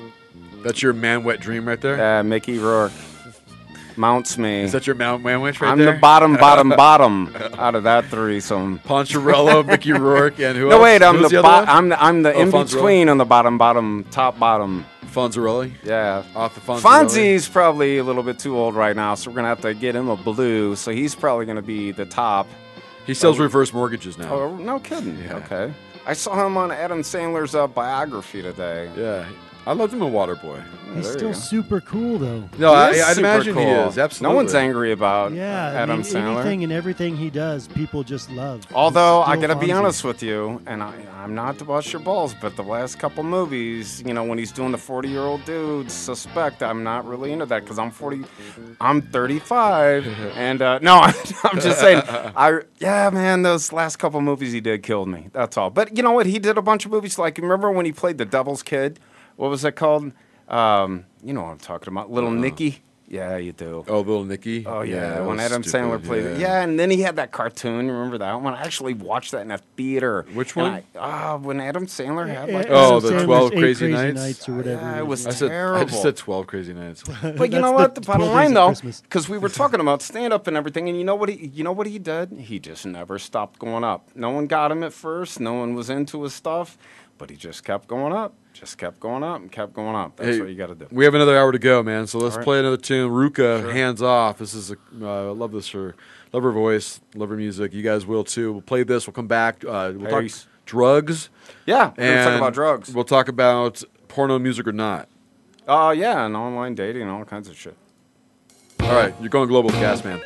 [0.64, 1.98] That's your man wet dream right there.
[1.98, 2.92] Yeah, Mickey Rourke
[3.98, 4.62] mounts me.
[4.62, 5.94] Is that your man man wish right I'm there?
[5.96, 8.80] the bottom, bottom, bottom out of that threesome.
[8.80, 10.84] Poncherello, Mickey Rourke, and who No, else?
[10.84, 11.76] wait, I'm Who's the, the bo- other one?
[11.76, 14.86] I'm the I'm the Oh, in between on the bottom, bottom, top, bottom.
[15.10, 15.74] Fonzarelli.
[15.84, 16.24] Yeah.
[16.36, 16.82] Off the Fonzarelli.
[16.82, 19.96] Fonzie's probably a little bit too old right now, so we're gonna have to get
[19.96, 20.76] him a blue.
[20.76, 22.48] So he's probably gonna be the top.
[23.06, 23.44] He sells Oh.
[23.44, 24.34] reverse mortgages now.
[24.34, 25.18] Oh, no kidding.
[25.18, 25.36] Yeah.
[25.38, 25.74] Okay.
[26.06, 28.90] I saw him on Adam Sandler's uh, biography today.
[28.96, 29.26] Yeah,
[29.70, 30.64] I loved him in Waterboy.
[30.96, 31.34] He's there you still go.
[31.34, 32.50] super cool though.
[32.58, 33.88] No, He I, is I'd super imagine he cool.
[33.90, 33.98] is.
[34.00, 34.34] Absolutely.
[34.34, 36.38] No one's angry about Yeah, I Adam mean, Sandler.
[36.38, 38.66] anything and everything he does, people just love.
[38.74, 39.76] Although I gotta be Fonzie.
[39.78, 43.24] honest with you, and I, I'm not to bust your balls, but the last couple
[43.24, 47.32] movies, you know, when he's doing the 40 year old dude, suspect I'm not really
[47.32, 48.24] into that because I'm 40,
[48.82, 51.00] I'm 35, and uh, no,
[51.44, 55.30] I'm just saying, I yeah, man, those last couple movies he did killed me.
[55.32, 55.70] That's all.
[55.70, 56.26] But you know what?
[56.26, 57.20] He did a bunch of movies.
[57.20, 59.00] Like remember when he played the Devil's Kid?
[59.40, 60.12] What was that called?
[60.50, 62.12] Um, you know what I'm talking about?
[62.12, 62.82] Little Nicky.
[63.08, 63.86] Yeah, you do.
[63.88, 64.66] Oh, little Nicky.
[64.68, 66.40] Oh yeah, that when Adam stupid, Sandler played it.
[66.40, 67.88] Yeah, and then he had that cartoon.
[67.90, 68.54] Remember that one?
[68.54, 70.26] I actually watched that in a theater.
[70.34, 70.72] Which And one?
[70.74, 72.68] I- Ah, when Adam Sandler had like.
[72.70, 74.16] Oh, the Sandler's 12 Eight Crazy Nights?
[74.20, 74.82] Nights or whatever.
[74.82, 75.80] Yeah, it was I said, terrible.
[75.82, 77.04] I just said 12 crazy nights.
[77.38, 77.96] But you know what?
[77.96, 78.74] the The bottom line, though,
[79.04, 81.30] because we were talking about stand up and everything, and you know what?
[81.30, 82.34] He, you know what he did?
[82.34, 84.10] He just never stopped going up.
[84.16, 85.40] No one got him at first.
[85.40, 86.78] No one was into his stuff,
[87.20, 88.34] but he just kept going up.
[88.54, 90.16] Just kept going up and kept going up.
[90.16, 90.88] That's Hey, what you got to do.
[90.92, 92.08] We have another hour to go, man.
[92.08, 92.44] So let's right.
[92.44, 93.12] play another tune.
[93.12, 93.72] Ruka, Sure.
[93.72, 94.40] hands off.
[94.40, 95.96] This is a uh, I love this her,
[96.34, 97.72] love her voice, love her music.
[97.74, 98.52] You guys will too.
[98.54, 99.06] We'll play this.
[99.06, 99.64] We'll come back.
[99.64, 100.44] Uh, we'll Peace.
[100.44, 101.30] talk drugs.
[101.68, 102.94] Yeah, we're gonna talk about drugs.
[102.94, 105.08] We'll talk about porno music or not.
[105.68, 107.76] Oh yeah, and online dating and all kinds of shit.
[108.80, 110.22] All right, you're going global with Gas Man.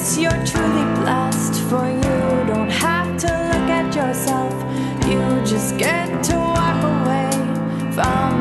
[0.00, 4.52] You're truly blessed, for you don't have to look at yourself.
[5.06, 7.30] You just get to walk away
[7.92, 8.39] from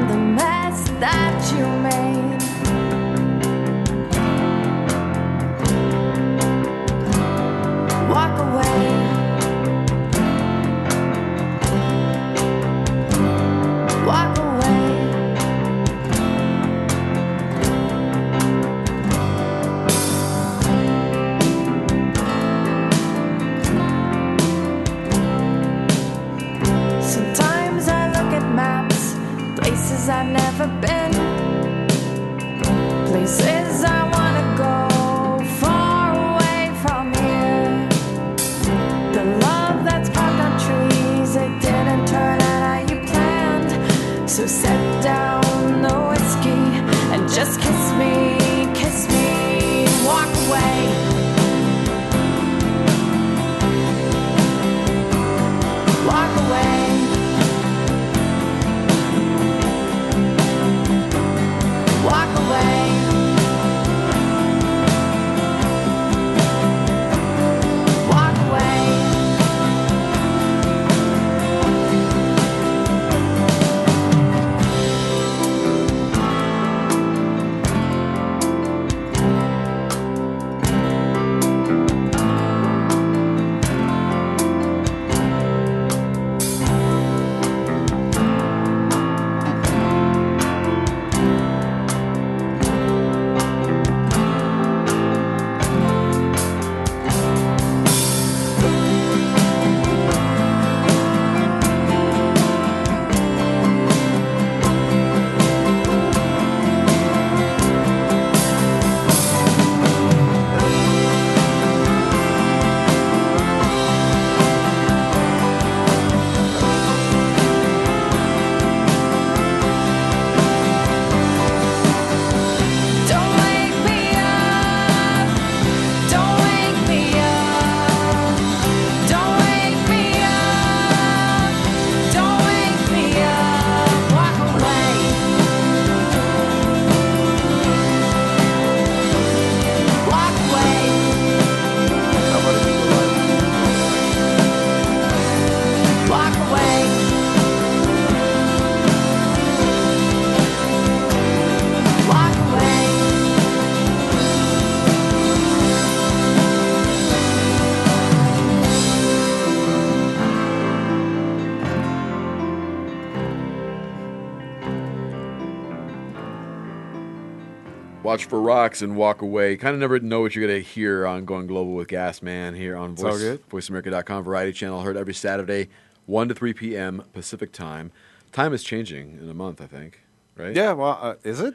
[168.10, 169.56] Watch for rocks and walk away.
[169.56, 172.56] Kind of never know what you're going to hear on Going Global with Gas Man
[172.56, 173.22] here on It's Voice.
[173.52, 174.82] VoiceAmerica.com Variety Channel.
[174.82, 175.70] Heard every Saturday,
[176.08, 177.04] 1 to 3 p.m.
[177.14, 177.92] Pacific Time.
[178.32, 180.02] Time is changing in a month, I think,
[180.36, 180.56] right?
[180.56, 181.54] Yeah, well, uh, is it?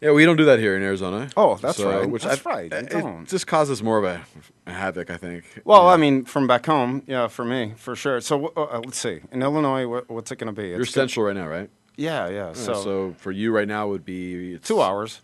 [0.00, 1.28] Yeah, we don't do that here in Arizona.
[1.36, 2.08] Oh, that's right.
[2.08, 2.72] Which That's I- right.
[2.72, 4.24] It just causes more of a,
[4.68, 5.62] a havoc, I think.
[5.64, 8.20] Well, I mean, from back home, yeah, for me, for sure.
[8.20, 9.18] So uh, let's see.
[9.32, 10.68] In Illinois, what, what's it going to be?
[10.68, 11.68] You're It's gonna- central right now, right?
[11.96, 12.34] Yeah, yeah.
[12.46, 15.20] Yeah, So, so for you right now would be it's, two hours.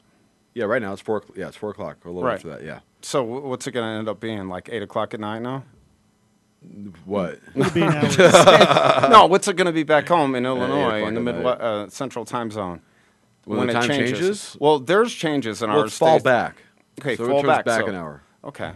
[0.54, 1.18] Yeah, right now it's four.
[1.18, 1.98] o'clock- Yeah, it's four o'clock.
[2.04, 2.34] Or a little Right.
[2.36, 2.62] after that.
[2.64, 2.80] Yeah.
[3.02, 4.48] So what's it going to end up being?
[4.48, 5.64] Like eight o'clock at night now?
[7.04, 7.38] What?
[7.54, 9.08] It'll be an hour.
[9.10, 11.88] no, what's it going to be back home in Illinois in the at mid uh,
[11.88, 12.80] central time zone?
[13.44, 14.56] When the it time changes?
[14.60, 16.56] Well, there's changes in Well, our it's fall back.
[17.00, 17.64] Okay, So it fall turns back.
[17.64, 18.22] back so- an hour.
[18.44, 18.72] Okay,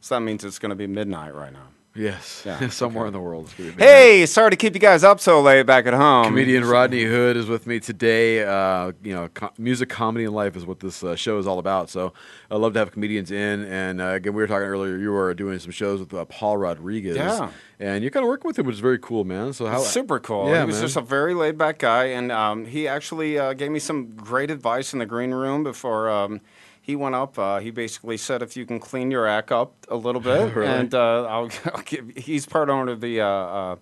[0.00, 1.68] so that means it's going to be midnight right now.
[1.94, 2.42] Yes.
[2.46, 3.44] Yeah, Somewhere in the world.
[3.44, 3.88] It's gonna be midnight.
[3.88, 6.24] Hey, sorry to keep you guys up so late back at home.
[6.24, 8.42] Comedian Rodney Hood is with me today.
[8.44, 11.58] Uh, you know, co- music, comedy, and life is what this uh, show is all
[11.58, 11.90] about.
[11.90, 12.14] So
[12.50, 13.64] I love to have comedians in.
[13.64, 14.96] And uh, again, we were talking earlier.
[14.96, 17.16] You were doing some shows with uh, Paul Rodriguez.
[17.16, 17.50] Yeah.
[17.78, 19.52] And you're kind of working with him, which is very cool, man.
[19.52, 19.80] So how?
[19.80, 20.48] super cool.
[20.48, 20.84] Yeah, he was man.
[20.84, 24.50] just a very laid back guy, and um, he actually uh, gave me some great
[24.50, 26.40] advice in the green room before um,
[26.82, 27.38] he went up.
[27.38, 30.66] Uh, he basically said, if you can clean your act up a little bit, Really?
[30.68, 32.10] and uh, I'll, I'll give.
[32.16, 33.20] He's part owner of the.
[33.22, 33.76] Uh, uh,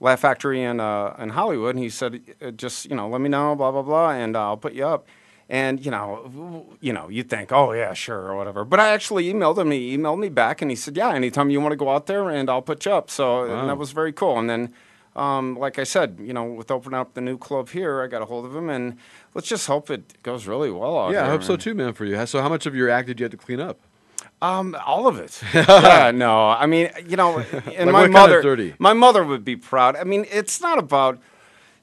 [0.00, 3.28] Laugh Factory in uh, in Hollywood, and he said, uh, "Just you know, let me
[3.28, 5.06] know, blah blah blah, and uh, I'll put you up."
[5.48, 8.64] And you know, you know, you think, "Oh yeah, sure," or whatever.
[8.64, 9.70] But I actually emailed him.
[9.70, 12.28] He emailed me back, and he said, "Yeah, anytime you want to go out there,
[12.30, 13.66] and I'll put you up." So and Wow.
[13.68, 14.40] that was very cool.
[14.40, 14.74] And then,
[15.14, 18.22] um, like I said, you know, with opening up the new club here, I got
[18.22, 18.96] a hold of him, and
[19.34, 21.92] let's just hope it goes really well out yeah, I hope so too, man.
[21.92, 22.24] For you.
[22.26, 23.78] So how much of your act did you have to clean up?
[24.40, 25.40] Um, all of it.
[25.54, 26.48] yeah, no.
[26.48, 28.74] I mean, you know, and Like, my what kind of mother, dirty?
[28.78, 29.94] my mother would be proud.
[29.96, 31.20] I mean, it's not about,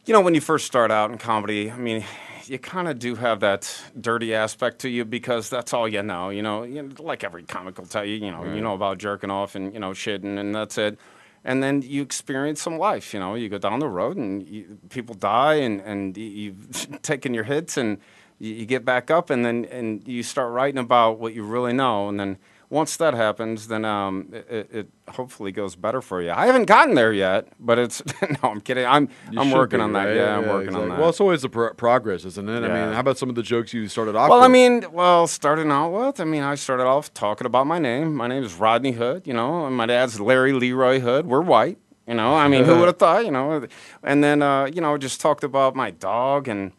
[0.05, 2.03] you know, when you first start out in comedy, I mean,
[2.45, 6.30] you kind of do have that dirty aspect to you because that's all you know.
[6.30, 8.97] You know, you know, like every comic will tell you, you know, you know about
[8.97, 10.97] jerking off and you know shitting, and that's it.
[11.44, 13.14] And then you experience some life.
[13.14, 17.02] You know, you go down the road and you, people die, and and you- you've
[17.02, 17.98] taken your hits, and
[18.40, 21.74] you, you get back up, and then and you start writing about what you really
[21.74, 22.38] know, and then.
[22.72, 26.30] Once that happens, then um, it, it- hopefully goes better for you.
[26.30, 28.03] I haven't gotten there yet, but it's
[28.43, 28.49] no.
[28.51, 28.86] I'm kidding.
[28.86, 30.05] I'm You I'm working be, on that.
[30.05, 30.15] right?
[30.15, 30.99] Yeah, I'm working on that.
[30.99, 32.61] Well, it's always the pro- progress, isn't it?
[32.61, 32.67] Yeah.
[32.67, 34.45] I mean, how about some of the jokes you started off Well, with?
[34.45, 38.13] I mean, well, starting out with, I mean, I started off talking about my name.
[38.13, 41.26] My name is Rodney Hood, you know, and my dad's Larry Leroy Hood.
[41.26, 42.36] We're white, you know.
[42.36, 43.65] I mean, who would have thought, you know?
[44.03, 46.72] And then, uh, you know, just talked about my dog and,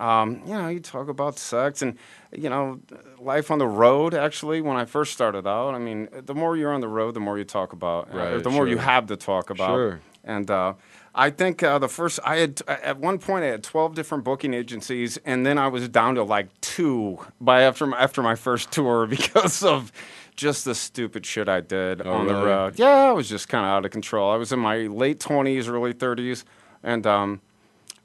[0.00, 1.96] um, you know, you talk about sex and,
[2.36, 2.80] you know,
[3.18, 4.14] life on the road.
[4.14, 7.20] Actually, when I first started out, I mean, the more you're on the road, the
[7.20, 9.74] more you talk about, Right, the more you have to talk about.
[9.76, 10.00] Sure.
[10.24, 10.74] And uh,
[11.14, 14.54] I think uh, the first, I had, at one point, I had 12 different booking
[14.54, 18.70] agencies, and then I was down to like two by after my, after my first
[18.70, 19.92] tour because of
[20.36, 22.78] just the stupid shit I did Oh, on the road.
[22.78, 24.30] Yeah, I was just kind of out of control.
[24.30, 26.44] I was in my late 20s, early 30s,
[26.82, 27.40] and um,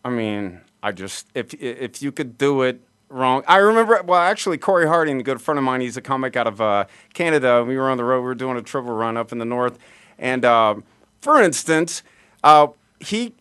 [0.04, 2.80] I mean, I just if if you could do it
[3.10, 3.44] wrong.
[3.48, 4.04] I remember.
[4.04, 6.86] Well, actually, Corey Harding, a good friend of mine, he's a comic out of uh,
[7.16, 7.64] Canada.
[7.64, 8.20] We were on the road.
[8.20, 9.80] We were doing a triple run up in the north,
[10.20, 10.84] and um,
[11.22, 12.04] for instance,
[12.44, 12.68] uh,
[13.00, 13.34] he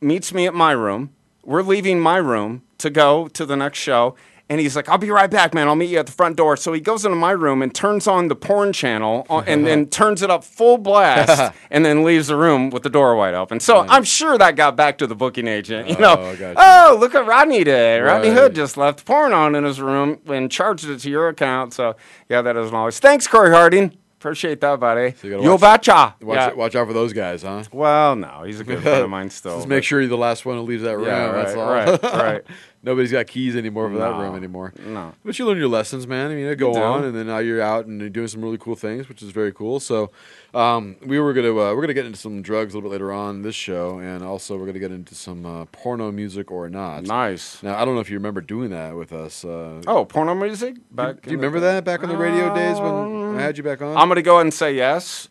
[0.00, 1.10] meets me at my room.
[1.44, 4.14] We're leaving my room to go to the next show.
[4.48, 5.66] And he's like, I'll be right back, man.
[5.66, 6.58] I'll meet you at the front door.
[6.58, 9.86] So he goes into my room and turns on the porn channel on, and then
[9.90, 13.60] turns it up full blast and then leaves the room with the door wide open.
[13.60, 15.88] So I'm sure that got back to the booking agent.
[15.88, 16.54] You oh, know, Oh, I got you.
[16.58, 18.02] oh, look what Rodney did.
[18.02, 18.36] Rodney Right.
[18.38, 21.72] Hood just left porn on in his room and charged it to your account.
[21.72, 21.96] So
[22.28, 22.98] yeah, that isn't always.
[22.98, 23.96] Thanks, Corey Harding.
[24.20, 25.14] Appreciate that, buddy.
[25.22, 25.88] You gotta Yo, watch-.
[25.88, 26.52] Watch, Yeah.
[26.52, 27.64] watch out for those guys, huh?
[27.72, 29.56] Well, no, he's a good friend of mine still.
[29.56, 31.06] Just make sure you're the last one who leaves that room.
[31.06, 31.72] Yeah, that's right, all.
[31.72, 32.42] right, right.
[32.84, 34.72] Nobody's got keys anymore for that No, room anymore.
[34.84, 35.12] no.
[35.24, 36.32] But you learn your lessons, man.
[36.32, 36.80] I mean, go do.
[36.80, 39.30] on, and then now you're out and you're doing some really cool things, which is
[39.30, 39.78] very cool.
[39.78, 40.10] So,
[40.52, 43.12] um, we were gonna uh, we're gonna get into some drugs a little bit later
[43.12, 46.68] on in this show, and also we're gonna get into some uh, porno music or
[46.68, 47.04] not.
[47.04, 47.62] Nice.
[47.62, 49.44] Now, I don't know if you remember doing that with us.
[49.44, 50.74] Uh, Oh, porno music?
[50.74, 53.42] do, Back do you in the remember that back on the radio days when I
[53.42, 53.96] had you back on?
[53.96, 55.28] I'm going to go ahead and say yes.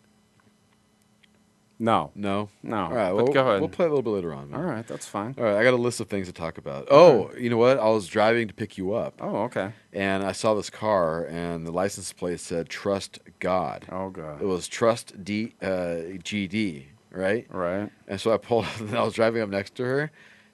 [1.81, 2.11] No.
[2.13, 2.83] no, No.
[2.83, 3.59] All right, well, go ahead.
[3.59, 4.51] We'll play a little bit later on.
[4.51, 4.59] man.
[4.59, 5.33] All right, that's fine.
[5.37, 6.87] All right, I got a list of things to talk about.
[6.91, 7.79] Oh, you know what?
[7.79, 9.15] I was driving to pick you up.
[9.19, 9.73] Oh, okay.
[9.91, 14.41] and I saw this car, and the license plate said "Trust God." Oh, God.
[14.41, 15.65] It was Trust D uh,
[16.23, 17.47] GD, right?
[17.49, 17.89] Right.
[18.07, 18.67] And so I pulled.
[18.79, 20.11] and I was driving up next to her,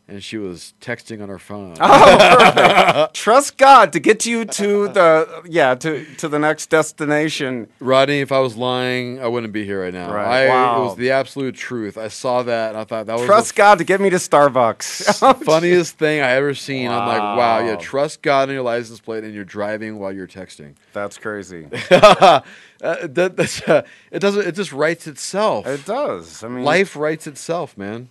[0.09, 1.75] and she was texting on her phone.
[1.81, 3.13] Oh, perfect.
[3.13, 7.67] Trust God to get you to the yeah to to the next destination.
[7.79, 10.11] Rodney, if I was lying, I wouldn't be here right now.
[10.13, 10.45] Right.
[10.45, 10.81] I, Wow.
[10.81, 11.97] It was the absolute truth.
[11.97, 15.43] I saw that, and I thought that was Trust God to get me to Starbucks.
[15.45, 16.89] funniest thing I ever seen.
[16.89, 17.77] I'm like, wow, yeah, Wow.
[17.79, 20.75] trust God in your license plate, and you're driving while you're texting.
[20.93, 21.67] That's crazy.
[21.91, 22.41] uh,
[22.81, 24.47] that, that's, uh, it doesn't.
[24.47, 25.67] It just writes itself.
[25.67, 26.43] It does.
[26.43, 28.09] I mean, Life writes itself, man.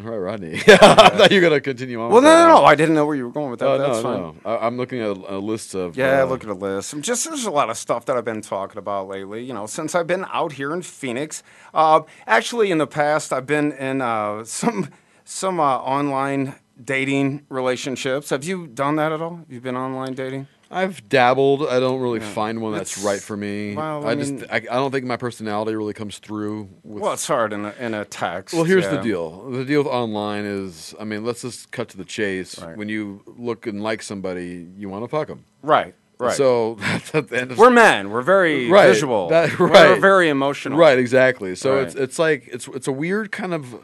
[0.00, 0.60] All right, Rodney.
[0.66, 0.78] yeah.
[0.80, 2.08] I thought you were gonna continue on.
[2.10, 2.64] Well, with no, no, no.
[2.64, 3.68] I didn't know where you were going with that.
[3.68, 4.20] Oh, That's no, fine.
[4.20, 4.36] no.
[4.44, 5.96] I, I'm looking at a, a list of.
[5.96, 6.92] Yeah, uh, look at a list.
[6.92, 9.44] I'm just there's a lot of stuff that I've been talking about lately.
[9.44, 11.42] You know, since I've been out here in Phoenix.
[11.74, 14.90] Uh, actually, in the past, I've been in uh, some
[15.24, 18.30] some uh, online dating relationships.
[18.30, 19.36] Have you done that at all?
[19.38, 20.46] Have you been online dating?
[20.70, 21.66] I've dabbled.
[21.66, 22.30] I don't really Yeah.
[22.32, 23.74] find one that's It's- right for me.
[23.74, 26.68] well, I, I just I, I don't think my personality really comes through.
[26.84, 28.54] With, Well, it's hard in a, in a text.
[28.54, 28.96] Well, here's yeah.
[28.96, 29.50] the deal.
[29.50, 32.58] The deal with online is, I mean, let's just cut to the chase.
[32.60, 32.76] Right.
[32.76, 35.44] When you look and like somebody, you want to fuck them.
[35.62, 36.36] Right, right.
[36.36, 38.10] So that's at the end of we're men.
[38.10, 39.28] We're very Right, visual.
[39.28, 39.98] that- We're right.
[40.00, 40.78] very emotional.
[40.78, 41.54] Right, exactly.
[41.54, 41.86] So Right.
[41.86, 43.74] it's it's like it's it's a weird kind of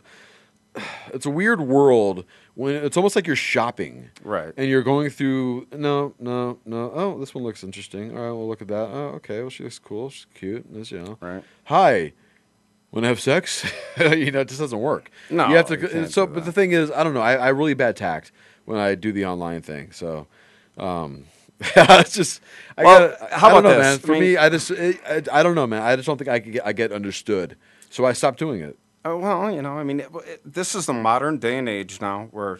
[1.14, 2.24] it's a weird world
[2.54, 4.10] when it's almost like you're shopping.
[4.22, 4.52] Right.
[4.56, 6.90] And you're going through no, no, no.
[6.94, 8.16] Oh, this one looks interesting.
[8.16, 8.88] All right, we'll look at that.
[8.92, 9.40] Oh, okay.
[9.40, 10.10] Well, she looks cool.
[10.10, 10.72] She's cute.
[10.72, 11.18] This, you know.
[11.20, 11.42] Right.
[11.64, 12.12] Hi.
[12.92, 13.64] Want to have sex?
[13.98, 15.10] you know, it just doesn't work.
[15.30, 15.76] No, you have to.
[15.78, 17.20] you so, but the thing is, I don't know.
[17.22, 18.30] I, I really bad tact
[18.66, 19.90] when I do the online thing.
[19.90, 20.28] So,
[20.78, 21.24] um,
[21.60, 22.40] it's just.
[22.78, 23.82] I Well, gotta- how I don't about know, this?
[23.82, 23.94] man.
[23.94, 24.70] I For mean- me, I just.
[24.70, 25.00] It,
[25.32, 25.82] I, I don't know, man.
[25.82, 27.56] I just don't think I could get, I get understood.
[27.90, 28.78] So I stopped doing it.
[29.06, 32.00] Oh, well, you know, I mean, it, it, this is the modern day and age
[32.00, 32.58] now where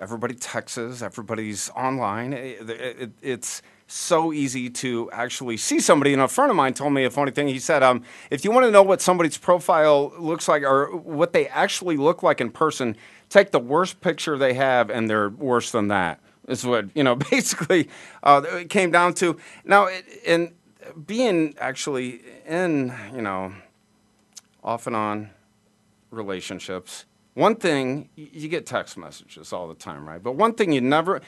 [0.00, 2.32] everybody texts, everybody's online.
[2.32, 6.12] It, it, it's so easy to actually see somebody.
[6.12, 7.48] And a friend of mine told me a funny thing.
[7.48, 11.32] He said, um, if you want to know what somebody's profile looks like or what
[11.32, 12.96] they actually look like in person,
[13.28, 16.20] take the worst picture they have and they're worse than that.
[16.46, 17.88] Is what, you know, basically
[18.22, 19.36] uh, it came down to.
[19.64, 19.88] Now,
[20.24, 20.52] and
[21.04, 23.54] being actually in, you know,
[24.62, 25.30] off and on
[26.10, 27.04] relationships.
[27.34, 30.22] one thing you get text messages all the time, right?
[30.22, 31.20] But one thing you never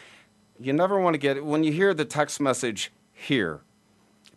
[0.60, 3.60] you never want to get when you hear the text message here.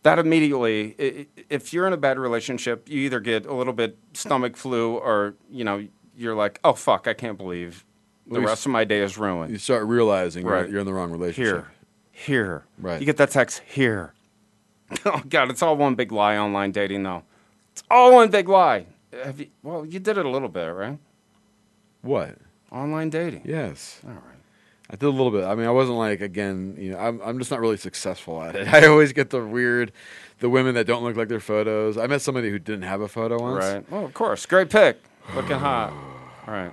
[0.04, 4.56] That immediately, if you're in a bad relationship, you either get a little bit stomach
[4.56, 7.84] flu, or you know, you're like, "Oh fuck, I can't believe
[8.28, 10.70] the Well, rest of my day is ruined." You start realizing right.
[10.70, 11.66] you're in the wrong relationship.
[11.66, 11.72] Here,
[12.12, 12.66] here.
[12.78, 13.00] Right.
[13.00, 14.14] You get that text here.
[15.06, 16.38] oh God, it's all one big lie.
[16.38, 17.24] Online dating, though.
[17.72, 18.86] It's all one big lie.
[19.24, 20.98] Have you, well, you did it a little bit, right?
[22.02, 22.36] What?
[22.72, 23.44] Online dating.
[23.46, 24.02] Yes.
[24.06, 24.22] All right.
[24.90, 25.44] I did a little bit.
[25.46, 26.76] I mean, I wasn't like again.
[26.78, 28.68] You know, I'm I'm just not really successful at it.
[28.74, 29.92] I always get the weird,
[30.40, 31.98] the women that don't look like their photos.
[31.98, 33.66] I met somebody who didn't have a photo once.
[33.66, 33.92] Right.
[33.92, 34.46] Well, of course.
[34.46, 35.02] Great pick.
[35.34, 35.92] Looking hot.
[36.48, 36.72] All right.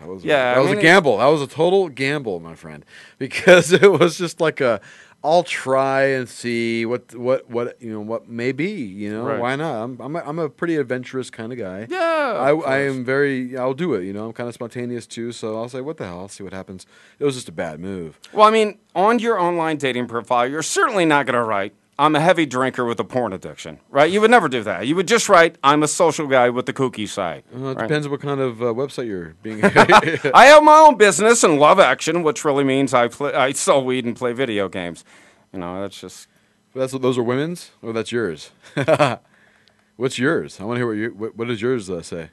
[0.00, 1.16] That was Yeah, that I was mean, a gamble.
[1.18, 2.84] That was a total gamble, my friend,
[3.18, 4.80] because it was just like a.
[5.26, 8.70] I'll try and see what what what you know what may be.
[8.70, 9.40] You know Right.
[9.40, 9.82] why not?
[9.82, 11.88] I'm I'm a, I'm a pretty adventurous kind of guy.
[11.90, 13.56] Yeah, I of I am very.
[13.58, 14.04] I'll do it.
[14.04, 15.32] You know I'm kind of spontaneous too.
[15.32, 16.20] So I'll say what the hell.
[16.20, 16.86] I'll see what happens.
[17.18, 18.20] It was just a bad move.
[18.32, 22.14] Well, I mean, on your online dating profile, you're certainly not going to write, I'm
[22.14, 24.10] a heavy drinker with a porn addiction, right?
[24.10, 24.86] You would never do that.
[24.86, 27.44] You would just write, I'm a social guy with the kooky side.
[27.50, 27.88] Well, it right?
[27.88, 29.64] depends what kind of uh, website you're being.
[29.64, 33.82] I have my own business and love action, which really means I, play, I sell
[33.82, 35.04] weed and play video games.
[35.52, 36.28] You know, that's just.
[36.74, 38.50] That's those are women's, or that's yours.
[39.96, 40.60] What's yours?
[40.60, 41.08] I want to hear what you.
[41.16, 42.28] What, what does yours uh, say?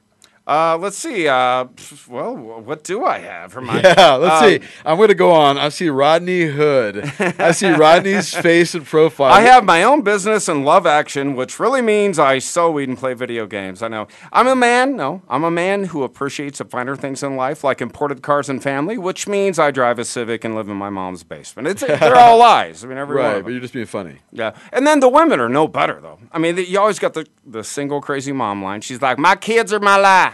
[0.45, 1.26] Uh, let's see.
[1.26, 1.65] Uh,
[2.10, 3.80] well, what do I have for my?
[3.84, 4.68] Yeah, let's Um, see.
[4.86, 5.57] I'm going to go on.
[5.57, 6.98] I see Rodney Hood.
[7.40, 9.32] I see Rodney's face and profile.
[9.32, 12.98] I have my own business and love action, which really means I sew weed and
[12.98, 13.82] play video games.
[13.82, 14.07] I know.
[14.34, 17.80] I'm a man, no, I'm a man who appreciates the finer things in life, like
[17.82, 21.24] imported cars and family, which means I drive a Civic and live in my mom's
[21.24, 21.70] basement.
[21.70, 22.84] It's, they're all lies.
[22.84, 24.18] I mean, every right, but you're just being funny.
[24.34, 24.56] Yeah.
[24.74, 26.20] And then the women are no better, though.
[26.34, 28.82] I mean, the, you always got the, the single crazy mom line.
[28.82, 30.32] She's like, My kids are my life.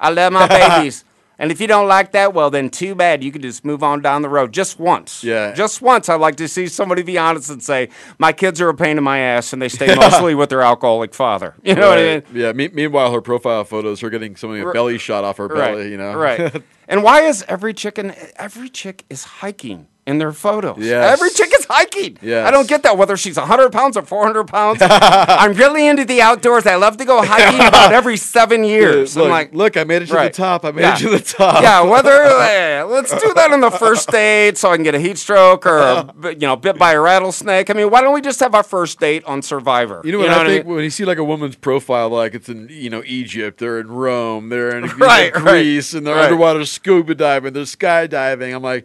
[0.00, 0.46] I love my
[0.78, 1.04] babies.
[1.38, 3.22] and if you don't like that, well, then too bad.
[3.22, 5.22] You can just move on down the road just once.
[5.22, 5.52] Yeah.
[5.54, 6.08] Just once.
[6.08, 7.88] I'd like to see somebody be honest and say,
[8.18, 11.14] My kids are a pain in my ass and they stay mostly with their alcoholic
[11.14, 11.54] father.
[11.62, 12.22] You know what I mean?
[12.32, 12.52] Yeah.
[12.52, 15.72] Me- meanwhile, her profile photos, her getting something a belly shot off her Right.
[15.74, 15.90] belly.
[15.90, 16.14] You know.
[16.14, 16.62] Right.
[16.88, 20.78] and why is every chicken, every chick is hiking in their photos?
[20.78, 21.12] Yes.
[21.12, 22.16] Every chick is hiking.
[22.22, 22.46] Yes.
[22.46, 24.78] I don't get that, whether she's 100 pounds or 400 pounds.
[24.82, 26.66] I'm really into the outdoors.
[26.66, 29.16] I love to go hiking about every seven years.
[29.16, 30.32] Look, I'm like, look, I made it to Right.
[30.32, 30.64] the top.
[30.64, 30.94] I made Yeah.
[30.94, 31.62] it to the top.
[31.62, 32.10] yeah, whether
[32.50, 35.66] eh, let's do that on the first date so I can get a heat stroke
[35.66, 37.68] or you know bit by a rattlesnake.
[37.70, 40.00] I mean, why don't we just have our first date on Survivor?
[40.04, 40.74] You know what I I think mean?
[40.76, 43.88] when you see like a woman's profile, like it's in you know Egypt, they're in
[43.88, 46.24] Rome, they're in you know, Right, right, Greece, and they're right.
[46.24, 48.54] underwater scuba diving, they're skydiving.
[48.54, 48.84] I'm like,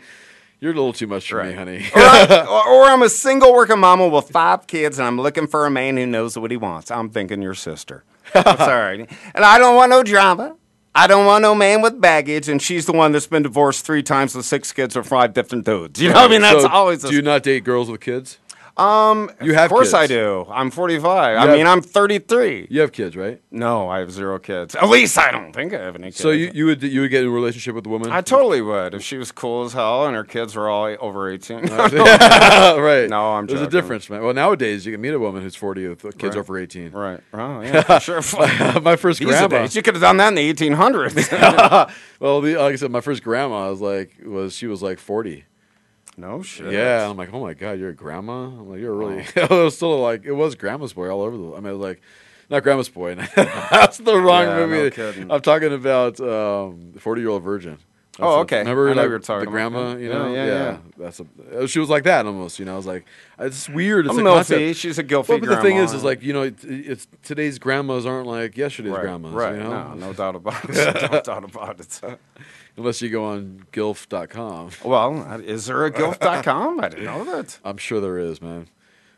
[0.64, 1.86] you're a little too much for me, honey.
[1.94, 5.66] or, I'm, or, I'm a single working mama with five kids and I'm looking for
[5.66, 6.90] a man who knows what he wants.
[6.90, 8.06] I'm thinking your sister.
[8.34, 9.10] All right.
[9.36, 10.56] And I don't want no drama.
[10.96, 14.04] I don't want no man with baggage, and she's the one that's been divorced three
[14.04, 16.00] times with six kids or five different dudes.
[16.00, 17.02] You know, what I mean, that's So, always.
[17.02, 18.38] Do you not date girls with kids?
[18.76, 19.94] Um, You have of course kids.
[19.94, 20.48] I do.
[20.50, 21.38] I'm 45.
[21.38, 22.68] I have- mean, I'm 33.
[22.72, 23.40] You have kids, right?
[23.52, 24.74] No, I have zero kids.
[24.74, 26.18] At least I don't think I have any kids.
[26.18, 28.12] So you, you would you would get in a relationship with a woman?
[28.12, 31.30] I totally would if she was cool as hell and her kids were all over
[31.30, 31.58] 18.
[31.68, 33.08] right.
[33.10, 34.24] No, I'm just There's a difference, man.
[34.24, 36.38] Well, nowadays you can meet a woman who's 40 with kids Right.
[36.38, 36.92] over 18.
[36.92, 37.20] Right.
[37.32, 38.22] Oh, yeah, sure.
[38.40, 39.48] my, my first These grandma.
[39.50, 41.92] days, you could have done that in the 1800s.
[42.20, 45.46] well, the, like I said, my first grandma was like was she was like 40.
[46.18, 46.72] No shit.
[46.72, 48.44] Yeah, I'm like, oh my god, you're a grandma.
[48.46, 49.26] I'm like, you're really.
[49.36, 51.54] it was still like it was grandma's boy all over the.
[51.56, 52.02] I mean, it was like.
[52.50, 53.16] Not Grandma's Boy.
[53.36, 54.92] That's the wrong Yeah, movie.
[54.92, 55.32] kidding.
[55.32, 57.78] I'm talking about um, 40 year old virgin.
[58.12, 58.60] That's Oh, a- okay.
[58.60, 59.96] Remember, I know like, you were talking the grandma.
[59.96, 60.78] You Yeah, know, yeah, yeah.
[60.98, 61.68] That's a.
[61.68, 62.60] She was like that almost.
[62.60, 63.06] You know, I was like,
[63.40, 64.06] it's weird.
[64.08, 64.34] It's A a milfy.
[64.36, 64.76] concept.
[64.76, 67.58] She's a gilfy Well, but the thing is, is like you know, it, it's today's
[67.60, 69.32] grandmas aren't like yesterday's Right, grandmas.
[69.32, 69.56] right.
[69.56, 69.94] You know?
[69.94, 71.12] No, no doubt about it.
[71.12, 72.02] no doubt about it.
[72.76, 74.72] Unless you go on gilf.com.
[74.84, 76.80] Well, is there a gilf.com?
[76.80, 77.60] I didn't know that.
[77.64, 78.68] I'm sure there is, man.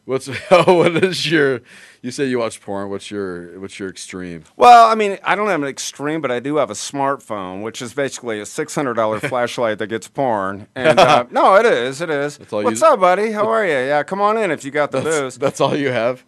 [0.04, 1.62] What's what is your?
[2.04, 2.90] You say you watch porn.
[2.92, 4.44] What's your what's your extreme?
[4.56, 7.82] Well, I mean, I don't have an extreme, but I do have a smartphone, which
[7.82, 10.68] is basically a six hundred dollar flashlight that gets porn.
[10.76, 12.40] And uh, no, it is, it is.
[12.52, 13.32] all you- What's up, buddy?
[13.32, 13.72] How are you?
[13.72, 15.38] Yeah, come on in if you got the That's, booze.
[15.40, 16.24] that's all you have.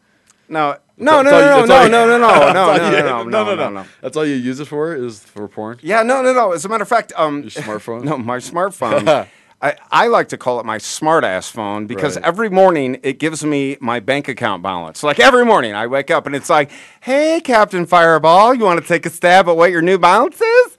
[0.49, 3.43] No, no, no, That's all you- no, no, no, no, no, no, no, no, no,
[3.43, 3.85] no, no, no.
[4.01, 5.79] That's all you use it for is for porn.
[5.81, 6.51] Yeah, no, no, no.
[6.53, 8.03] As a matter of fact, um, Your smartphone?
[8.05, 9.27] no, my smartphone.
[9.59, 12.25] I, I like to call it my smart ass phone because Right.
[12.25, 15.01] every morning it gives me my bank account balance.
[15.01, 16.69] Like every morning I wake up and it's like,
[17.01, 20.77] hey, Captain Fireball, you want to take a stab at what your new balance is?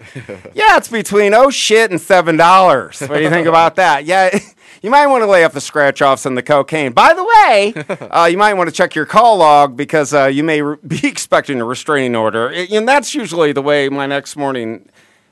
[0.55, 3.01] yeah, it's between oh shit and seven dollars.
[3.01, 4.05] What do you think about that?
[4.05, 4.39] Yeah.
[4.83, 6.93] You might want to lay off the scratch offs and the cocaine.
[6.93, 7.75] By the way,
[8.11, 11.07] uh, you might want to check your call log because uh, you may re- be
[11.07, 12.51] expecting a restraining order.
[12.51, 14.89] I- and that's usually the way my next morning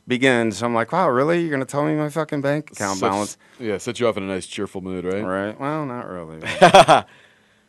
[0.09, 1.41] begins, I'm like, wow, really?
[1.43, 3.39] You're gonna tell me my fucking bank account Sets- balance?
[3.59, 5.23] Yeah, set you off in a nice, cheerful mood, right?
[5.25, 5.59] Right.
[5.61, 6.41] Well, not really.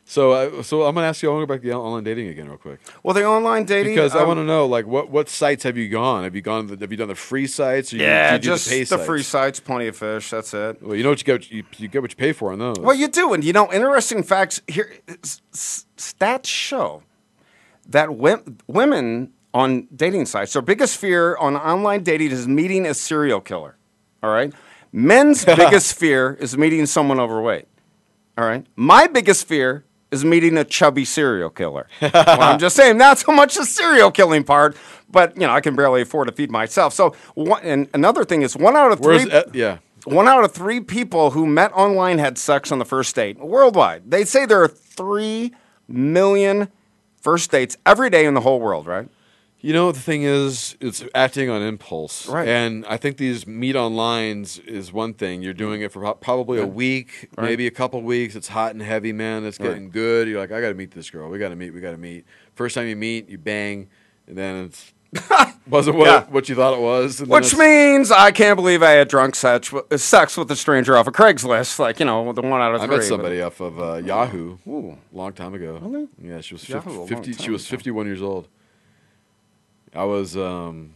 [0.10, 1.30] so, uh, so I'm gonna ask you.
[1.30, 2.80] I want to go back to the online dating again, real quick.
[3.04, 5.76] well, the online dating Because I um, want to know, like, what what sites have
[5.76, 6.24] you gone?
[6.24, 6.68] Have you gone?
[6.68, 7.92] The, have you done the free sites?
[7.92, 10.30] Or you, Yeah, do you just the, the free sites, plenty of fish.
[10.30, 10.82] That's it.
[10.82, 11.52] Well, you know what you get.
[11.52, 12.80] You, you get what you pay for on those.
[12.80, 14.94] Well, you do, and you know, interesting facts here.
[15.52, 17.04] Stats show
[17.90, 23.42] that women on dating sites, their biggest fear on online dating is meeting a serial
[23.42, 23.76] killer.
[24.24, 24.54] All right,
[24.94, 27.68] men's biggest fear is meeting someone overweight.
[28.38, 31.88] All right, my biggest fear is meeting a chubby serial killer.
[32.02, 34.78] well, I'm just saying, not so much the serial killing part,
[35.10, 36.94] but you know, I can barely afford to feed myself.
[36.94, 39.32] So, one, and another thing is, one out of Where's three.
[39.32, 39.78] uh, yeah?
[40.06, 44.10] One out of three people who met online had sex on the first date worldwide.
[44.10, 45.54] They say there are three
[45.88, 46.70] million
[47.22, 49.10] first dates every day in the whole world, right?
[49.68, 52.26] You know, the thing is, it's acting on impulse.
[52.30, 52.48] Right.
[52.48, 55.42] And I think these meet onlines is one thing.
[55.42, 57.44] You're doing it for pro- probably a week, Right.
[57.48, 58.34] maybe a couple weeks.
[58.38, 59.44] It's hot and heavy, man.
[59.46, 59.68] It's Right.
[59.68, 60.30] getting good.
[60.30, 61.30] You're like, I got to meet this girl.
[61.30, 61.74] We got to meet.
[61.74, 62.24] We got to meet.
[62.56, 63.90] First time you meet, you bang,
[64.26, 64.94] and then it's
[65.70, 66.24] wasn't what, Yeah.
[66.30, 67.20] what you thought it was.
[67.22, 71.14] Which means I can't believe I had drunk sex, sex with a stranger off of
[71.14, 71.78] Craigslist.
[71.78, 72.96] Like, you know, the one out of three.
[72.96, 74.60] I met somebody off of uh, Yahoo.
[74.66, 74.98] Ooh.
[75.12, 75.78] long time ago.
[75.82, 76.08] Really?
[76.22, 77.34] Yeah, she was Yahoo, fifty.
[77.34, 78.48] She was fifty-one years old.
[79.98, 80.94] I was um,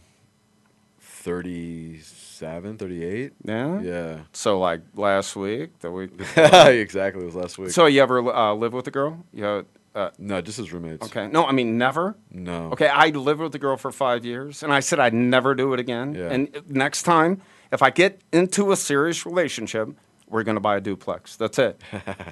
[1.00, 3.32] 37, 38.
[3.44, 3.80] Yeah?
[3.80, 4.18] Yeah.
[4.32, 7.22] So, like, last week, the week exactly.
[7.22, 7.70] It was last week.
[7.70, 9.24] So, you ever uh, live with a girl?
[9.32, 9.62] Yeah.
[9.96, 11.04] uh, no, just as roommates.
[11.06, 11.26] Okay.
[11.26, 12.16] No, I mean, never?
[12.30, 12.70] No.
[12.70, 15.74] Okay, I lived with a girl for five years, and I said I'd never do
[15.74, 16.14] it again.
[16.14, 16.28] Yeah.
[16.30, 17.42] And next time,
[17.72, 19.88] if I get into a serious relationship,
[20.32, 21.36] we're going to buy a duplex.
[21.36, 21.80] That's it.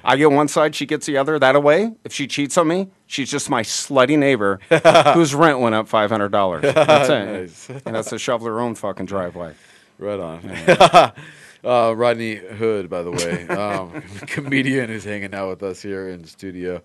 [0.03, 1.37] I get one side, she gets the other.
[1.39, 4.59] That away, if she cheats on me, she's just my slutty neighbor
[5.13, 6.61] whose rent went up $500.
[6.73, 7.25] That's it.
[7.25, 7.69] Nice.
[7.85, 9.53] And that's to shovel her own fucking driveway.
[9.97, 10.41] Right on.
[11.63, 16.21] uh, Rodney Hood, by the way, um, comedian who's hanging out with us here in
[16.21, 16.81] the studio.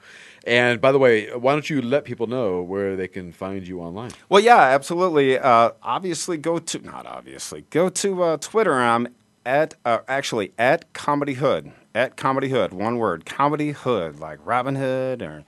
[0.47, 3.81] And by the way, why don't you let people know where they can find you
[3.81, 4.11] online?
[4.29, 5.39] Well, yeah, absolutely.
[5.39, 8.75] Uh, obviously, go to not obviously go to uh, Twitter.
[8.75, 9.09] I'm
[9.47, 12.75] at uh, actually at Comedy Hood at Comedy Hood.
[12.75, 15.45] One word, Comedy Hood, like Robin Hood or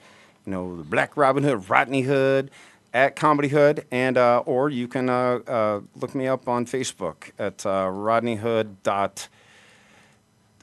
[0.46, 2.50] you know the Black Robin Hood, Rodney Hood.
[2.94, 7.32] At Comedy Hood, and uh, or you can uh, uh, look me up on Facebook
[7.38, 9.28] at uh, Rodney Hood dot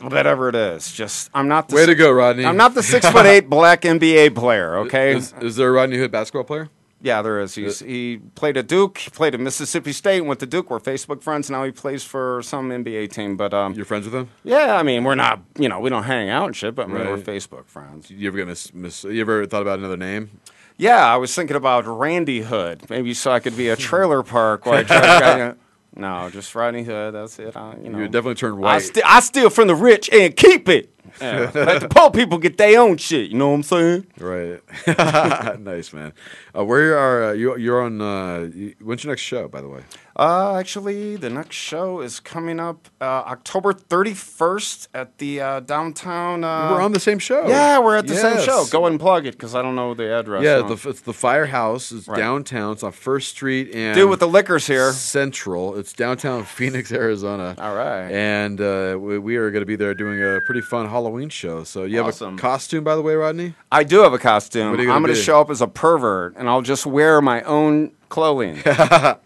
[0.02, 0.92] whatever it is.
[0.92, 2.44] Just I'm not the Way to go, Rodney.
[2.44, 4.78] I'm not the six foot eight black NBA player.
[4.80, 6.70] Okay, Is, is there a Rodney Hood basketball player?
[7.06, 7.56] Yeah, there is.
[7.56, 10.70] He's, he played at Duke, he played at Mississippi State, went to Duke.
[10.70, 11.50] We're Facebook friends.
[11.50, 13.38] Now he plays for some NBA team.
[13.38, 14.30] But um, You're friends with him?
[14.44, 16.92] yeah, I mean, we're not, you know, we don't hang out and shit, but I
[16.92, 18.10] mean, we're Facebook friends.
[18.10, 19.04] You ever get miss, miss?
[19.04, 20.40] You ever thought about another name?
[20.78, 22.90] Yeah, I was thinking about Randy Hood.
[22.90, 25.54] Maybe so I could be a trailer park where I.
[25.98, 27.14] No, just Rodney Hood.
[27.14, 27.56] That's it.
[27.56, 28.80] I, you know, You definitely turned I, white.
[28.82, 30.94] st- I steal from the rich and keep it.
[31.22, 31.52] Yeah.
[31.56, 33.30] Let the poor people get their own shit.
[33.32, 34.08] You know what I'm saying?
[34.20, 34.62] Right.
[35.60, 36.14] nice, man.
[36.56, 37.58] Uh, where are uh, you?
[37.58, 38.02] You're on.
[38.02, 39.82] Uh, you, when's your next show, by the way?
[40.18, 46.42] Uh, actually, the next show is coming up uh, October 31st at the uh, downtown.
[46.44, 47.46] Uh, We're on the same show.
[47.48, 48.64] Yeah, we're at the same show.
[48.72, 50.42] Go and plug it because I don't know the address.
[50.42, 51.92] Yeah, the, it's the Firehouse.
[51.92, 52.18] It's Right.
[52.18, 52.72] downtown.
[52.72, 54.94] It's on First Street and Dude with the liquors here.
[54.94, 55.76] Central.
[55.78, 57.56] It's downtown Phoenix, Arizona.
[57.58, 58.10] All right.
[58.10, 61.66] And uh, we, we are going to be there doing a pretty fun Halloween show.
[61.66, 62.36] So you have Awesome.
[62.36, 63.54] a costume, by the way, Rodney.
[63.70, 64.72] I do have a costume.
[64.72, 67.20] What are you I'm going to show up as a pervert and I'll just wear
[67.22, 68.62] my own clothing.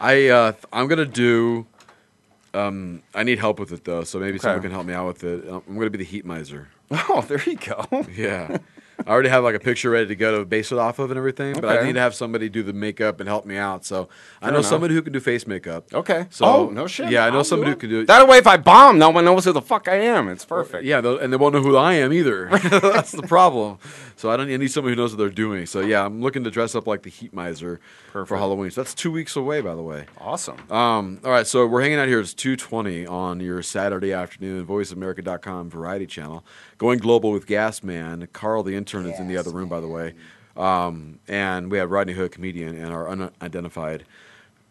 [0.00, 1.66] I uh, I'm gonna do.
[2.52, 5.24] Um, I need help with it though, so maybe someone can help me out with
[5.24, 5.48] it.
[5.48, 6.68] Um, I'm gonna be the heat miser.
[6.90, 7.84] oh, there you go.
[8.14, 8.58] Yeah.
[9.06, 11.18] I already have like a picture ready to go to base it off of and
[11.18, 13.84] everything, but I need to have somebody do the makeup and help me out.
[13.84, 14.08] So
[14.40, 15.92] I Fair know somebody who can do face makeup.
[15.92, 16.26] Okay.
[16.30, 17.10] So oh, no shit.
[17.10, 18.06] Yeah, I know I'll somebody who can do it.
[18.06, 20.28] That way, if I bomb, no one knows who the fuck I am.
[20.28, 20.84] It's perfect.
[20.84, 22.48] Yeah, and they won't know who I am either.
[22.70, 23.78] That's the problem.
[24.16, 25.66] So I don't I need somebody who knows what they're doing.
[25.66, 27.80] So yeah, I'm looking to dress up like the Heat Miser
[28.12, 28.70] for Halloween.
[28.70, 30.06] So that's two weeks away, by the way.
[30.18, 30.70] Awesome.
[30.70, 32.20] Um, all right, so we're hanging out here.
[32.20, 36.44] It's 220 on your Saturday afternoon, voiceamerica.com variety channel.
[36.78, 38.28] Going global with Gas Man.
[38.32, 40.14] Carl, the intern, is in the other room, by the way.
[40.56, 44.04] Um, and we have Rodney Hood, comedian, and our unidentified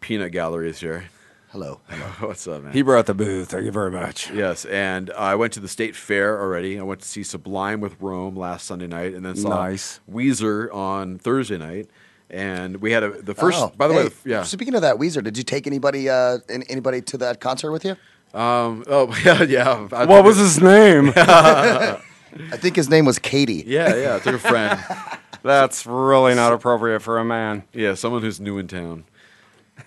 [0.00, 1.04] peanut gallery is here.
[1.50, 1.80] Hello.
[1.88, 2.28] Hello.
[2.28, 2.72] What's up, man?
[2.72, 3.50] He brought the booth.
[3.50, 4.30] Thank you very much.
[4.30, 6.78] Yes, and I went to the state fair already.
[6.78, 10.00] I went to see Sublime with Rome last Sunday night, and then saw Nice.
[10.10, 11.88] Weezer on Thursday night.
[12.30, 13.60] And we had a the first.
[13.60, 14.42] Oh, by the way, hey, the- yeah.
[14.42, 17.96] Speaking of that, Weezer, did you take anybody uh, anybody to that concert with you?
[18.34, 19.88] Um, oh yeah, yeah.
[19.92, 21.12] I What was his name?
[21.16, 22.00] I
[22.56, 23.62] think his name was Katie.
[23.66, 24.16] Yeah, yeah.
[24.16, 24.78] I took a friend.
[25.42, 27.62] That's really not appropriate for a man.
[27.72, 29.04] Yeah, someone who's new in town.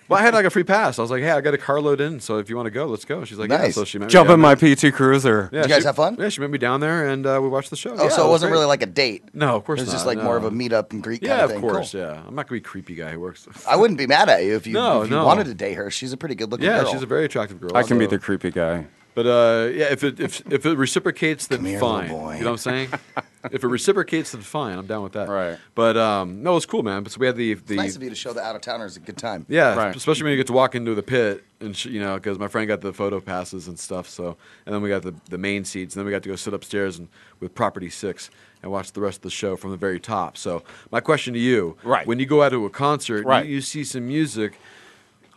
[0.08, 0.98] Well, I had like a free pass.
[0.98, 2.70] I was like, "Hey, I got a car load in, so if you want to
[2.70, 3.74] go, let's go." She's like, "Yeah." Nice.
[3.74, 4.74] So she met Jump me in down my there.
[4.74, 5.50] PT Cruiser.
[5.52, 6.16] Yeah, Did you guys she- have fun?
[6.18, 7.90] Yeah, she met me down there, and uh, we watched the show.
[7.90, 8.56] Oh, Yeah, so it was wasn't great.
[8.56, 9.24] really like a date.
[9.34, 9.82] No, of course not.
[9.82, 11.50] It was just not, like more of a meet up and greet Yeah, kind of
[11.50, 11.56] thing.
[11.58, 11.92] of course.
[11.92, 12.00] Cool.
[12.00, 13.46] Yeah, I'm not gonna be a creepy guy who works.
[13.68, 15.26] I wouldn't be mad at you if you, No, if you no.
[15.26, 15.90] wanted to date her.
[15.90, 16.76] She's a pretty good looking girl.
[16.76, 16.92] Yeah, girl.
[16.92, 17.70] she's a very attractive girl.
[17.74, 18.86] I can be so- the creepy guy.
[19.18, 22.02] But uh, yeah, if it if if it reciprocates, then here, fine.
[22.02, 22.34] little boy.
[22.36, 22.88] You know what I'm saying?
[23.50, 24.78] if it reciprocates, then fine.
[24.78, 25.28] I'm down with that.
[25.28, 25.58] Right.
[25.74, 27.02] But um, no, it's cool, man.
[27.02, 28.62] But so we had the the It's nice of you to show the out of
[28.62, 29.44] towners a good time.
[29.48, 29.96] yeah, Right.
[29.96, 32.46] especially when you get to walk into the pit and sh- you know because my
[32.46, 34.08] friend got the photo passes and stuff.
[34.08, 34.36] So
[34.66, 36.54] and then we got the the main seats, and then we got to go sit
[36.54, 37.08] upstairs and
[37.40, 38.30] with Property Six
[38.62, 40.36] and watch the rest of the show from the very top.
[40.36, 40.62] So
[40.92, 42.06] my question to you, Right.
[42.06, 43.46] When you go out to a concert, Right.
[43.46, 44.60] you, you see some music.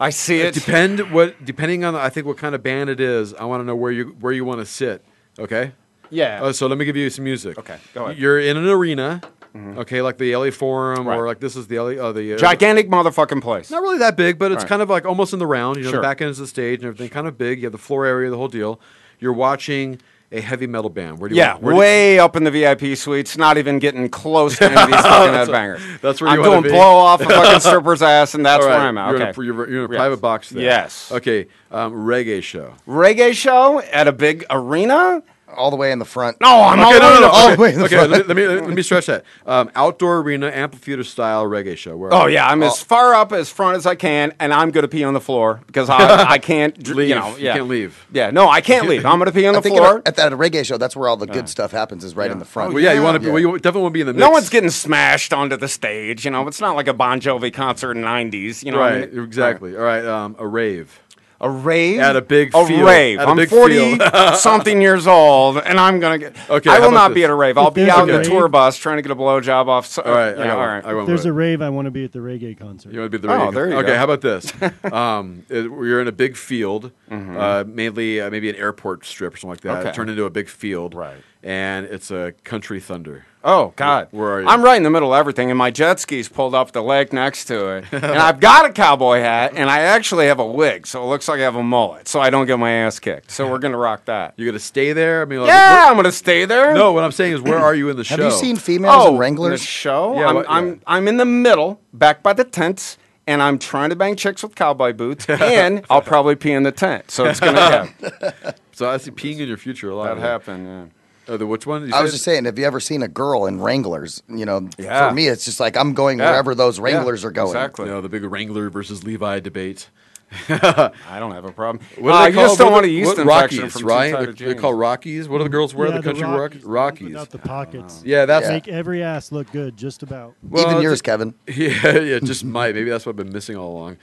[0.01, 0.53] I see it.
[0.53, 3.33] Depend what depending on I think what kind of band it is.
[3.33, 5.05] I want to know where you where you want to sit.
[5.39, 5.71] Okay.
[6.09, 6.39] Yeah.
[6.41, 7.57] Oh, so let me give you some music.
[7.57, 8.17] Okay, go ahead.
[8.17, 9.21] You're in an arena,
[9.55, 11.17] okay, like the LA Forum Right.
[11.17, 13.71] or like this is the LA, uh, the uh, Gigantic motherfucking place.
[13.71, 14.69] Not really that big, but it's Right.
[14.69, 15.77] kind of like almost in the round.
[15.77, 15.99] You know, Sure.
[15.99, 17.59] the back end is the stage and everything, kind of big.
[17.59, 18.81] You have the floor area, the whole deal.
[19.19, 19.99] You're watching
[20.33, 21.19] a heavy metal band.
[21.19, 23.57] Where do you Yeah, want, where do you- way up in the VIP suites, not
[23.57, 26.01] even getting close to any of these fucking headbangers.
[26.01, 28.79] that's where you I'm doing blow off a fucking stripper's ass, and that's right, where
[28.87, 29.07] I'm at.
[29.09, 29.29] You're, Okay.
[29.29, 29.97] in a, you're, you're in a Yes.
[29.99, 30.63] private box there.
[30.63, 31.11] Yes.
[31.11, 31.47] Okay.
[31.69, 32.73] Um, reggae show.
[32.87, 35.21] Reggae show at a big arena?
[35.55, 36.39] All the way in the front.
[36.41, 37.21] No, I'm Okay, all no, no, no.
[37.21, 38.11] the- all okay, the way in the okay, front.
[38.11, 39.23] let, me, let me let me stretch that.
[39.45, 41.95] Um, outdoor arena, amphitheater style reggae show.
[41.97, 44.87] Where Oh yeah, I'm as far up as front as I can, and I'm gonna
[44.87, 47.09] pee on the floor because I, I can't leave.
[47.09, 47.53] You know, yeah.
[47.53, 48.05] can't leave.
[48.11, 49.05] Yeah, no, I can't leave.
[49.05, 49.99] I'm gonna pee on I the think floor.
[49.99, 52.03] at, at that reggae show, that's where all the good stuff happens.
[52.03, 52.73] Is right in the front.
[52.73, 53.25] Well, yeah, you want to.
[53.25, 53.33] Yeah.
[53.33, 54.19] Well, you definitely want to be in the mix.
[54.21, 56.25] no one's getting smashed onto the stage.
[56.25, 58.63] You know, it's not like a Bon Jovi concert in '90s.
[58.63, 59.13] You know, what I right.
[59.13, 59.23] mean?
[59.23, 59.75] exactly.
[59.75, 60.05] All right.
[60.05, 60.99] Um, a rave.
[61.43, 62.85] A rave At a big a field.
[62.88, 63.18] rave.
[63.19, 63.97] At a I'm big 40
[64.35, 66.35] something years old, and I'm gonna get.
[66.49, 67.57] Okay, I will about not be at a rave.
[67.57, 69.88] I'll If be out a in a tour bus trying to get a blowjob off.
[69.88, 70.38] So, All right.
[70.38, 70.47] yeah, I
[70.81, 71.63] got all I There's a rave.
[71.63, 72.93] I want to be at the reggae concert.
[72.93, 73.47] You want to be the reggae?
[73.47, 73.97] Oh, there you okay, go.
[73.97, 74.53] how about this?
[74.93, 79.38] um, it, you're in a big field, uh, mainly uh, maybe an airport strip or
[79.38, 79.69] something like that.
[79.80, 79.88] Mm-hmm.
[79.88, 79.95] Okay.
[79.95, 81.18] Turned into a big field, Right.
[81.43, 83.26] And it's a country thunder.
[83.43, 84.47] Oh God, Where are you?
[84.47, 87.11] I'm right in the middle of everything, and my jet skis pulled up the lake
[87.11, 90.85] next to it, and I've got a cowboy hat, and I actually have a wig,
[90.85, 93.31] so it looks like I have a mullet, so I don't get my ass kicked.
[93.31, 94.34] So we're gonna rock that.
[94.38, 95.23] You're gonna stay there.
[95.23, 96.76] I mean, like, yeah, I'm gonna stay there.
[96.76, 96.91] no.
[96.91, 98.18] What I'm saying is, where are you in the show?
[98.18, 99.59] Have you seen females oh, in in Wranglers?
[99.59, 100.19] the show.
[100.19, 100.81] Yeah, I'm, what- I'm.
[100.85, 102.97] I'm in the middle, back by the tents.
[103.27, 106.72] And I'm trying to bang chicks with cowboy boots, and I'll probably pee in the
[106.72, 107.11] tent.
[107.11, 108.53] So it's gonna happen.
[108.73, 110.05] So I see peeing in your future a lot.
[110.05, 110.22] that of it.
[110.22, 110.65] happen.
[110.65, 110.85] Yeah.
[111.27, 111.88] Uh, the which one?
[111.88, 114.23] You I was just saying, have you ever seen a girl in Wranglers?
[114.27, 115.10] You know, Yeah.
[115.10, 116.31] for me, it's just like I'm going Yeah.
[116.31, 117.49] wherever those Yeah, Wranglers are going.
[117.56, 117.85] Exactly.
[117.85, 119.89] You know, the big Wrangler versus Levi debate.
[120.49, 121.84] I don't have a problem.
[121.99, 123.73] What Uh, do they you call just don't want a are- yeast what- infection Rockies,
[123.73, 124.11] from right?
[124.11, 125.27] They're, they're called Rockies.
[125.27, 125.89] What do the girls wear?
[125.89, 127.07] Yeah, the country rock, Rockies, Rockies.
[127.10, 128.02] Without the pockets.
[128.06, 130.34] Yeah, that's Make every ass look good, just about.
[130.41, 131.34] well, Even yours, Kevin.
[131.48, 132.76] Yeah, yeah, just might.
[132.76, 133.98] Maybe that's what I've been missing all along.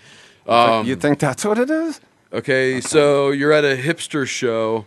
[0.47, 2.01] Um, you think that's what it is?
[2.33, 4.85] Okay, so you're at a hipster show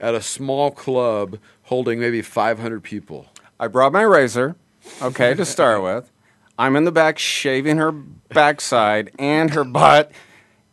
[0.00, 1.38] at a small club
[1.70, 3.26] holding maybe 500 people.
[3.60, 4.56] I brought my razor,
[5.00, 6.10] okay, to start with.
[6.58, 10.10] I'm in the back shaving her backside and her butt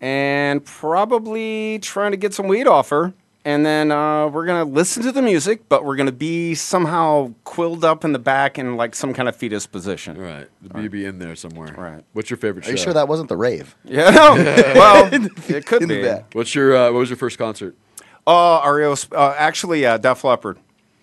[0.01, 3.13] and probably trying to get some weed off her.
[3.45, 6.55] And then uh, we're going to listen to the music, but we're going to be
[6.55, 10.17] somehow quilled up in the back in like some kind of fetus position.
[10.19, 11.73] Right, the be in there somewhere.
[11.77, 12.03] Right.
[12.13, 13.75] What's your favorite Are you sure that wasn't the rave?
[13.85, 14.33] Yeah, no.
[14.75, 15.09] well,
[15.47, 16.01] it could in the be.
[16.01, 16.33] back.
[16.33, 17.77] What's your uh, what was your first concert?
[18.25, 20.57] Oh, REO, uh, actually, uh, Def Leppard.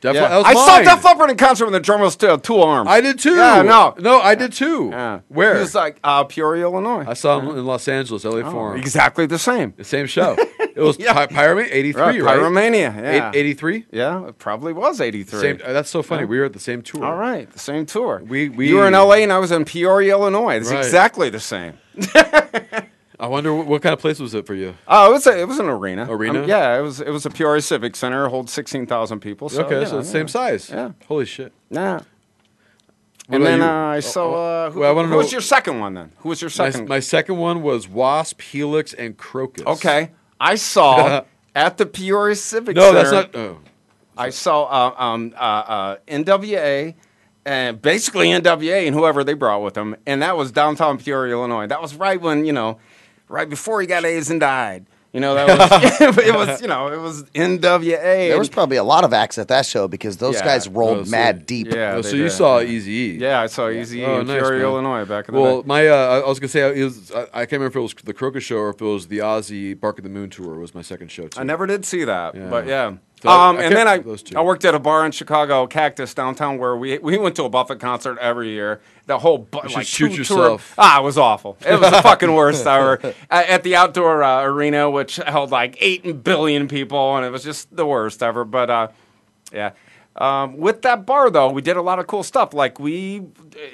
[0.05, 0.23] Def Yeah.
[0.23, 0.85] Le- that was I saw mine.
[0.85, 2.89] Def Leppard in concert when the drummer was still two arms.
[2.91, 3.35] I did too.
[3.37, 3.95] Yeah, no.
[3.99, 4.91] no, I did too.
[4.93, 5.21] Yeah.
[5.29, 5.57] Where?
[5.57, 7.05] It was like uh, Peoria, Illinois.
[7.09, 8.79] I saw him in Los Angeles, LA Oh, Forum.
[8.79, 9.73] exactly the same.
[9.77, 10.37] The same show.
[10.77, 11.27] It was Yeah.
[11.27, 12.21] Py- Pyromania, 83, right?
[12.23, 13.31] Right, Pyromania, yeah.
[13.33, 13.87] 83?
[13.93, 15.41] Yeah, it probably was 83.
[15.41, 16.25] Same, uh, that's so funny.
[16.25, 17.05] We were at the same tour.
[17.05, 18.21] All right, the same tour.
[18.27, 20.57] We- we- you were in LA and I was in Peoria, Illinois.
[20.57, 20.79] It's Right.
[20.85, 21.75] exactly the same.
[23.21, 24.75] I wonder what, what kind of place was it for you?
[24.89, 26.07] Oh, it was a, it was an arena.
[26.11, 26.43] Arena?
[26.43, 29.49] Um, yeah, it was it was a Peoria Civic Center, holds sixteen thousand people.
[29.49, 30.31] So, okay, you so know, it's the same yeah.
[30.33, 30.71] size.
[30.71, 30.93] Yeah.
[31.07, 31.53] Holy shit.
[31.71, 32.01] Yeah.
[33.27, 34.25] What and then uh, I Oh, saw.
[34.25, 34.35] oh,
[34.67, 36.13] Uh, who, well, I who know- was your second one then?
[36.19, 36.89] Who was your My, second?
[36.89, 39.65] my second one was W.A.S.P., Helix, and Krokus.
[39.67, 40.11] okay,
[40.41, 41.23] I saw
[41.55, 43.11] at the Peoria Civic No, Center.
[43.11, 43.37] that's not.
[43.37, 43.59] Oh.
[44.17, 46.95] I saw uh, um, uh, uh, NWA
[47.47, 51.67] and basically NWA and whoever they brought with them, and that was downtown Peoria, Illinois.
[51.67, 52.79] That was right when you know,
[53.35, 54.87] right before he got AIDS and died.
[55.13, 55.47] You know, that
[56.01, 58.29] was it was you know it was NWA.
[58.31, 60.45] There was probably a lot of acts at that show because those Yeah.
[60.45, 61.69] guys rolled Oh, so- mad deep.
[61.73, 61.93] yeah.
[61.93, 62.61] Oh, they so you did, saw.
[62.61, 63.17] Easy E.
[63.19, 64.69] Yeah, I saw Eazy Oh, in nice, Peoria, man.
[64.73, 65.67] Illinois back in the Well, day.
[65.69, 67.95] my uh, I was gonna say it was, I, I can't remember if it was
[68.05, 70.75] the Krokus show or if it was the Ozzy Bark of the Moon tour was
[70.75, 71.39] my second show too.
[71.41, 72.49] I never did see that, Yeah.
[72.51, 72.95] but yeah.
[73.25, 74.05] So um, I and then I.
[74.37, 77.49] I worked at a bar in Chicago, Cactus downtown, where we we went to a
[77.49, 78.83] Buffett concert every year.
[79.07, 80.75] The whole bu- You like shoot yourself.
[80.75, 81.57] Tour, ah, it was awful.
[81.67, 83.15] It was the fucking worst ever.
[83.31, 87.75] At the outdoor uh, arena, which held like eight billion people, and it was just
[87.75, 88.45] the worst ever.
[88.45, 88.89] But uh,
[89.51, 89.71] yeah.
[90.17, 92.53] Um, with that bar though, we did a lot of cool stuff.
[92.53, 93.23] Like we,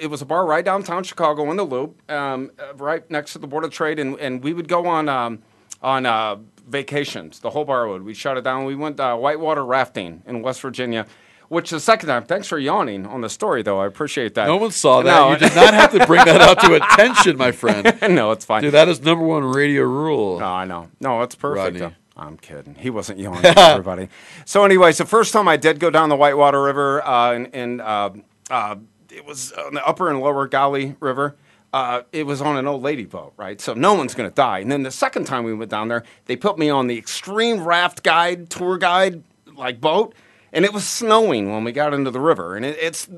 [0.00, 3.48] it was a bar right downtown Chicago in the Loop, um, right next to the
[3.48, 5.42] Board of Trade, and, and we would go on um,
[5.82, 6.36] on uh,
[6.70, 7.40] vacations.
[7.40, 8.02] The whole bar would.
[8.02, 8.64] We shut it down.
[8.64, 11.06] We went uh, whitewater rafting in West Virginia.
[11.48, 13.80] Which the second time, thanks for yawning on the story, though.
[13.80, 14.46] I appreciate that.
[14.46, 15.12] No one saw that.
[15.12, 15.32] No.
[15.32, 17.98] You did not have to bring that out to attention, my friend.
[18.14, 18.62] no, it's fine.
[18.62, 20.38] Dude, that is number one radio rule.
[20.38, 20.88] No, I know.
[21.00, 21.80] No, it's perfect.
[21.80, 21.96] Rodney.
[22.16, 22.76] I'm kidding.
[22.76, 24.10] He wasn't yawning everybody.
[24.44, 27.80] So, anyways, the first time I did go down the Whitewater River, uh, and, and
[27.80, 28.10] uh,
[28.48, 28.76] uh,
[29.10, 31.34] it was on the upper and lower Gauley River.
[31.72, 33.60] Uh, it was on an old lady boat, right?
[33.60, 34.58] So no one's going to die.
[34.58, 37.62] And then the second time we went down there, they put me on the extreme
[37.62, 39.22] raft guide, tour guide,
[39.54, 40.14] like boat.
[40.52, 43.08] And it was snowing when we got into the river, and it, it's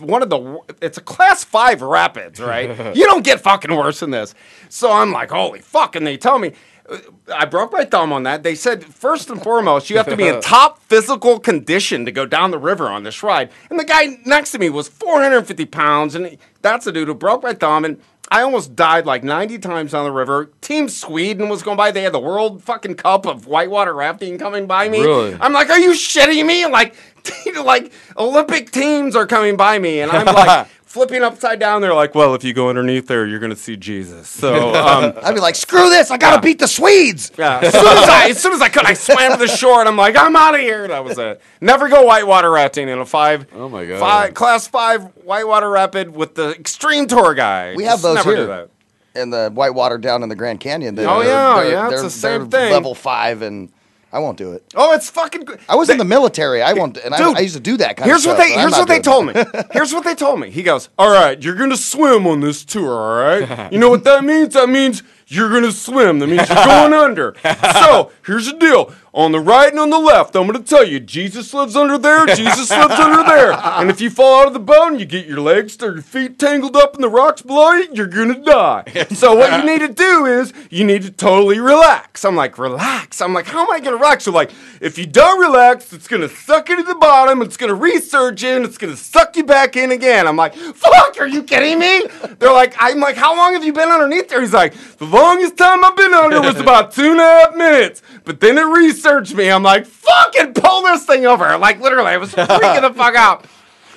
[0.00, 2.96] one of the it's a class five rapids, right?
[2.96, 4.34] you don't get fucking worse than this.
[4.68, 5.94] So I'm like, holy fuck!
[5.94, 6.54] And they tell me,
[6.88, 6.98] Uh,
[7.34, 8.42] I broke my thumb on that.
[8.42, 12.26] They said first and foremost, you have to be in top physical condition to go
[12.26, 13.50] down the river on this ride.
[13.70, 17.42] And the guy next to me was 450 pounds, and that's the dude who broke
[17.42, 17.84] my thumb.
[17.84, 18.00] And
[18.30, 20.50] I almost died like 90 times on the river.
[20.62, 21.90] Team Sweden was going by.
[21.90, 25.00] They had the World fucking Cup of whitewater rafting coming by me.
[25.00, 25.36] Really?
[25.40, 26.66] I'm like, are you shitting me?
[26.66, 26.94] Like,
[27.62, 31.80] like Olympic teams are coming by me, and I'm like flipping upside down.
[31.80, 34.28] They're like, well, if you go underneath there, you're gonna see Jesus.
[34.28, 36.10] So um, I'd be like, screw this!
[36.10, 37.32] I gotta beat the Swedes.
[37.38, 39.80] yeah, as soon as I, as soon as I could, I swam to the shore,
[39.80, 40.86] and I'm like, I'm out of here.
[40.88, 41.40] That was it.
[41.62, 43.46] Never go whitewater rafting in a five.
[43.54, 44.00] Oh my god.
[44.00, 47.76] Five, class five whitewater rapid with the extreme tour guide.
[47.76, 48.40] We have Just those never here.
[48.40, 48.68] do that.
[49.14, 50.98] And the whitewater down in the Grand Canyon.
[50.98, 52.70] Oh, they're- yeah, they're- yeah, it's they're- the same thing.
[52.72, 53.70] Level five, and
[54.12, 54.62] I won't do it.
[54.74, 55.42] Oh, it's fucking.
[55.46, 55.58] good.
[55.68, 56.60] I was in the military.
[56.62, 58.48] I won't, and I, Dude, I used to do that kind Here's of what stuff.
[58.54, 59.32] they here's what they told me.
[59.72, 60.50] Here's what they told me.
[60.50, 62.92] He goes, "All right, you're gonna swim on this tour.
[62.92, 63.72] All right.
[63.72, 64.52] You know what that means?
[64.54, 66.18] That means you're gonna swim.
[66.18, 67.34] That means you're going under.
[67.72, 68.92] So here's the deal.
[69.14, 72.24] On the right and on the left, I'm gonna tell you, Jesus lives under there.
[72.24, 73.52] Jesus lives under there.
[73.52, 76.00] And if you fall out of the boat and you get your legs or your
[76.00, 78.84] feet tangled up in the rocks below you, you're gonna die.
[79.12, 82.24] So what you need to do is you need to totally relax.
[82.24, 83.20] I'm like, relax.
[83.20, 84.24] I'm like, how am I gonna relax?
[84.24, 87.42] So like, if you don't relax, it's gonna suck you to the bottom.
[87.42, 88.64] It's gonna resurge in.
[88.64, 90.26] It's gonna suck you back in again.
[90.26, 91.20] I'm like, fuck.
[91.20, 92.06] Are you kidding me?
[92.38, 94.40] They're like, I'm like, how long have you been underneath there?
[94.40, 98.00] He's like, the longest time I've been under was about two and a half minutes.
[98.24, 98.62] But then it
[99.04, 99.50] researched me.
[99.50, 101.56] I'm like, fucking pull this thing over.
[101.58, 103.46] Like literally, I was freaking the fuck out.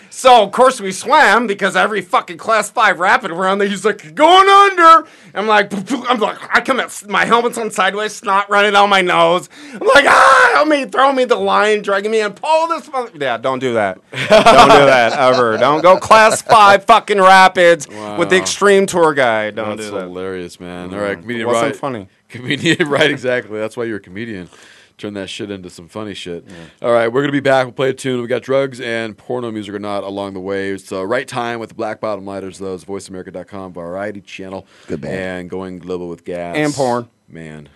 [0.10, 4.16] So of course we swam because every fucking class five rapid around there, he's like,
[4.16, 5.06] going under.
[5.34, 5.74] I'm like,
[6.10, 9.50] I'm like, I come at my helmet's on sideways, snot running down my nose.
[9.74, 12.90] I'm like, ah, help me, throw me the line, dragging me in, pull this.
[12.90, 13.12] Mother-.
[13.20, 14.00] Yeah, don't do that.
[14.12, 15.58] don't do that ever.
[15.58, 17.86] Don't go class five fucking rapids
[18.18, 19.56] with the extreme tour guide.
[19.58, 20.04] Don't That's do that.
[20.04, 20.92] hilarious, man.
[20.92, 20.94] Mhm.
[20.94, 21.76] All right, It comedian wasn't right.
[21.76, 22.08] funny.
[22.30, 23.60] Comedian right, exactly.
[23.60, 24.50] That's why you're a comedian.
[24.98, 26.46] Turn that shit into some funny shit.
[26.82, 27.66] All right, we're gonna be back.
[27.66, 28.22] We'll play a tune.
[28.22, 30.70] We got drugs and porno music or not along the way.
[30.72, 32.60] It's uh, right time with the Black Bottom Lighters.
[32.60, 34.66] Those VoiceAmerica.com variety channel.
[34.88, 35.16] Good band.
[35.16, 37.10] And going global with gas And porn.
[37.28, 37.70] Man.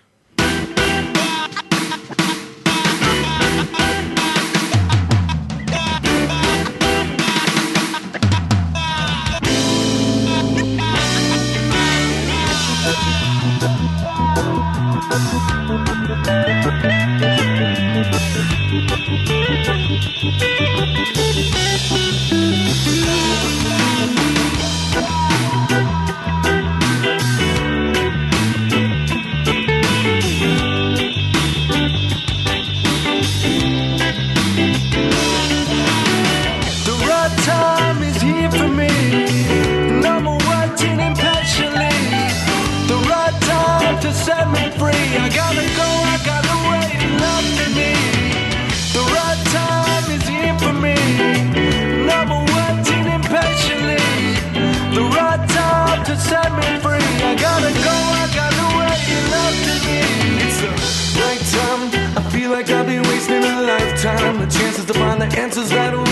[64.50, 66.09] Chances to find the answers that.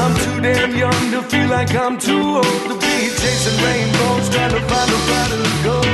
[0.00, 4.50] I'm too damn young to feel like I'm too old to be chasing rainbows, trying
[4.50, 5.86] to find a brighter goal.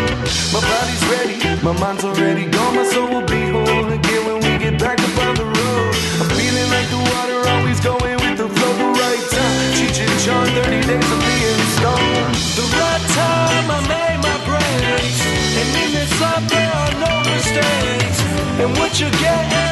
[0.57, 2.77] My body's ready, my mind's already gone.
[2.77, 5.93] My soul will be whole again when we get back up on the road.
[6.17, 8.73] I'm feeling like the water always going with the flow.
[8.81, 12.35] The right time, and Chong, 30 days of being stoned.
[12.57, 15.21] The right time, I made my breaks,
[15.61, 18.19] and in this life there are no mistakes.
[18.65, 19.70] And what you get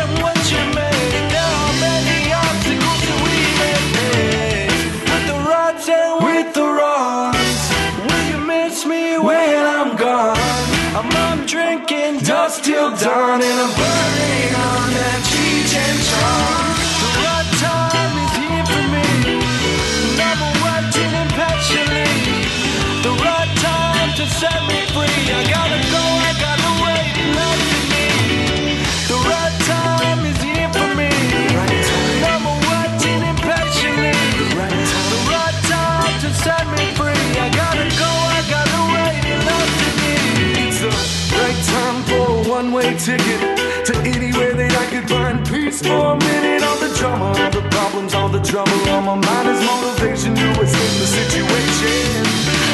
[12.89, 15.99] all done and I'm burning on that Cheech and.
[17.05, 19.07] The right time is here for me.
[23.03, 24.88] The right time to set me
[48.99, 52.27] on my mind is motivation to escape the situation.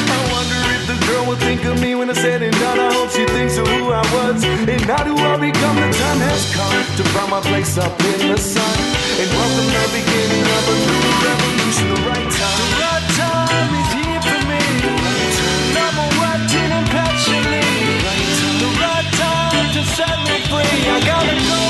[0.09, 2.79] I wonder if the girl will think of me when I said and done.
[2.81, 5.77] I hope she thinks of who I was and not who I become.
[5.77, 8.77] The time has come to find my place up in the sun
[9.21, 11.87] and welcome the beginning of a new revolution.
[11.93, 14.65] The right time, the right time is here for me.
[15.77, 17.69] Never watching impatiently.
[18.65, 20.89] The right time to set me free.
[20.89, 21.61] I gotta go,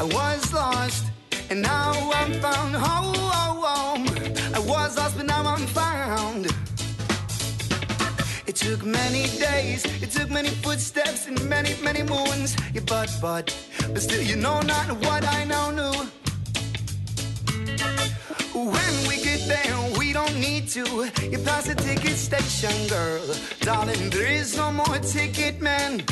[0.00, 1.06] I was lost,
[1.50, 2.76] and now I'm found.
[2.76, 4.54] Oh, oh, oh.
[4.54, 6.46] I was lost, but now I'm found.
[8.46, 12.56] It took many days, it took many footsteps and many, many moons.
[12.72, 13.52] Yeah, but, but,
[13.88, 15.92] but still, you know not what I now knew.
[18.54, 21.10] When we get there, we don't need to.
[21.28, 23.22] You pass the ticket station, girl.
[23.60, 26.04] Darling, there is no more ticket man.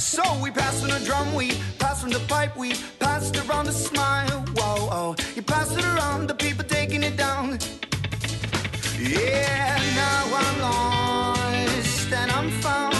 [0.00, 3.72] So we pass from the drum, we pass from the pipe, we passed around the
[3.72, 4.44] smile.
[4.56, 7.58] Whoa, oh, you pass it around, the people taking it down.
[8.98, 12.99] Yeah, now I'm lost and I'm found.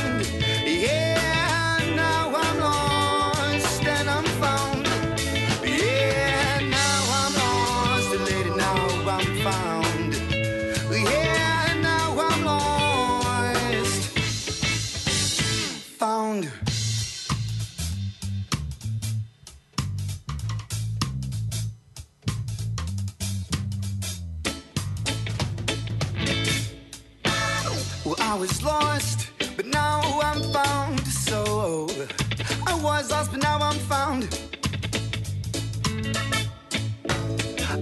[32.82, 34.24] Was lost, but now I'm found.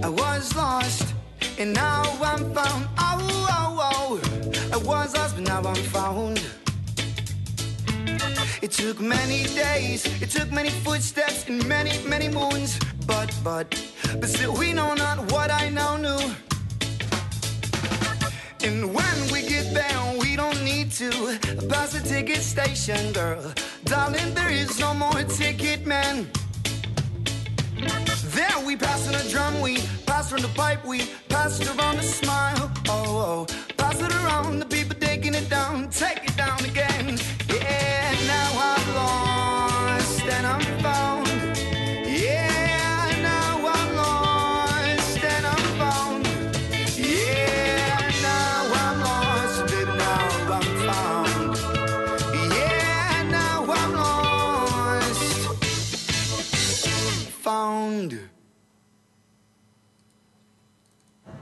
[0.03, 1.15] I was lost,
[1.59, 2.89] and now I'm found.
[2.99, 4.71] Oh, oh, oh.
[4.73, 6.43] I was lost, but now I'm found.
[8.61, 12.79] It took many days, it took many footsteps and many, many moons.
[13.07, 13.71] But, but,
[14.21, 16.19] but still we know not what I now knew.
[18.61, 21.11] And when we get there, we don't need to
[21.69, 23.53] pass the ticket station, girl.
[23.85, 26.29] Darling, there is no more ticket man.
[28.35, 31.99] There we pass on a drum, we pass on the pipe, we pass it around
[31.99, 32.71] a smile.
[32.89, 37.19] Oh, oh, pass it around, the people taking it down, take it down again.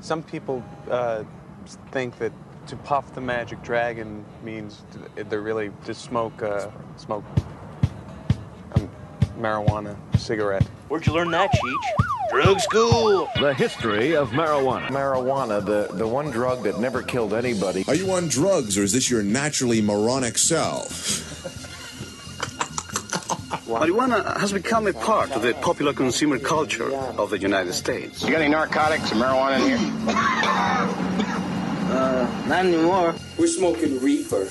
[0.06, 1.24] Some people uh,
[1.90, 2.30] think that
[2.68, 4.84] to puff the magic dragon means
[5.16, 7.24] they're really to smoke uh, smoke
[8.76, 8.88] um,
[9.36, 10.62] marijuana cigarette.
[10.86, 12.30] Where'd you learn that, Cheech?
[12.30, 13.28] Drug school.
[13.40, 14.86] The history of marijuana.
[14.90, 17.84] Marijuana, the, the one drug that never killed anybody.
[17.88, 21.64] Are you on drugs or is this your naturally moronic self?
[23.50, 28.22] Marijuana has become a part of the popular consumer culture of the United States.
[28.22, 29.92] You got any narcotics or marijuana in here?
[31.88, 33.14] Uh, not anymore.
[33.38, 34.48] We're smoking reefer,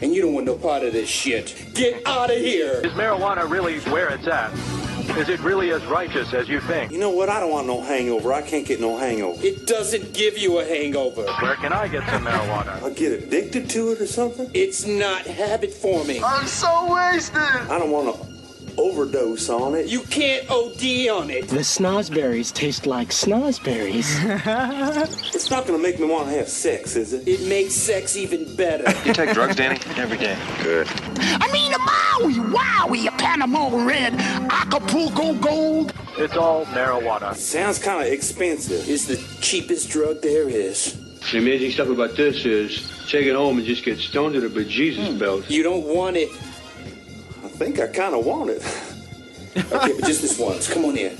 [0.00, 1.54] and you don't want no part of this shit.
[1.74, 2.80] Get out of here!
[2.84, 4.52] Is marijuana really where it's at?
[5.16, 6.92] Is it really as righteous as you think?
[6.92, 7.30] You know what?
[7.30, 8.32] I don't want no hangover.
[8.32, 9.42] I can't get no hangover.
[9.42, 11.22] It doesn't give you a hangover.
[11.22, 12.82] Where can I get some marijuana?
[12.82, 14.50] I get addicted to it or something.
[14.52, 16.22] It's not habit forming.
[16.22, 17.38] I'm so wasted.
[17.38, 18.35] I don't want to
[18.78, 19.86] overdose on it.
[19.86, 21.48] You can't OD on it.
[21.48, 24.06] The snozberries taste like snozberries.
[25.36, 27.28] It's not going to make me want to have sex, is it?
[27.28, 28.84] It makes sex even better.
[29.06, 29.78] You take drugs, Danny?
[29.96, 30.36] Every day.
[30.62, 30.88] Good.
[31.18, 34.14] I mean, a Maui, Wowie, a Panama Red,
[34.50, 35.92] Acapulco Gold.
[36.18, 37.34] It's all marijuana.
[37.36, 38.88] Sounds kind of expensive.
[38.88, 40.96] It's the cheapest drug there is.
[41.30, 44.48] The amazing stuff about this is take it home and just get stoned to the
[44.48, 45.18] bejesus hmm.
[45.18, 45.48] belt.
[45.50, 46.28] You don't want it.
[47.56, 48.62] I think I kind of want it.
[49.56, 50.70] Okay, but just this once.
[50.70, 51.16] Come on in.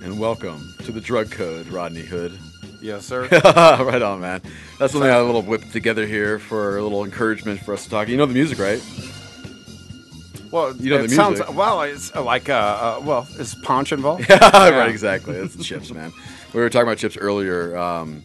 [0.00, 2.38] And welcome to the drug code, Rodney Hood.
[2.80, 3.26] Yes, sir.
[3.44, 4.40] right on, man.
[4.78, 7.90] That's something I a little whipped together here for a little encouragement for us to
[7.90, 8.06] talk.
[8.06, 8.80] You know the music, right?
[10.52, 11.56] Well, You know it the sounds music.
[11.56, 11.82] well.
[11.82, 14.26] It's like uh, uh well, is Ponch involved?
[14.30, 15.34] Yeah, right, exactly.
[15.34, 16.12] It's chips, man.
[16.54, 18.22] We were talking about chips earlier, um,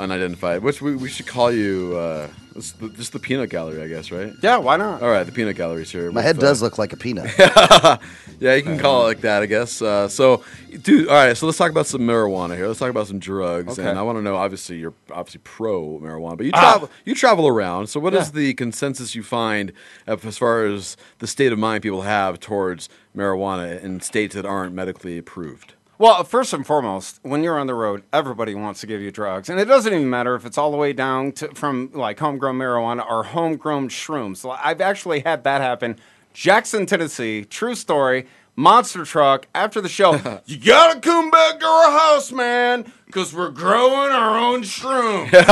[0.00, 0.62] unidentified.
[0.62, 4.10] Which we, we should call you uh, it's the, just the peanut gallery, I guess,
[4.10, 4.32] right?
[4.42, 5.02] Yeah, why not?
[5.02, 6.10] All right, the peanut gallery's here.
[6.10, 7.30] My head uh, does look like a peanut.
[7.38, 9.80] yeah, you can call it like that, I guess.
[9.80, 10.42] Uh, so,
[10.82, 11.36] dude, all right.
[11.36, 12.66] So let's talk about some marijuana here.
[12.66, 13.88] Let's talk about some drugs, Okay.
[13.88, 14.36] and I want to know.
[14.36, 16.72] Obviously, you're obviously pro marijuana, but you Ah.
[16.72, 16.90] travel.
[17.04, 17.86] You travel around.
[17.88, 18.32] So, what is Yeah.
[18.40, 19.72] the consensus you find
[20.06, 24.74] as far as the state of mind people have towards marijuana in states that aren't
[24.74, 25.74] medically approved?
[26.00, 29.50] Well, first and foremost, when you're on the road, everybody wants to give you drugs,
[29.50, 32.56] and it doesn't even matter if it's all the way down to from like homegrown
[32.56, 34.50] marijuana or homegrown shrooms.
[34.64, 35.96] I've actually had that happen.
[36.32, 38.26] Jackson, Tennessee, true story.
[38.60, 40.40] Monster truck after the show.
[40.44, 45.30] you gotta come back to our house, man, because we're growing our own shrooms.
[45.40, 45.48] Like,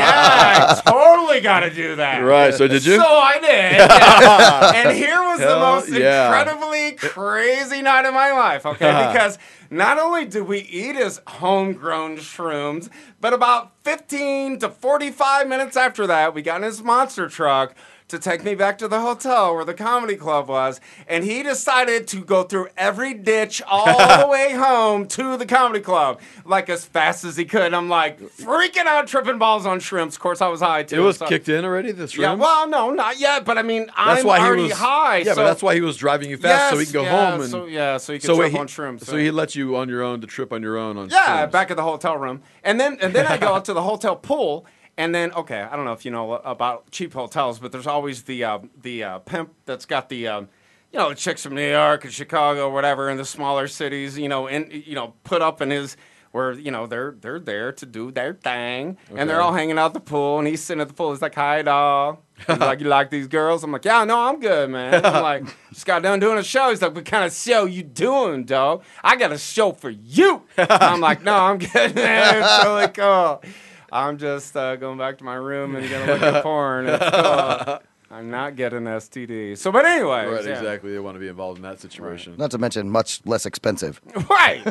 [0.00, 2.18] yeah, I totally gotta do that.
[2.18, 2.96] Right, so did you?
[2.96, 4.76] So I did.
[4.76, 6.26] and here was the most yeah.
[6.26, 9.06] incredibly crazy night of my life, okay?
[9.06, 9.38] Because
[9.70, 12.88] not only did we eat his homegrown shrooms,
[13.20, 17.76] but about 15 to 45 minutes after that, we got in his monster truck
[18.10, 22.06] to take me back to the hotel where the comedy club was, and he decided
[22.08, 26.84] to go through every ditch all the way home to the comedy club, like as
[26.84, 27.72] fast as he could.
[27.74, 30.16] I'm like freaking out, tripping balls on shrimps.
[30.16, 30.96] Of course, I was high too.
[30.96, 31.92] It was so- kicked in already.
[31.92, 34.68] The This Yeah, well, no, not yet, but I mean, That's I'm why already he
[34.68, 35.18] was high.
[35.18, 37.30] Yeah, so but that's why he was driving you fast so he could go yeah,
[37.32, 39.30] home and so- yeah, so he could so trip he, on shrooms, So so- he
[39.30, 41.50] let you on your own to trip on your own on Yeah, shrooms.
[41.52, 44.16] back at the hotel room, and then and then I go out to the hotel
[44.16, 44.66] pool,
[45.00, 48.24] and then okay, I don't know if you know about cheap hotels, but there's always
[48.24, 50.28] the uh, the uh, pimp that's got the.
[50.28, 50.48] Um,
[50.92, 54.28] you know, chicks from New York and Chicago, or whatever, in the smaller cities, you
[54.28, 55.96] know, and you know, put up in his
[56.32, 59.86] where you know they're they're there to do their thing, and they're all hanging out
[59.86, 61.12] at the pool, and he's sitting at the pool.
[61.12, 64.40] He's like, "Hi, dog." He's like, "You like these girls?" I'm like, "Yeah, no, I'm
[64.40, 67.32] good, man." I'm like, "Just got done doing a show." He's like, "What kind of
[67.32, 70.42] show you doing, dog?" I got a show for you.
[70.58, 72.42] I'm like, "No, I'm good, man.
[72.42, 73.42] It's really cool."
[73.92, 76.86] I'm just uh, going back to my room and gonna look at porn.
[76.88, 77.78] It's cool.
[78.12, 79.56] I'm not getting STD.
[79.56, 80.50] So, but anyway, Right, yeah.
[80.58, 80.90] exactly.
[80.92, 82.34] They want to be involved in that situation.
[82.36, 84.00] Not to mention much less expensive.
[84.28, 84.62] Right.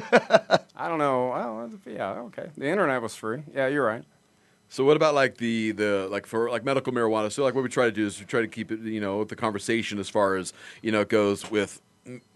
[0.76, 1.30] I don't know.
[1.30, 2.50] Well, yeah, okay.
[2.58, 3.44] The internet was free.
[3.54, 4.04] Yeah, you're right.
[4.68, 7.32] So what about like the the like for like medical marijuana?
[7.32, 9.24] So like what we try to do is we try to keep it you know
[9.24, 11.82] the conversation as far as you know it goes with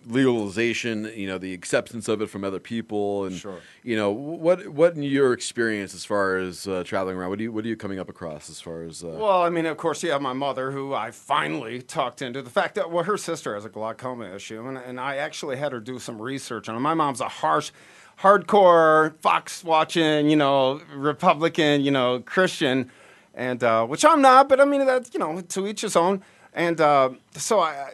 [0.05, 3.59] legalization, you know the acceptance of it from other people, and Sure.
[3.84, 7.43] you know what what in your experience as far as uh, traveling around, what do
[7.45, 9.77] you what are you coming up across as far as uh, Well, I mean, of
[9.77, 13.17] course, you have my mother, who I finally talked into the fact that well, her
[13.17, 16.75] sister has a glaucoma issue, and, and I actually had her do some research on
[16.75, 16.80] it.
[16.80, 17.71] My mom's a harsh,
[18.19, 22.89] hardcore Fox watching, you know, Republican, you know, Christian,
[23.34, 26.23] and uh, which I'm not, but I mean that's you know to each his own.
[26.55, 27.93] And uh, so I,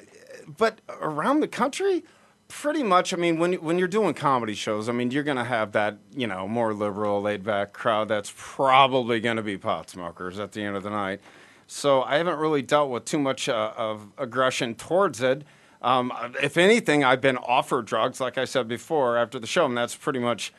[0.58, 2.04] but around the country.
[2.48, 3.14] Pretty much.
[3.14, 6.26] I mean, when when you're doing comedy shows, I mean, you're gonna have that you
[6.26, 8.08] know more liberal, laid back crowd.
[8.08, 11.22] That's probably gonna be pot smokers at the end of the night.
[11.68, 15.44] So I haven't really dealt with too much uh, of aggression towards it.
[15.84, 16.12] Um,
[16.42, 19.96] if anything, I've been offered drugs, like I said before, after the show, and that's
[19.96, 20.52] pretty much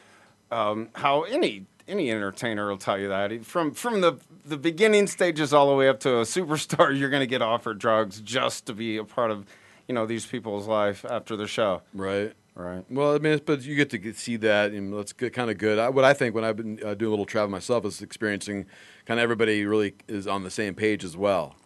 [0.52, 3.44] um, how any any entertainer will tell you that.
[3.44, 7.20] From from the the beginning stages all the way up to a superstar, you're going
[7.20, 9.46] to get offered drugs just to be a part of
[9.90, 11.82] you know these people's life after the show.
[11.92, 12.32] Right.
[12.54, 12.84] Right.
[12.88, 15.50] Well, I mean, it's- but you get to get, see that, and that's good, kind
[15.50, 15.80] of good.
[15.80, 18.66] I, what I think when I've been uh, doing a little travel myself is experiencing
[19.06, 21.56] kind of everybody really is on the same page as well.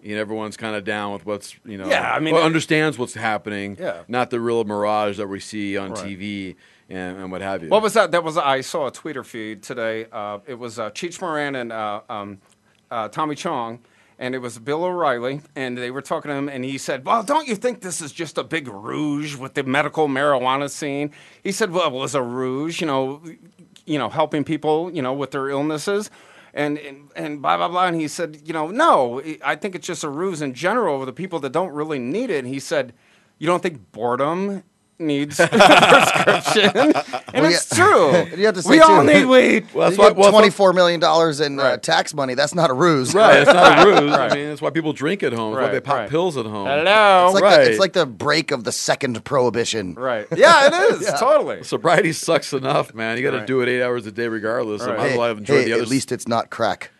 [0.00, 2.98] You know, everyone's kind of down with what's you know, Yeah, I mean, well, understands
[2.98, 3.76] what's happening.
[3.80, 4.02] Yeah.
[4.06, 6.04] not the real mirage that we see on Right.
[6.06, 6.54] TV
[6.88, 7.68] and, and what have you.
[7.68, 8.12] What was that?
[8.12, 10.06] That was I saw a Twitter feed today.
[10.12, 12.38] Uh, it was uh, Cheech Marin and uh, um,
[12.92, 13.80] uh, Tommy Chong,
[14.18, 17.22] and it was Bill O'Reilly, and they were talking to him, and he said, "Well,
[17.22, 21.12] don't you think this is just a big rouge with the medical marijuana scene?"
[21.42, 23.22] He said, "Well, it was a rouge, you know,
[23.84, 26.10] you know, helping people, you know, with their illnesses."
[26.54, 27.86] And, and and blah blah blah.
[27.86, 31.06] And he said, you know, no, I think it's just a ruse in general with
[31.06, 32.38] the people that don't really need it.
[32.38, 32.94] And he said,
[33.38, 34.62] you don't think boredom
[34.98, 36.92] needs a prescription?
[37.36, 37.84] And Well, it's yeah.
[37.84, 38.36] true.
[38.38, 39.66] You have to say we all need weed.
[39.74, 42.34] Well, that's you why- get well, that's why- twenty-four million dollars in uh, tax money.
[42.34, 44.10] That's not a ruse, right, it's not a ruse.
[44.10, 44.32] Right.
[44.32, 45.52] I mean, that's why people drink at home.
[45.52, 46.08] That's why Right, they pop right.
[46.10, 46.66] pills at home.
[46.66, 47.26] Hello.
[47.26, 47.64] It's like, Right.
[47.64, 49.94] the, it's like the break of the second prohibition.
[49.94, 50.26] Right.
[50.34, 51.16] Yeah, it is Yeah.
[51.16, 51.62] totally.
[51.64, 53.16] Sobriety sucks enough, man.
[53.18, 53.46] You got to Right.
[53.46, 54.82] do it eight hours a day regardless.
[54.82, 54.96] So Right.
[54.98, 55.82] might as Hey, well have enjoyed hey, the other.
[55.82, 56.90] at least it's not crack.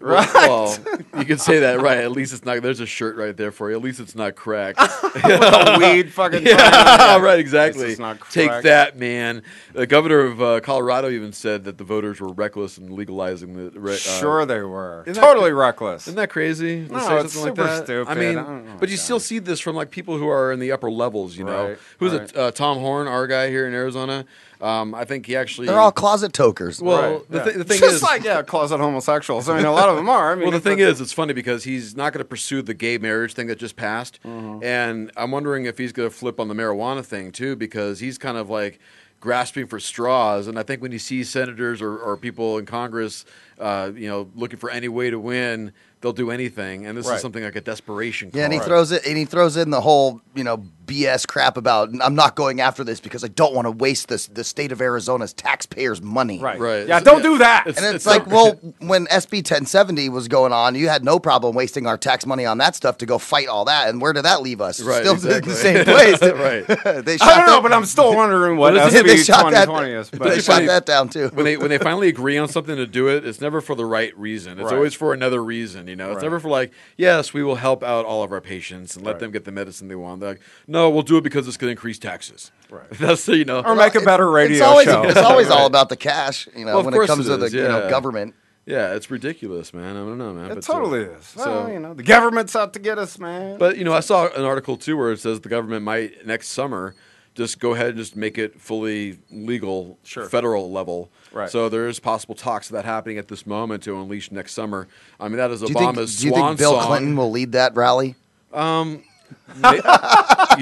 [0.00, 0.78] Well, well,
[1.18, 1.98] you can say that, right?
[1.98, 2.60] At least it's not.
[2.62, 3.76] There's a shirt right there for you.
[3.76, 4.78] At least it's not cracked.
[5.78, 6.42] Weed fucking.
[6.46, 7.38] yeah, right.
[7.38, 7.90] Exactly.
[7.92, 9.42] It's not Take that, man.
[9.72, 13.80] The governor of uh, Colorado even said that the voters were reckless in legalizing the.
[13.80, 16.02] re- Uh, Sure, they were totally reckless.
[16.06, 16.86] Isn't that crazy?
[16.90, 17.84] No, it's super like that?
[17.84, 18.10] stupid.
[18.10, 20.72] I mean, I but you still see this from like people who are in the
[20.72, 21.36] upper levels.
[21.36, 22.22] You know, Right, who's right.
[22.22, 22.36] it?
[22.36, 24.26] Uh, Tom Horne, our guy here in Arizona.
[24.60, 25.66] Um, I think he actually.
[25.66, 26.80] They're all closet tokers.
[26.80, 27.56] Well, Right, the, yeah.
[27.58, 29.48] the thing just is, like yeah, closet homosexuals.
[29.48, 30.32] I mean, a lot of them are.
[30.32, 32.62] I mean, well, the thing it- is, it's funny because he's not going to pursue
[32.62, 34.64] the gay marriage thing that just passed, Mm-hmm.
[34.64, 38.16] and I'm wondering if he's going to flip on the marijuana thing too, because he's
[38.18, 38.78] kind of like
[39.20, 40.46] grasping for straws.
[40.46, 43.24] And I think when you see senators or, or people in Congress,
[43.58, 46.86] uh, you know, looking for any way to win, they'll do anything.
[46.86, 47.16] And this Right.
[47.16, 48.30] is something like a desperation.
[48.34, 51.56] Yeah, and he throws it, and he throws in the whole, you know, BS crap
[51.56, 54.72] about I'm not going after this because I don't want to waste this the state
[54.72, 56.38] of Arizona's taxpayers' money.
[56.40, 56.86] right, Right.
[56.88, 57.66] Yeah, don't do that.
[57.66, 61.86] And it's, like, well, when SB 1070 was going on, you had no problem wasting
[61.86, 63.88] our tax money on that stuff to go fight all that.
[63.88, 64.80] And where did that leave us?
[64.82, 65.36] Right, Still exactly.
[65.38, 66.22] in the same place.
[66.36, 66.66] Right.
[67.04, 69.64] they I don't know, but I'm still wondering what Well, they SB shot that.
[69.66, 70.10] 2020 is.
[70.10, 71.28] They shot that down too.
[71.34, 73.84] when they when they finally agree on something to do it, it's never for the
[73.84, 74.58] right reason.
[74.58, 74.74] It's Right.
[74.74, 75.86] always for another reason.
[75.88, 76.22] You know, it's Right.
[76.24, 79.20] never for like, yes, we will help out all of our patients and let Right.
[79.20, 80.20] them get the medicine they want.
[80.20, 82.50] They're like, no, we'll do it because it's going to increase taxes.
[82.70, 82.88] Right.
[82.98, 83.60] That's the, you know.
[83.62, 85.02] or make a better radio it's always, show.
[85.04, 87.30] It's always all about the cash, you know, Well, of when it course comes it
[87.30, 87.90] to the is, you know yeah.
[87.90, 88.34] government.
[88.66, 89.96] Yeah, it's ridiculous, man.
[89.96, 90.50] I don't know, man.
[90.50, 91.24] It but, totally uh, is.
[91.26, 93.58] So, Well, you know, the government's out to get us, man.
[93.58, 96.48] but you know, I saw an article too where it says the government might next
[96.48, 96.94] summer
[97.36, 100.26] just go ahead and just make it fully legal, Sure.
[100.28, 101.10] federal level.
[101.32, 101.48] Right.
[101.50, 104.88] So there is possible talks of that happening at this moment to unleash next summer.
[105.20, 106.86] I mean, that is Do you, think, Obama's do you think Bill song.
[106.86, 108.14] Clinton will lead that rally?
[108.54, 109.00] Um, ma-
[109.56, 109.62] you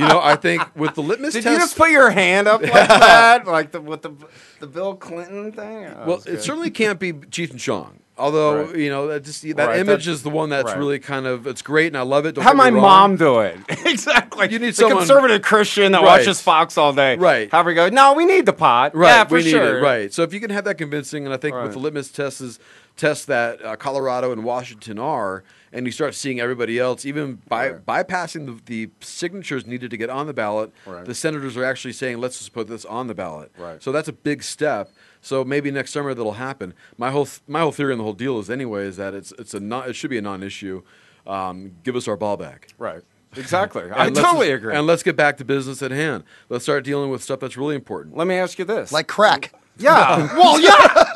[0.09, 1.53] know, I think with the litmus Did test.
[1.53, 4.13] you just put your hand up like that, like the with the
[4.61, 5.87] the Bill Clinton thing?
[5.97, 6.43] Oh, well, it good.
[6.43, 7.99] certainly can't be Cheech and Chong.
[8.17, 8.77] Although Right.
[8.77, 10.79] you know that just that Right, image is the one that's right.
[10.79, 12.37] really kind of it's great and I love it.
[12.37, 12.81] Don't How my wrong.
[12.83, 13.59] mom do it?
[13.85, 14.49] exactly.
[14.53, 17.17] You need the someone- conservative Christian that watches Fox all day.
[17.17, 17.51] Right.
[17.51, 17.89] Have her go?
[17.89, 18.95] No, we need the pot.
[18.95, 19.79] Right, Yeah, for we need sure.
[19.79, 19.83] it.
[19.83, 20.15] Right.
[20.15, 22.61] So if you can have that convincing, and I think with the litmus tests is
[22.97, 25.43] tests that uh, Colorado and Washington are,
[25.75, 30.09] and you start seeing everybody else, even by bypassing the, the signatures needed to get
[30.09, 31.05] on the ballot, Right.
[31.05, 33.83] the senators are actually saying, "Let's just put this on the ballot." Right.
[33.83, 34.91] So that's a big step.
[35.21, 36.73] So maybe next summer that'll happen.
[36.97, 39.33] My whole th- my whole theory on the whole deal is anyway is that it's
[39.39, 40.83] it's a non, it should be a non-issue.
[41.27, 42.69] Um, give us our ball back.
[42.79, 43.03] Right.
[43.37, 43.85] Exactly.
[43.95, 44.75] I totally agree.
[44.77, 46.23] And let's get back to business at hand.
[46.49, 48.17] Let's start dealing with stuff that's really important.
[48.17, 48.93] Let me ask you this.
[48.93, 49.53] Like crack.
[49.79, 50.33] yeah.
[50.37, 51.14] well, yeah.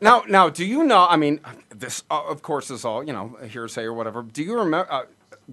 [0.00, 1.06] Now, now, do you know?
[1.08, 1.40] I mean,
[1.70, 4.22] this, uh, of course, is all you know, hearsay or whatever.
[4.22, 4.90] Do you remember?
[4.92, 5.02] Uh,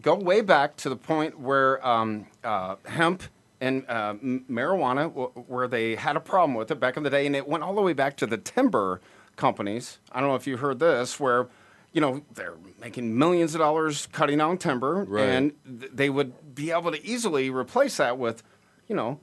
[0.01, 3.23] go way back to the point where um, uh, hemp
[3.61, 7.09] and uh, m- marijuana, w- where they had a problem with it back in the
[7.09, 8.99] day, and it went all the way back to the timber
[9.35, 9.99] companies.
[10.11, 11.47] I don't know if you heard this, where
[11.93, 15.23] you know they're making millions of dollars cutting down timber, Right.
[15.29, 18.43] and th- they would be able to easily replace that with,
[18.87, 19.19] you know,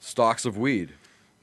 [0.00, 0.94] Stalks of weed.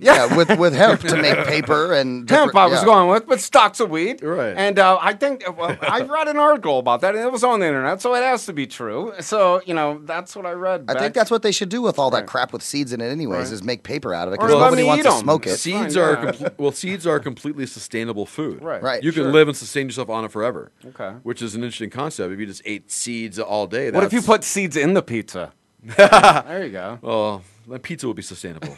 [0.01, 2.85] Yeah, with with hemp to make paper and hemp I was yeah.
[2.85, 4.23] going with, but stocks of weed.
[4.23, 4.53] Right.
[4.55, 7.59] And uh, I think well, I read an article about that, and it was on
[7.59, 9.11] the internet, so it has to be true.
[9.19, 10.85] So you know, that's what I read.
[10.87, 13.09] I think that's what they should do with all that crap with seeds in it,
[13.09, 13.51] anyways, Right.
[13.53, 15.21] is make paper out of it because let nobody me wants to to 'em.
[15.21, 15.57] smoke it.
[15.57, 16.31] Seeds Fine, are yeah.
[16.31, 16.71] comple- well.
[16.71, 18.63] Seeds are completely sustainable food.
[18.63, 18.81] Right.
[18.81, 19.31] Right, You can sure.
[19.33, 20.71] live and sustain yourself on it forever.
[20.85, 21.09] Okay.
[21.23, 22.31] Which is an interesting concept.
[22.31, 25.51] If you just ate seeds all day, What if you put seeds in the pizza?
[25.97, 26.99] there you go.
[27.01, 28.75] Well, then pizza will be sustainable.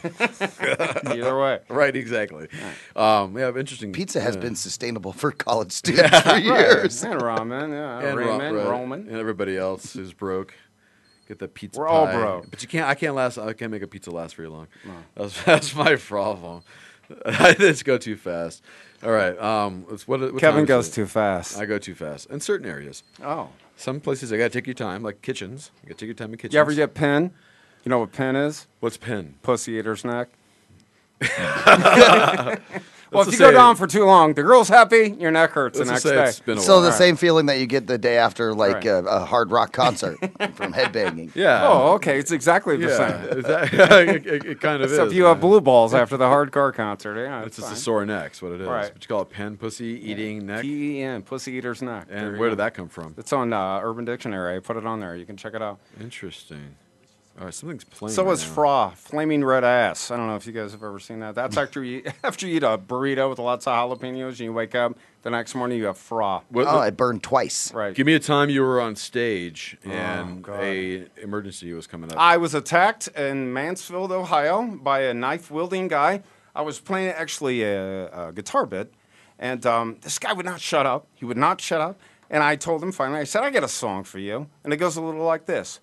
[1.06, 1.60] Either way.
[1.68, 1.94] right.
[1.94, 2.48] Exactly.
[2.96, 3.92] Um, yeah, interesting.
[3.92, 4.40] Pizza has yeah.
[4.42, 7.02] been sustainable for college students for years.
[7.02, 8.70] And ramen, yeah, and Ro- ramen, right.
[8.70, 9.08] Roman.
[9.08, 10.54] and everybody else who's broke.
[11.28, 11.78] Get the pizza.
[11.78, 12.50] We're all broke.
[12.50, 12.88] but you can't.
[12.88, 13.38] I can't last.
[13.38, 14.66] I can't make a pizza last very long.
[15.14, 16.62] That's, that's my problem.
[17.24, 18.62] I just go too fast.
[19.02, 19.38] All right.
[19.38, 21.58] Um, it's what, what Kevin goes too fast.
[21.58, 23.02] I go too fast in certain areas.
[23.22, 23.48] Oh.
[23.76, 25.70] Some places I gotta take your time, like kitchens.
[25.82, 26.54] You gotta take your time in kitchens.
[26.54, 27.32] You ever get pin?
[27.84, 28.66] You know what pen is?
[28.80, 29.34] What's pin?
[29.42, 30.28] Pussy eater's neck.
[33.12, 35.76] Well, well, if you go down for too long, the girl's happy, your neck hurts
[35.78, 36.28] the Let's next just say day.
[36.30, 36.94] it's been a So the All right.
[36.98, 38.86] same feeling that you get the day after like Right.
[38.86, 40.16] a, a hard rock concert
[40.54, 41.30] from headbanging.
[41.34, 41.68] Yeah.
[41.68, 42.18] Oh, okay.
[42.18, 42.96] It's exactly the Yeah.
[42.96, 43.38] same.
[43.40, 43.74] Is that-
[44.08, 45.12] it, it- it kind of Except is.
[45.14, 45.40] you have man.
[45.42, 47.22] blue balls after the hardcore concert.
[47.22, 48.66] Yeah, It's it's just a sore neck's what it is.
[48.66, 48.90] Right.
[48.90, 50.62] What you call it, pen, pussy, eating neck.
[50.62, 52.08] P-E-N, pussy eater's neck.
[52.08, 52.52] There And you where go.
[52.52, 53.14] did that come from?
[53.18, 54.56] It's on uh, Urban Dictionary.
[54.56, 55.16] I put it on there.
[55.16, 55.80] You can check it out.
[56.00, 56.76] Interesting.
[57.38, 58.14] All right, something's playing.
[58.14, 58.52] So right is now.
[58.52, 60.10] fra, flaming red ass.
[60.10, 61.34] I don't know if you guys have ever seen that.
[61.34, 64.74] That's after you after you eat a burrito with lots of jalapenos and you wake
[64.74, 66.42] up the next morning you have fra.
[66.50, 67.72] What- Oh, it burned twice.
[67.72, 67.94] Right.
[67.94, 72.18] Give me a time you were on stage and Oh, a emergency was coming up.
[72.18, 76.22] I was attacked in Mansfield, Ohio, by a knife wielding guy.
[76.54, 78.92] I was playing actually a, a guitar bit,
[79.38, 81.06] and um, this guy would not shut up.
[81.14, 81.98] He would not shut up.
[82.28, 84.48] And I told him finally, I said, I got a song for you.
[84.64, 85.80] And it goes a little like this.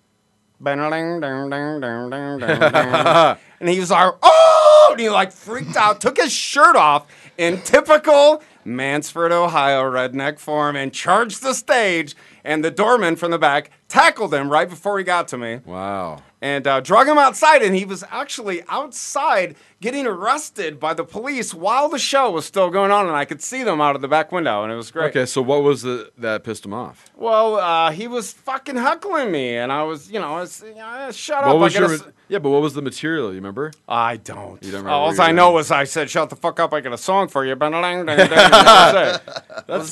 [3.60, 4.88] And he was like, oh!
[4.92, 7.06] And he like freaked out, took his shirt off
[7.36, 12.14] in typical Mansfield, Ohio redneck form and charged the stage.
[12.44, 16.22] And the doorman from the back tackled him right before he got to me wow.
[16.42, 17.62] And uh, drug him outside.
[17.62, 22.70] And he was actually outside getting arrested by the police while the show was still
[22.70, 23.06] going on.
[23.06, 25.10] And I could see them out of the back window, and it was great.
[25.10, 27.10] Okay, so what was the that pissed him off?
[27.16, 31.10] Well, uh, he was fucking heckling me, and I was, you know, I was, know,
[31.12, 31.60] shut What up.
[31.60, 32.38] was I your s- yeah?
[32.38, 33.28] But what was the material?
[33.30, 33.72] You remember?
[33.88, 34.62] I don't.
[34.62, 36.72] You don't remember All I know is I said, "Shut the fuck up!
[36.72, 37.72] I got a song for you." That's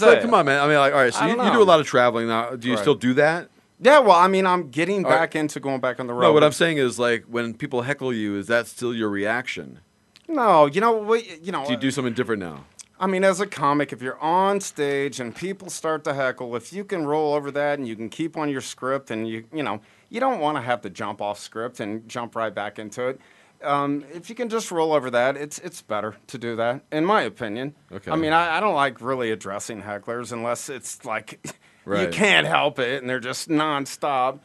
[0.00, 0.22] like, it.
[0.22, 0.60] come on, man.
[0.62, 1.12] I mean, like, all right.
[1.14, 2.50] So you, you do a lot of traveling now.
[2.54, 2.80] Do you Right.
[2.80, 3.48] still do that?
[3.80, 5.20] Yeah, well, I mean, I'm getting All right.
[5.20, 6.22] back into going back on the road.
[6.22, 9.80] No, what I'm saying is like when people heckle you, is that still your reaction?
[10.26, 12.64] No, you know, we, you know, Do you do something different now?
[13.00, 16.72] I mean, as a comic, if you're on stage and people start to heckle, if
[16.72, 19.62] you can roll over that and you can keep on your script, and you, you
[19.62, 23.06] know, you don't want to have to jump off script and jump right back into
[23.06, 23.20] it.
[23.62, 27.04] Um, if you can just roll over that, it's it's better to do that, in
[27.04, 27.74] my opinion.
[27.92, 28.10] Okay.
[28.10, 32.12] I mean, I, I don't like really addressing hecklers unless it's like you Right.
[32.12, 34.40] can't help it and they're just nonstop.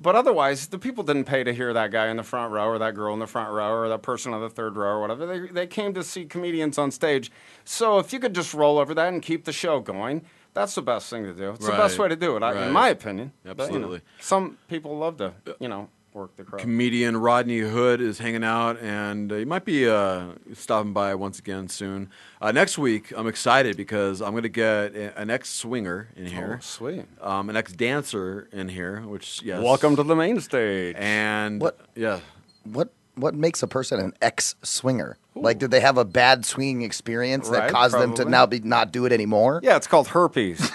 [0.00, 2.78] But otherwise, the people didn't pay to hear that guy in the front row or
[2.78, 5.24] that girl in the front row or that person on the third row or whatever.
[5.26, 7.30] They, they came to see comedians on stage.
[7.64, 10.82] So if you could just roll over that and keep the show going, that's the
[10.82, 11.50] best thing to do.
[11.50, 12.04] It's the best Right.
[12.04, 12.66] way to do it, I, Right.
[12.66, 13.32] in my opinion.
[13.44, 14.00] But, you know, Absolutely.
[14.20, 16.60] some people love to, you know, work the crowd.
[16.60, 21.38] Comedian Rodney Hood is hanging out, and uh, he might be uh, stopping by once
[21.40, 22.08] again soon.
[22.40, 26.26] Uh, next week, I'm excited because I'm going to get a- an ex swinger in
[26.26, 26.56] here.
[26.58, 27.06] Oh, sweet.
[27.20, 29.60] Um, an ex dancer in here, which, yes.
[29.62, 30.94] Welcome to the main stage.
[30.98, 32.20] And, What- yeah.
[32.64, 35.16] What what makes a person an ex swinger?
[35.36, 38.30] Like, did they have a bad swinging experience that Right, caused them to probably.
[38.32, 39.60] now be not do it anymore?
[39.62, 40.58] Yeah, it's called herpes.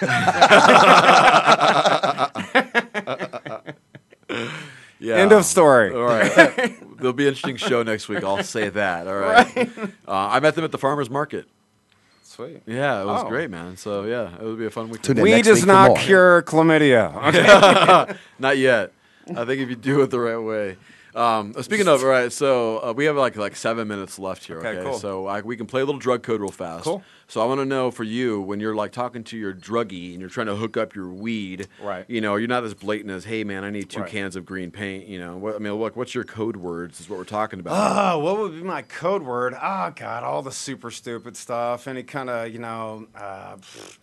[5.10, 5.16] Yeah.
[5.22, 5.92] End of story.
[5.94, 6.78] All right.
[6.98, 8.22] There'll be an interesting show next week.
[8.24, 9.06] I'll say that.
[9.06, 9.70] All right.
[10.08, 11.46] Uh, I met them at the farmer's market.
[12.24, 12.62] Sweet.
[12.66, 13.28] Yeah, it was Oh.
[13.28, 13.76] great, man.
[13.76, 15.04] So, yeah, it would be a fun weekend.
[15.04, 17.14] Tune in Weed next does week not cure chlamydia.
[17.28, 18.14] Okay.
[18.38, 18.92] Not yet.
[19.28, 20.76] I think if you do it the right way.
[21.14, 24.44] Um, uh, speaking of, all right, so uh, we have like like seven minutes left
[24.44, 24.58] here.
[24.58, 24.98] Okay, Okay, cool.
[24.98, 26.84] So I, we can play a little drug code real fast.
[26.84, 27.02] Cool.
[27.26, 30.20] So I want to know for you when you're like talking to your druggie and
[30.20, 31.68] you're trying to hook up your weed.
[31.82, 32.04] Right.
[32.08, 34.10] You know, you're not as blatant as, "Hey, man, I need two Right.
[34.10, 37.00] cans of green paint." You know, what, I mean, look, what's your code words?
[37.00, 38.14] Is what we're talking about.
[38.14, 39.54] Oh, what would be my code word?
[39.60, 41.86] Oh God, all the super stupid stuff.
[41.88, 43.98] Any kind of, you know, uh, pfft.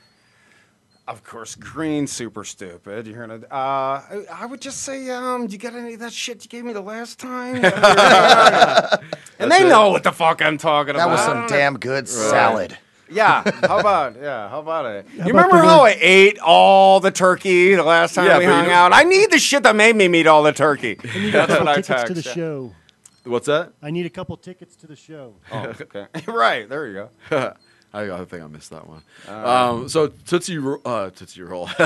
[1.07, 3.07] Of course, green super stupid.
[3.07, 3.45] You're gonna.
[3.49, 6.49] Uh, I, I would just say, um, do you got any of that shit you
[6.49, 7.55] gave me the last time?
[9.39, 9.69] and they it.
[9.69, 11.15] know what the fuck I'm talking That about.
[11.17, 12.77] That was some damn good salad.
[13.09, 14.49] Yeah, how about yeah?
[14.49, 15.07] How about it?
[15.07, 18.45] How you about remember how I ate all the turkey the last time Yeah, we
[18.45, 18.91] hung don't- out?
[18.93, 20.97] I need the shit that made me eat all the turkey.
[21.01, 22.07] I need a That's what couple I tickets text.
[22.07, 22.35] to the yeah.
[22.35, 22.75] show.
[23.23, 23.71] What's that?
[23.81, 25.35] I need a couple tickets to the show.
[25.51, 26.07] Oh, okay.
[26.27, 27.53] right, there you go.
[27.93, 29.01] I, I think I missed that one.
[29.27, 31.69] Uh, um, so Tootsie, Ro- uh, Tootsie Roll.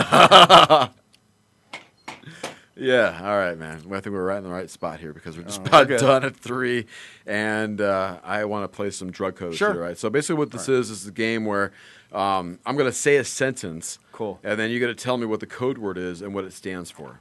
[2.75, 3.81] yeah, all right, man.
[3.85, 5.83] Well, I think we're right in the right spot here because we're just Oh, about
[5.91, 5.97] okay.
[5.97, 6.87] done at three,
[7.25, 9.73] and uh, I want to play some drug codes Sure.
[9.73, 9.97] here, right?
[9.97, 11.71] So basically, what this is is a game where
[12.11, 14.39] um, I'm going to say a sentence, Cool.
[14.43, 16.53] and then you got to tell me what the code word is and what it
[16.53, 17.19] stands for.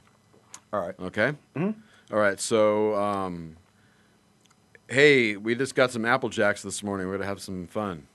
[0.73, 0.95] All right.
[0.99, 1.33] Okay.
[1.55, 1.75] Mhm.
[2.11, 2.39] All right.
[2.39, 3.57] So, um,
[4.89, 7.07] hey, we just got some Apple Jacks this morning.
[7.07, 8.07] We're gonna have some fun.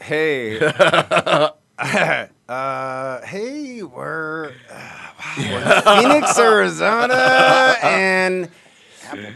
[0.00, 0.58] Hey.
[1.78, 8.48] uh, hey, we're, uh, we're in Phoenix, Arizona, and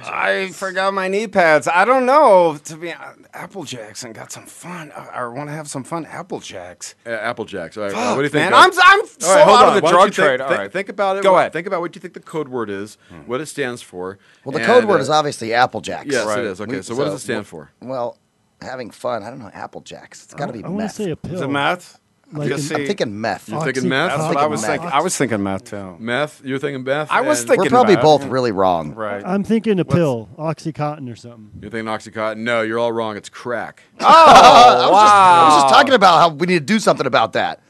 [0.04, 1.68] I forgot my knee pads.
[1.68, 2.58] I don't know.
[2.64, 4.92] To be hon- Apple Jacks and got some fun.
[4.96, 6.06] I, I want to have some fun.
[6.06, 6.94] Apple Jacks.
[7.06, 7.76] Uh, Apple Jacks.
[7.76, 7.92] All right.
[7.92, 8.50] Fuck, what do you think?
[8.50, 8.52] man.
[8.52, 8.78] guys?
[8.78, 10.40] I'm- I'm so All right, hold out of the Why drug you think- trade.
[10.40, 10.72] All Think, right.
[10.72, 11.22] think about it.
[11.22, 11.52] Go What- ahead.
[11.52, 14.18] Think about what you think the code word is, what it stands for.
[14.44, 16.06] Well, the and, code word uh, is obviously Apple Jacks.
[16.10, 16.60] Yes, it is.
[16.60, 17.70] Okay, We- so what does it stand for?
[17.80, 18.16] Well,
[18.60, 19.22] having fun.
[19.22, 19.50] I don't know.
[19.52, 20.24] Apple Jacks.
[20.24, 20.92] It's got to be I wanna meth.
[20.94, 21.34] say a pill.
[21.34, 21.98] Is it meth?
[22.30, 23.48] Like Just an- I'm see- thinking meth.
[23.48, 24.10] You're thinking meth?
[24.10, 24.70] That's I'm what I thinking was meth.
[24.70, 24.90] thinking.
[24.90, 25.96] I was thinking meth too.
[25.98, 26.42] Meth.
[26.44, 27.10] You're thinking meth.
[27.10, 28.02] I was and thinking We're probably meth.
[28.04, 28.94] both really wrong.
[28.94, 29.22] Right.
[29.24, 31.50] I'm thinking a pill, OxyContin or something.
[31.62, 32.38] You're thinking oxycontin.
[32.38, 33.16] No, you're all wrong.
[33.16, 33.82] It's crack.
[34.00, 37.06] Oh, I, was just, I was just talking about how we need to do something
[37.06, 37.60] about that.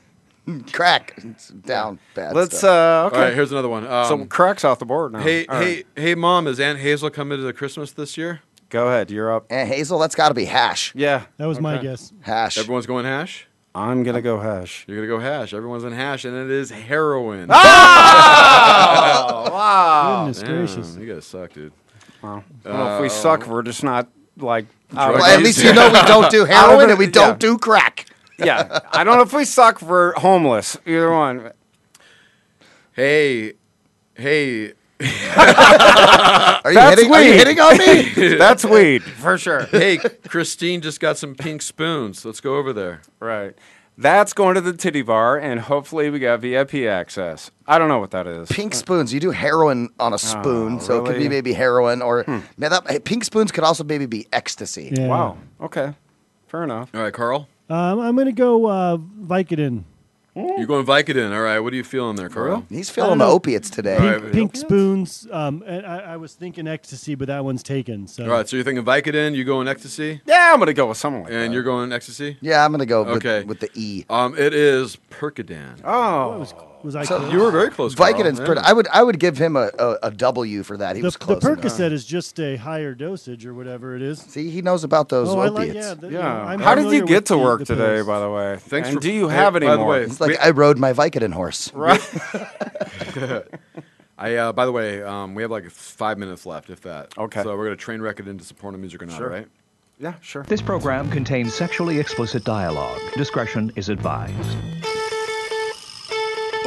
[0.72, 1.14] Crack.
[1.18, 2.34] It's down bad.
[2.34, 2.58] Let's.
[2.58, 2.64] stuff.
[2.64, 3.16] Uh, okay.
[3.16, 3.34] All right.
[3.34, 3.86] Here's another one.
[3.86, 5.20] Um, so cracks off the board now.
[5.20, 5.86] hey, All hey, right.
[5.94, 6.46] hey, mom.
[6.46, 8.40] Is Aunt Hazel coming to the Christmas this year?
[8.70, 9.10] Go ahead.
[9.10, 9.46] You're up.
[9.50, 10.92] and Hazel, that's got to be hash.
[10.94, 11.24] Yeah.
[11.38, 11.84] That was my Okay.
[11.88, 12.12] guess.
[12.20, 12.58] Hash.
[12.58, 13.46] Everyone's going hash.
[13.74, 14.84] I'm gonna go hash.
[14.88, 15.54] You're gonna go hash.
[15.54, 17.48] Everyone's in hash, and it is heroin.
[17.50, 17.54] Oh,
[19.52, 20.24] wow.
[20.26, 20.96] Goodness Damn, gracious.
[20.96, 21.72] you guys suck, dude.
[22.22, 23.46] Well, I don't know if we suck.
[23.46, 24.08] Uh, we're just not
[24.38, 24.64] like.
[24.96, 27.38] out Drug of Well, at least you know we don't do heroin and we don't
[27.38, 28.06] do crack.
[28.40, 29.82] Yeah, I don't know if we suck.
[29.82, 30.76] We're homeless.
[30.86, 31.50] Either one.
[32.92, 33.54] Hey,
[34.14, 34.74] hey.
[36.64, 38.34] Are you, That's hitting, are you hitting on me?
[38.36, 39.66] That's weed for sure.
[39.66, 42.24] Hey, Christine just got some pink spoons.
[42.24, 43.02] Let's go over there.
[43.20, 43.56] Right.
[43.96, 47.50] That's going to the titty bar, and hopefully we got VIP access.
[47.66, 48.48] I don't know what that is.
[48.48, 49.12] Pink spoons.
[49.12, 51.24] You do heroin on a spoon, so it could be really?
[51.26, 51.30] Hmm.
[51.30, 54.92] maybe heroin or man, that, hey, pink spoons could also maybe be ecstasy.
[54.92, 55.08] Yeah.
[55.08, 55.38] Wow.
[55.60, 55.94] Okay.
[56.48, 56.90] Fair enough.
[56.94, 57.48] All right, Carl.
[57.70, 59.84] Um, I'm gonna go uh, Vicodin.
[60.56, 61.32] You're going Vicodin.
[61.34, 61.58] All right.
[61.58, 62.64] What are you feeling there, Carl?
[62.68, 63.30] He's I feeling don't the know.
[63.32, 63.96] opiates today.
[63.96, 64.32] All Pink, right.
[64.32, 65.26] pink spoons.
[65.30, 68.06] Um, and I, I was thinking ecstasy, but that one's taken.
[68.06, 68.48] So All right.
[68.48, 69.34] So you're thinking Vicodin.
[69.34, 71.52] You going ecstasy, Yeah, I'm gonna go with something like and that.
[71.54, 72.36] you're going ecstasy.
[72.40, 73.44] Yeah, I'm gonna go with, Okay.
[73.44, 74.04] with the E.
[74.08, 75.80] Um, it is Percodan.
[75.84, 77.32] oh, was, was I So- close?
[77.32, 77.94] You were very close.
[77.94, 78.12] Carl.
[78.12, 78.60] Vicodin's pretty.
[78.60, 80.96] I would I would give him a, a, a W for that.
[80.96, 81.44] He the, was the close.
[81.44, 81.58] enough.
[81.58, 84.20] Percocet is just a higher dosage or whatever it is.
[84.20, 85.86] See, he knows about those oh, I like opiates.
[85.88, 85.94] yeah.
[85.94, 86.20] the- you know.
[86.22, 88.06] I'm How did you get to work the today, pills.
[88.06, 88.56] by the way?
[88.60, 89.88] Thanks and for- do you Hey, have any by the more?
[89.88, 91.72] way, It's like I rode my Vicodin horse.
[91.74, 92.00] Right.
[94.20, 97.16] I, uh, by the way, um, we have like five minutes left, if that.
[97.16, 97.42] Okay.
[97.44, 99.28] So we're gonna train wreck it into some porno music or not, Sure.
[99.30, 99.46] right?
[100.00, 100.42] yeah, sure.
[100.44, 103.00] This program contains sexually explicit dialogue.
[103.14, 104.58] Discretion is advised.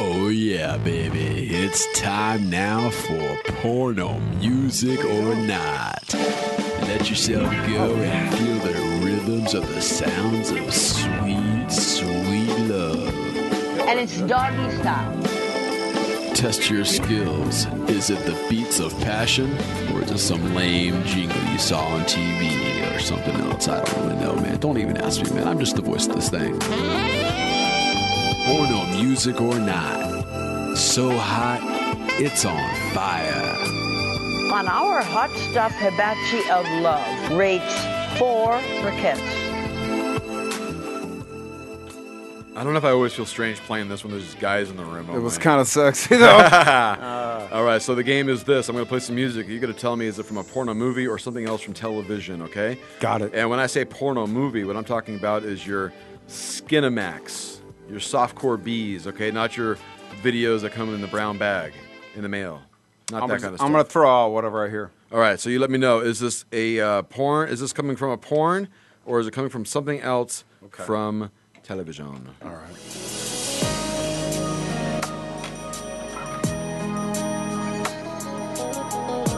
[0.04, 1.46] Oh yeah, baby.
[1.48, 6.12] It's time now for porno music or not.
[6.82, 13.14] Let yourself go and feel the rhythms of the sounds of sweet, sweet love.
[13.86, 15.22] And it's doggy style.
[16.34, 17.66] Test your skills.
[17.88, 19.52] Is it the beats of passion
[19.92, 23.68] or is it some lame jingle you saw on TV or something else?
[23.68, 24.58] I don't really know, man.
[24.58, 25.46] Don't even ask me, man.
[25.46, 26.58] I'm just the voice of this thing.
[28.44, 30.76] Porno music or not.
[30.76, 31.60] So hot,
[32.20, 33.56] it's on fire.
[34.52, 37.74] On our hot stuff hibachi of love rates
[38.18, 39.42] four briquettes.
[42.54, 44.76] I don't know if I always feel strange playing this when there's just guys in
[44.76, 45.08] the room.
[45.08, 47.48] It oh, was kind of sexy though.
[47.50, 48.68] All right, so the game is this.
[48.68, 49.48] I'm going to play some music.
[49.48, 51.72] You got to tell me is it from a porno movie or something else from
[51.72, 52.76] television, okay?
[53.00, 53.32] Got it.
[53.34, 55.92] And when I say porno movie, what I'm talking about is your
[56.28, 57.61] Skinamax,
[57.92, 59.30] your softcore bees, okay?
[59.30, 59.76] Not your
[60.22, 61.74] videos that come in the brown bag
[62.14, 62.62] in the mail.
[63.10, 63.66] Not I'm that gonna, kind of stuff.
[63.66, 64.90] I'm gonna throw out whatever I hear.
[65.12, 66.00] All right, so you let me know.
[66.00, 67.50] Is this a uh, porn?
[67.50, 68.68] Is this coming from a porn,
[69.04, 71.30] or is it coming from something else from
[71.62, 72.30] television?
[72.42, 72.70] All right.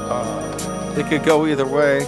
[0.06, 2.02] Uh, it could go either way.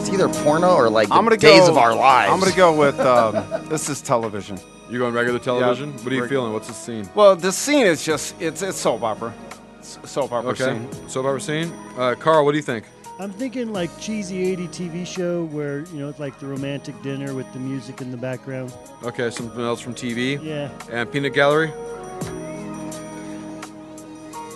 [0.00, 2.32] It's either porno or like I'm gonna Days go, of Our Lives.
[2.32, 4.58] I'm gonna go with um, this is television.
[4.88, 5.90] You going regular television?
[5.90, 6.52] Yeah, what are you feeling?
[6.52, 7.08] What's the scene?
[7.14, 9.34] Well, the scene is just it's it's soap opera.
[9.78, 11.08] It's soap opera Okay, scene.
[11.08, 11.72] soap opera scene.
[11.98, 12.84] Uh, Carl, what do you think?
[13.18, 17.34] I'm thinking like cheesy 80 TV show where you know it's like the romantic dinner
[17.34, 18.72] with the music in the background.
[19.02, 20.40] Okay, something else from TV.
[20.42, 20.70] Yeah.
[20.92, 21.72] And Peanut Gallery.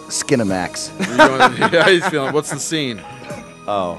[0.09, 0.91] Skinamax.
[1.11, 2.33] You going- yeah, he's feeling.
[2.35, 3.01] What's the scene?
[3.67, 3.95] Oh,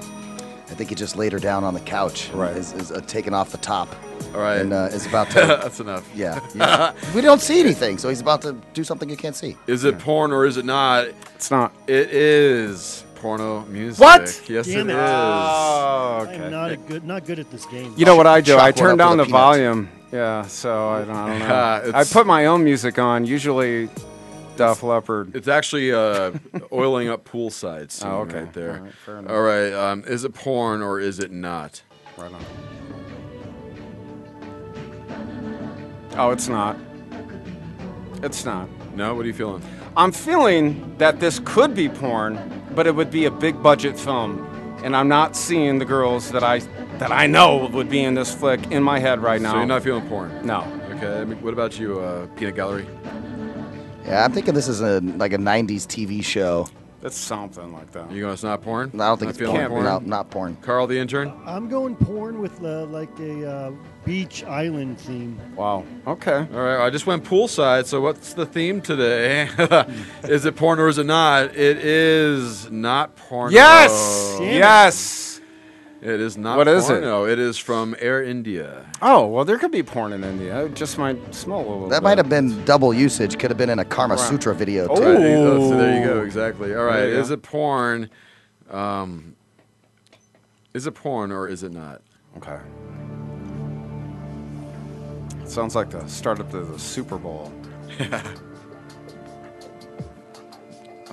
[0.70, 2.30] I think he just laid her down on the couch.
[2.34, 2.56] Right.
[2.56, 3.90] Is, is uh, taken off the top.
[4.34, 4.60] All right.
[4.62, 5.40] And uh, is about to.
[5.62, 6.10] That's enough.
[6.16, 6.40] Yeah.
[6.53, 9.58] he's- we don't see anything, so he's about to do something you can't see.
[9.68, 11.08] Is it porn or is it not?
[11.36, 11.74] It's not.
[11.88, 13.99] It is porno music.
[14.02, 14.41] What?
[14.49, 14.95] Yes, Damn it it.
[14.95, 15.02] is.
[15.03, 16.45] Oh, okay.
[16.45, 17.94] I'm not a good, not good at this game.
[17.98, 18.58] You know what I do?
[18.58, 19.40] I turn down the with a peanut.
[19.41, 19.90] volume.
[20.12, 21.91] Yeah, so I don't, I don't know.
[21.99, 23.26] I put my own music on.
[23.26, 23.90] Usually,
[24.58, 25.36] Def Leppard.
[25.36, 26.32] It's actually uh,
[26.74, 28.40] oiling up poolside scene Oh, okay.
[28.44, 28.74] right there.
[28.78, 29.32] All right, fair enough.
[29.32, 29.72] All right.
[29.74, 31.82] Um, is it porn or is it not?
[32.18, 32.44] Right on.
[36.22, 36.77] Oh, it's not.
[38.22, 38.69] It's not.
[38.95, 39.15] No.
[39.15, 39.64] What are you feeling?
[39.98, 42.39] I'm feeling that this could be porn,
[42.76, 44.45] but it would be a big budget film,
[44.84, 46.60] and I'm not seeing the girls that I
[46.99, 49.53] that I know would be in this flick in my head right now.
[49.53, 50.45] So you're not feeling porn?
[50.45, 50.61] No.
[50.91, 51.22] Okay.
[51.22, 52.85] I mean, what about you, uh, Peanut Gallery?
[54.06, 56.68] Yeah, I'm thinking this is a like a '90s TV show.
[57.02, 58.11] It's something like that.
[58.11, 58.34] You going?
[58.34, 58.91] It's not porn.
[58.93, 59.85] I don't think Not it's feeling porn.
[59.85, 60.56] No, not porn.
[60.61, 61.34] Carl, the intern.
[61.48, 63.72] I'm going porn with uh, like a uh,
[64.06, 65.40] beach island theme.
[65.56, 65.86] Wow.
[66.07, 66.48] Okay.
[66.53, 66.86] All right.
[66.86, 67.86] I just went poolside.
[67.86, 69.48] So what's the theme today?
[70.23, 71.56] is it porn or is it not?
[71.56, 73.52] It is not porn.
[73.53, 74.36] Yes!
[74.40, 74.53] Damn it.
[74.57, 75.41] Yes!
[76.02, 76.57] It is not.
[76.57, 77.02] What is it?
[77.02, 78.88] No, It is from Air India.
[79.03, 80.65] Oh well, there could be porn in India.
[80.65, 81.90] It just might smell a little.
[81.90, 82.03] That bit.
[82.03, 83.38] might have been double usage.
[83.38, 84.23] Could have been in a Karma Right.
[84.30, 84.95] Sutra video Oh.
[84.95, 85.03] too.
[85.03, 86.22] Right, oh, so there you go.
[86.23, 86.73] Exactly.
[86.76, 87.03] All right.
[87.03, 87.36] Is go.
[87.36, 88.10] it porn?
[88.72, 89.36] Um,
[90.73, 92.02] is it porn or is it not?
[92.38, 92.57] Okay.
[95.52, 97.52] Sounds like the start up to the Super Bowl.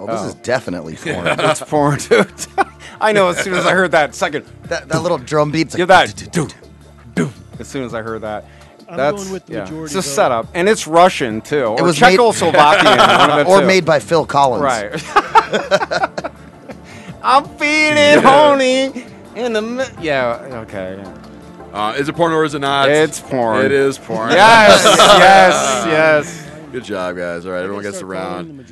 [0.01, 0.39] Oh, this is oh.
[0.45, 1.27] definitely porn.
[1.27, 2.31] it's porn, dude.
[3.01, 3.29] I know.
[3.31, 5.73] As soon as I heard that second, that, that little drum beat.
[5.73, 6.15] Give that.
[6.31, 6.55] Dude,
[7.17, 7.33] dude.
[7.59, 8.45] As soon as I heard that.
[8.89, 9.61] I'm That's going with the yeah.
[9.65, 10.15] majority It's a vote.
[10.15, 13.67] setup, and it's Russian too, or It was made- Czechoslovakian, one of the or two.
[13.67, 14.63] made by Phil Collins.
[14.63, 14.93] Right.
[17.23, 19.05] I'm feeling horny
[19.35, 20.63] in the mi- yeah.
[20.63, 20.97] Okay.
[20.97, 21.18] yeah.
[21.73, 22.89] Uh, is it porn or is it not?
[22.89, 23.65] It's porn.
[23.65, 24.31] It is porn.
[24.33, 26.45] Yes, yes, yes.
[26.73, 27.47] Good job, guys.
[27.47, 28.67] All right, everyone gets they're around.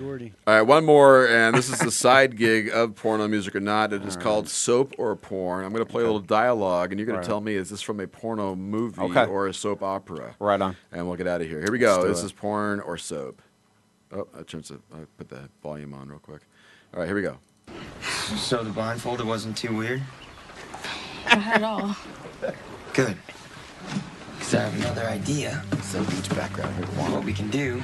[0.46, 3.92] All right, one more, and this is the side gig of porno music or not.
[3.92, 5.64] It is called soap or porn.
[5.64, 7.80] I'm going to play a little dialogue, and you're going to tell me is this
[7.80, 9.24] from a porno movie Okay.
[9.26, 10.34] or a soap opera?
[10.38, 10.76] Right on.
[10.92, 11.60] And we'll get out of here.
[11.60, 11.92] Here we go.
[11.92, 12.26] Let's do This it.
[12.26, 13.40] is porn or soap.
[14.12, 16.42] Oh, I turned the, I put the volume on real quick.
[16.92, 17.38] All right, here we go.
[18.36, 20.02] So the blindfolded wasn't too weird?
[21.30, 21.96] Not at all.
[22.96, 23.16] Good.
[24.38, 25.62] Because I have another idea.
[25.82, 26.86] So beach background here.
[26.86, 27.82] What we can do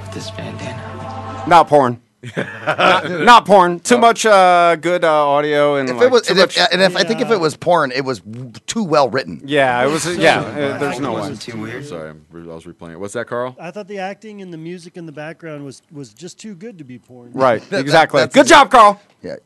[0.00, 1.44] with this bandana.
[1.46, 2.00] Not porn.
[2.36, 3.78] not, not porn.
[3.80, 6.68] Too much uh, good uh, audio and If like, it was, too and if, much-
[6.72, 9.42] and if I think if it was porn, it was w- too well written.
[9.44, 10.16] yeah, it was.
[10.16, 11.20] yeah, uh, there's no way.
[11.20, 11.84] wasn't too weird.
[11.84, 13.00] Sorry, I'm, was replaying it.
[13.00, 13.54] What's that, Carl?
[13.60, 16.78] I thought the acting and the music in the background was was just too good
[16.78, 17.30] to be porn.
[17.32, 17.62] Right.
[17.70, 18.20] That- exactly.
[18.22, 19.00] that's- Good job, Carl.
[19.22, 19.36] Yeah.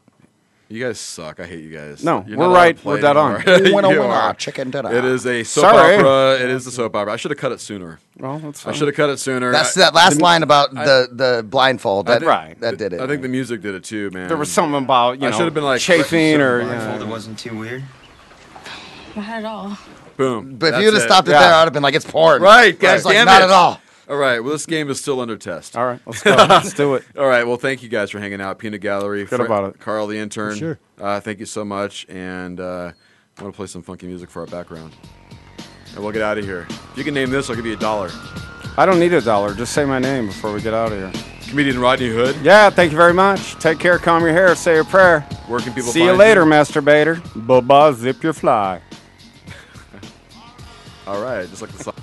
[0.72, 1.40] You guys suck.
[1.40, 2.04] I hate you guys.
[2.04, 2.84] No, You're we're not allowed to right.
[2.84, 3.48] We're dead on.
[3.48, 3.74] anymore.
[3.82, 4.92] Winna, You winna, chicken dinner.
[4.96, 5.96] It is a soap Sorry.
[5.96, 6.34] opera.
[6.44, 7.12] It is a soap opera.
[7.12, 7.98] I should have cut it sooner.
[8.16, 9.50] Well, that's I should have cut it sooner.
[9.50, 12.06] That's I- that last the- line about I- the the blindfold.
[12.06, 12.60] That, think- Right.
[12.60, 13.00] That did it.
[13.00, 14.28] I think the music did it too, man.
[14.28, 16.76] There was something about you I know should have been like chafing or the yeah.
[16.76, 17.82] blindfolded uh, wasn't too weird?
[19.16, 19.76] Not at all.
[20.16, 20.54] Boom.
[20.56, 21.40] But if you would have stopped it Yeah.
[21.40, 22.42] there, I'd have been like, it's porn.
[22.42, 23.44] Right, But it's God like, not it.
[23.46, 23.80] at all.
[24.10, 24.40] All right.
[24.40, 25.76] Well, this game is still under test.
[25.76, 26.32] All right, let's go.
[26.32, 27.04] let's do it.
[27.16, 27.46] All right.
[27.46, 28.58] Well, thank you guys for hanging out.
[28.58, 29.24] Peanut Gallery.
[29.24, 29.78] Forget about it.
[29.78, 30.56] Carl, the intern.
[30.56, 30.80] Sure.
[30.98, 32.06] Uh, thank you so much.
[32.08, 32.90] And uh,
[33.38, 34.96] I want to play some funky music for our background.
[35.94, 36.66] And we'll get out of here.
[36.68, 38.10] If you can name this, I'll give you a dollar.
[38.76, 39.54] I don't need a dollar.
[39.54, 41.24] Just say my name before we get out of here.
[41.48, 42.34] Comedian Rodney Hood.
[42.42, 43.54] Yeah, thank you very much.
[43.60, 43.98] Take care.
[43.98, 44.56] Calm your hair.
[44.56, 45.20] Say a prayer.
[45.46, 47.46] Where can people See you find later, masturbator.
[47.46, 47.92] Bye bye.
[47.92, 48.80] Zip your fly.
[51.06, 51.48] All right.
[51.48, 51.94] Just like the song.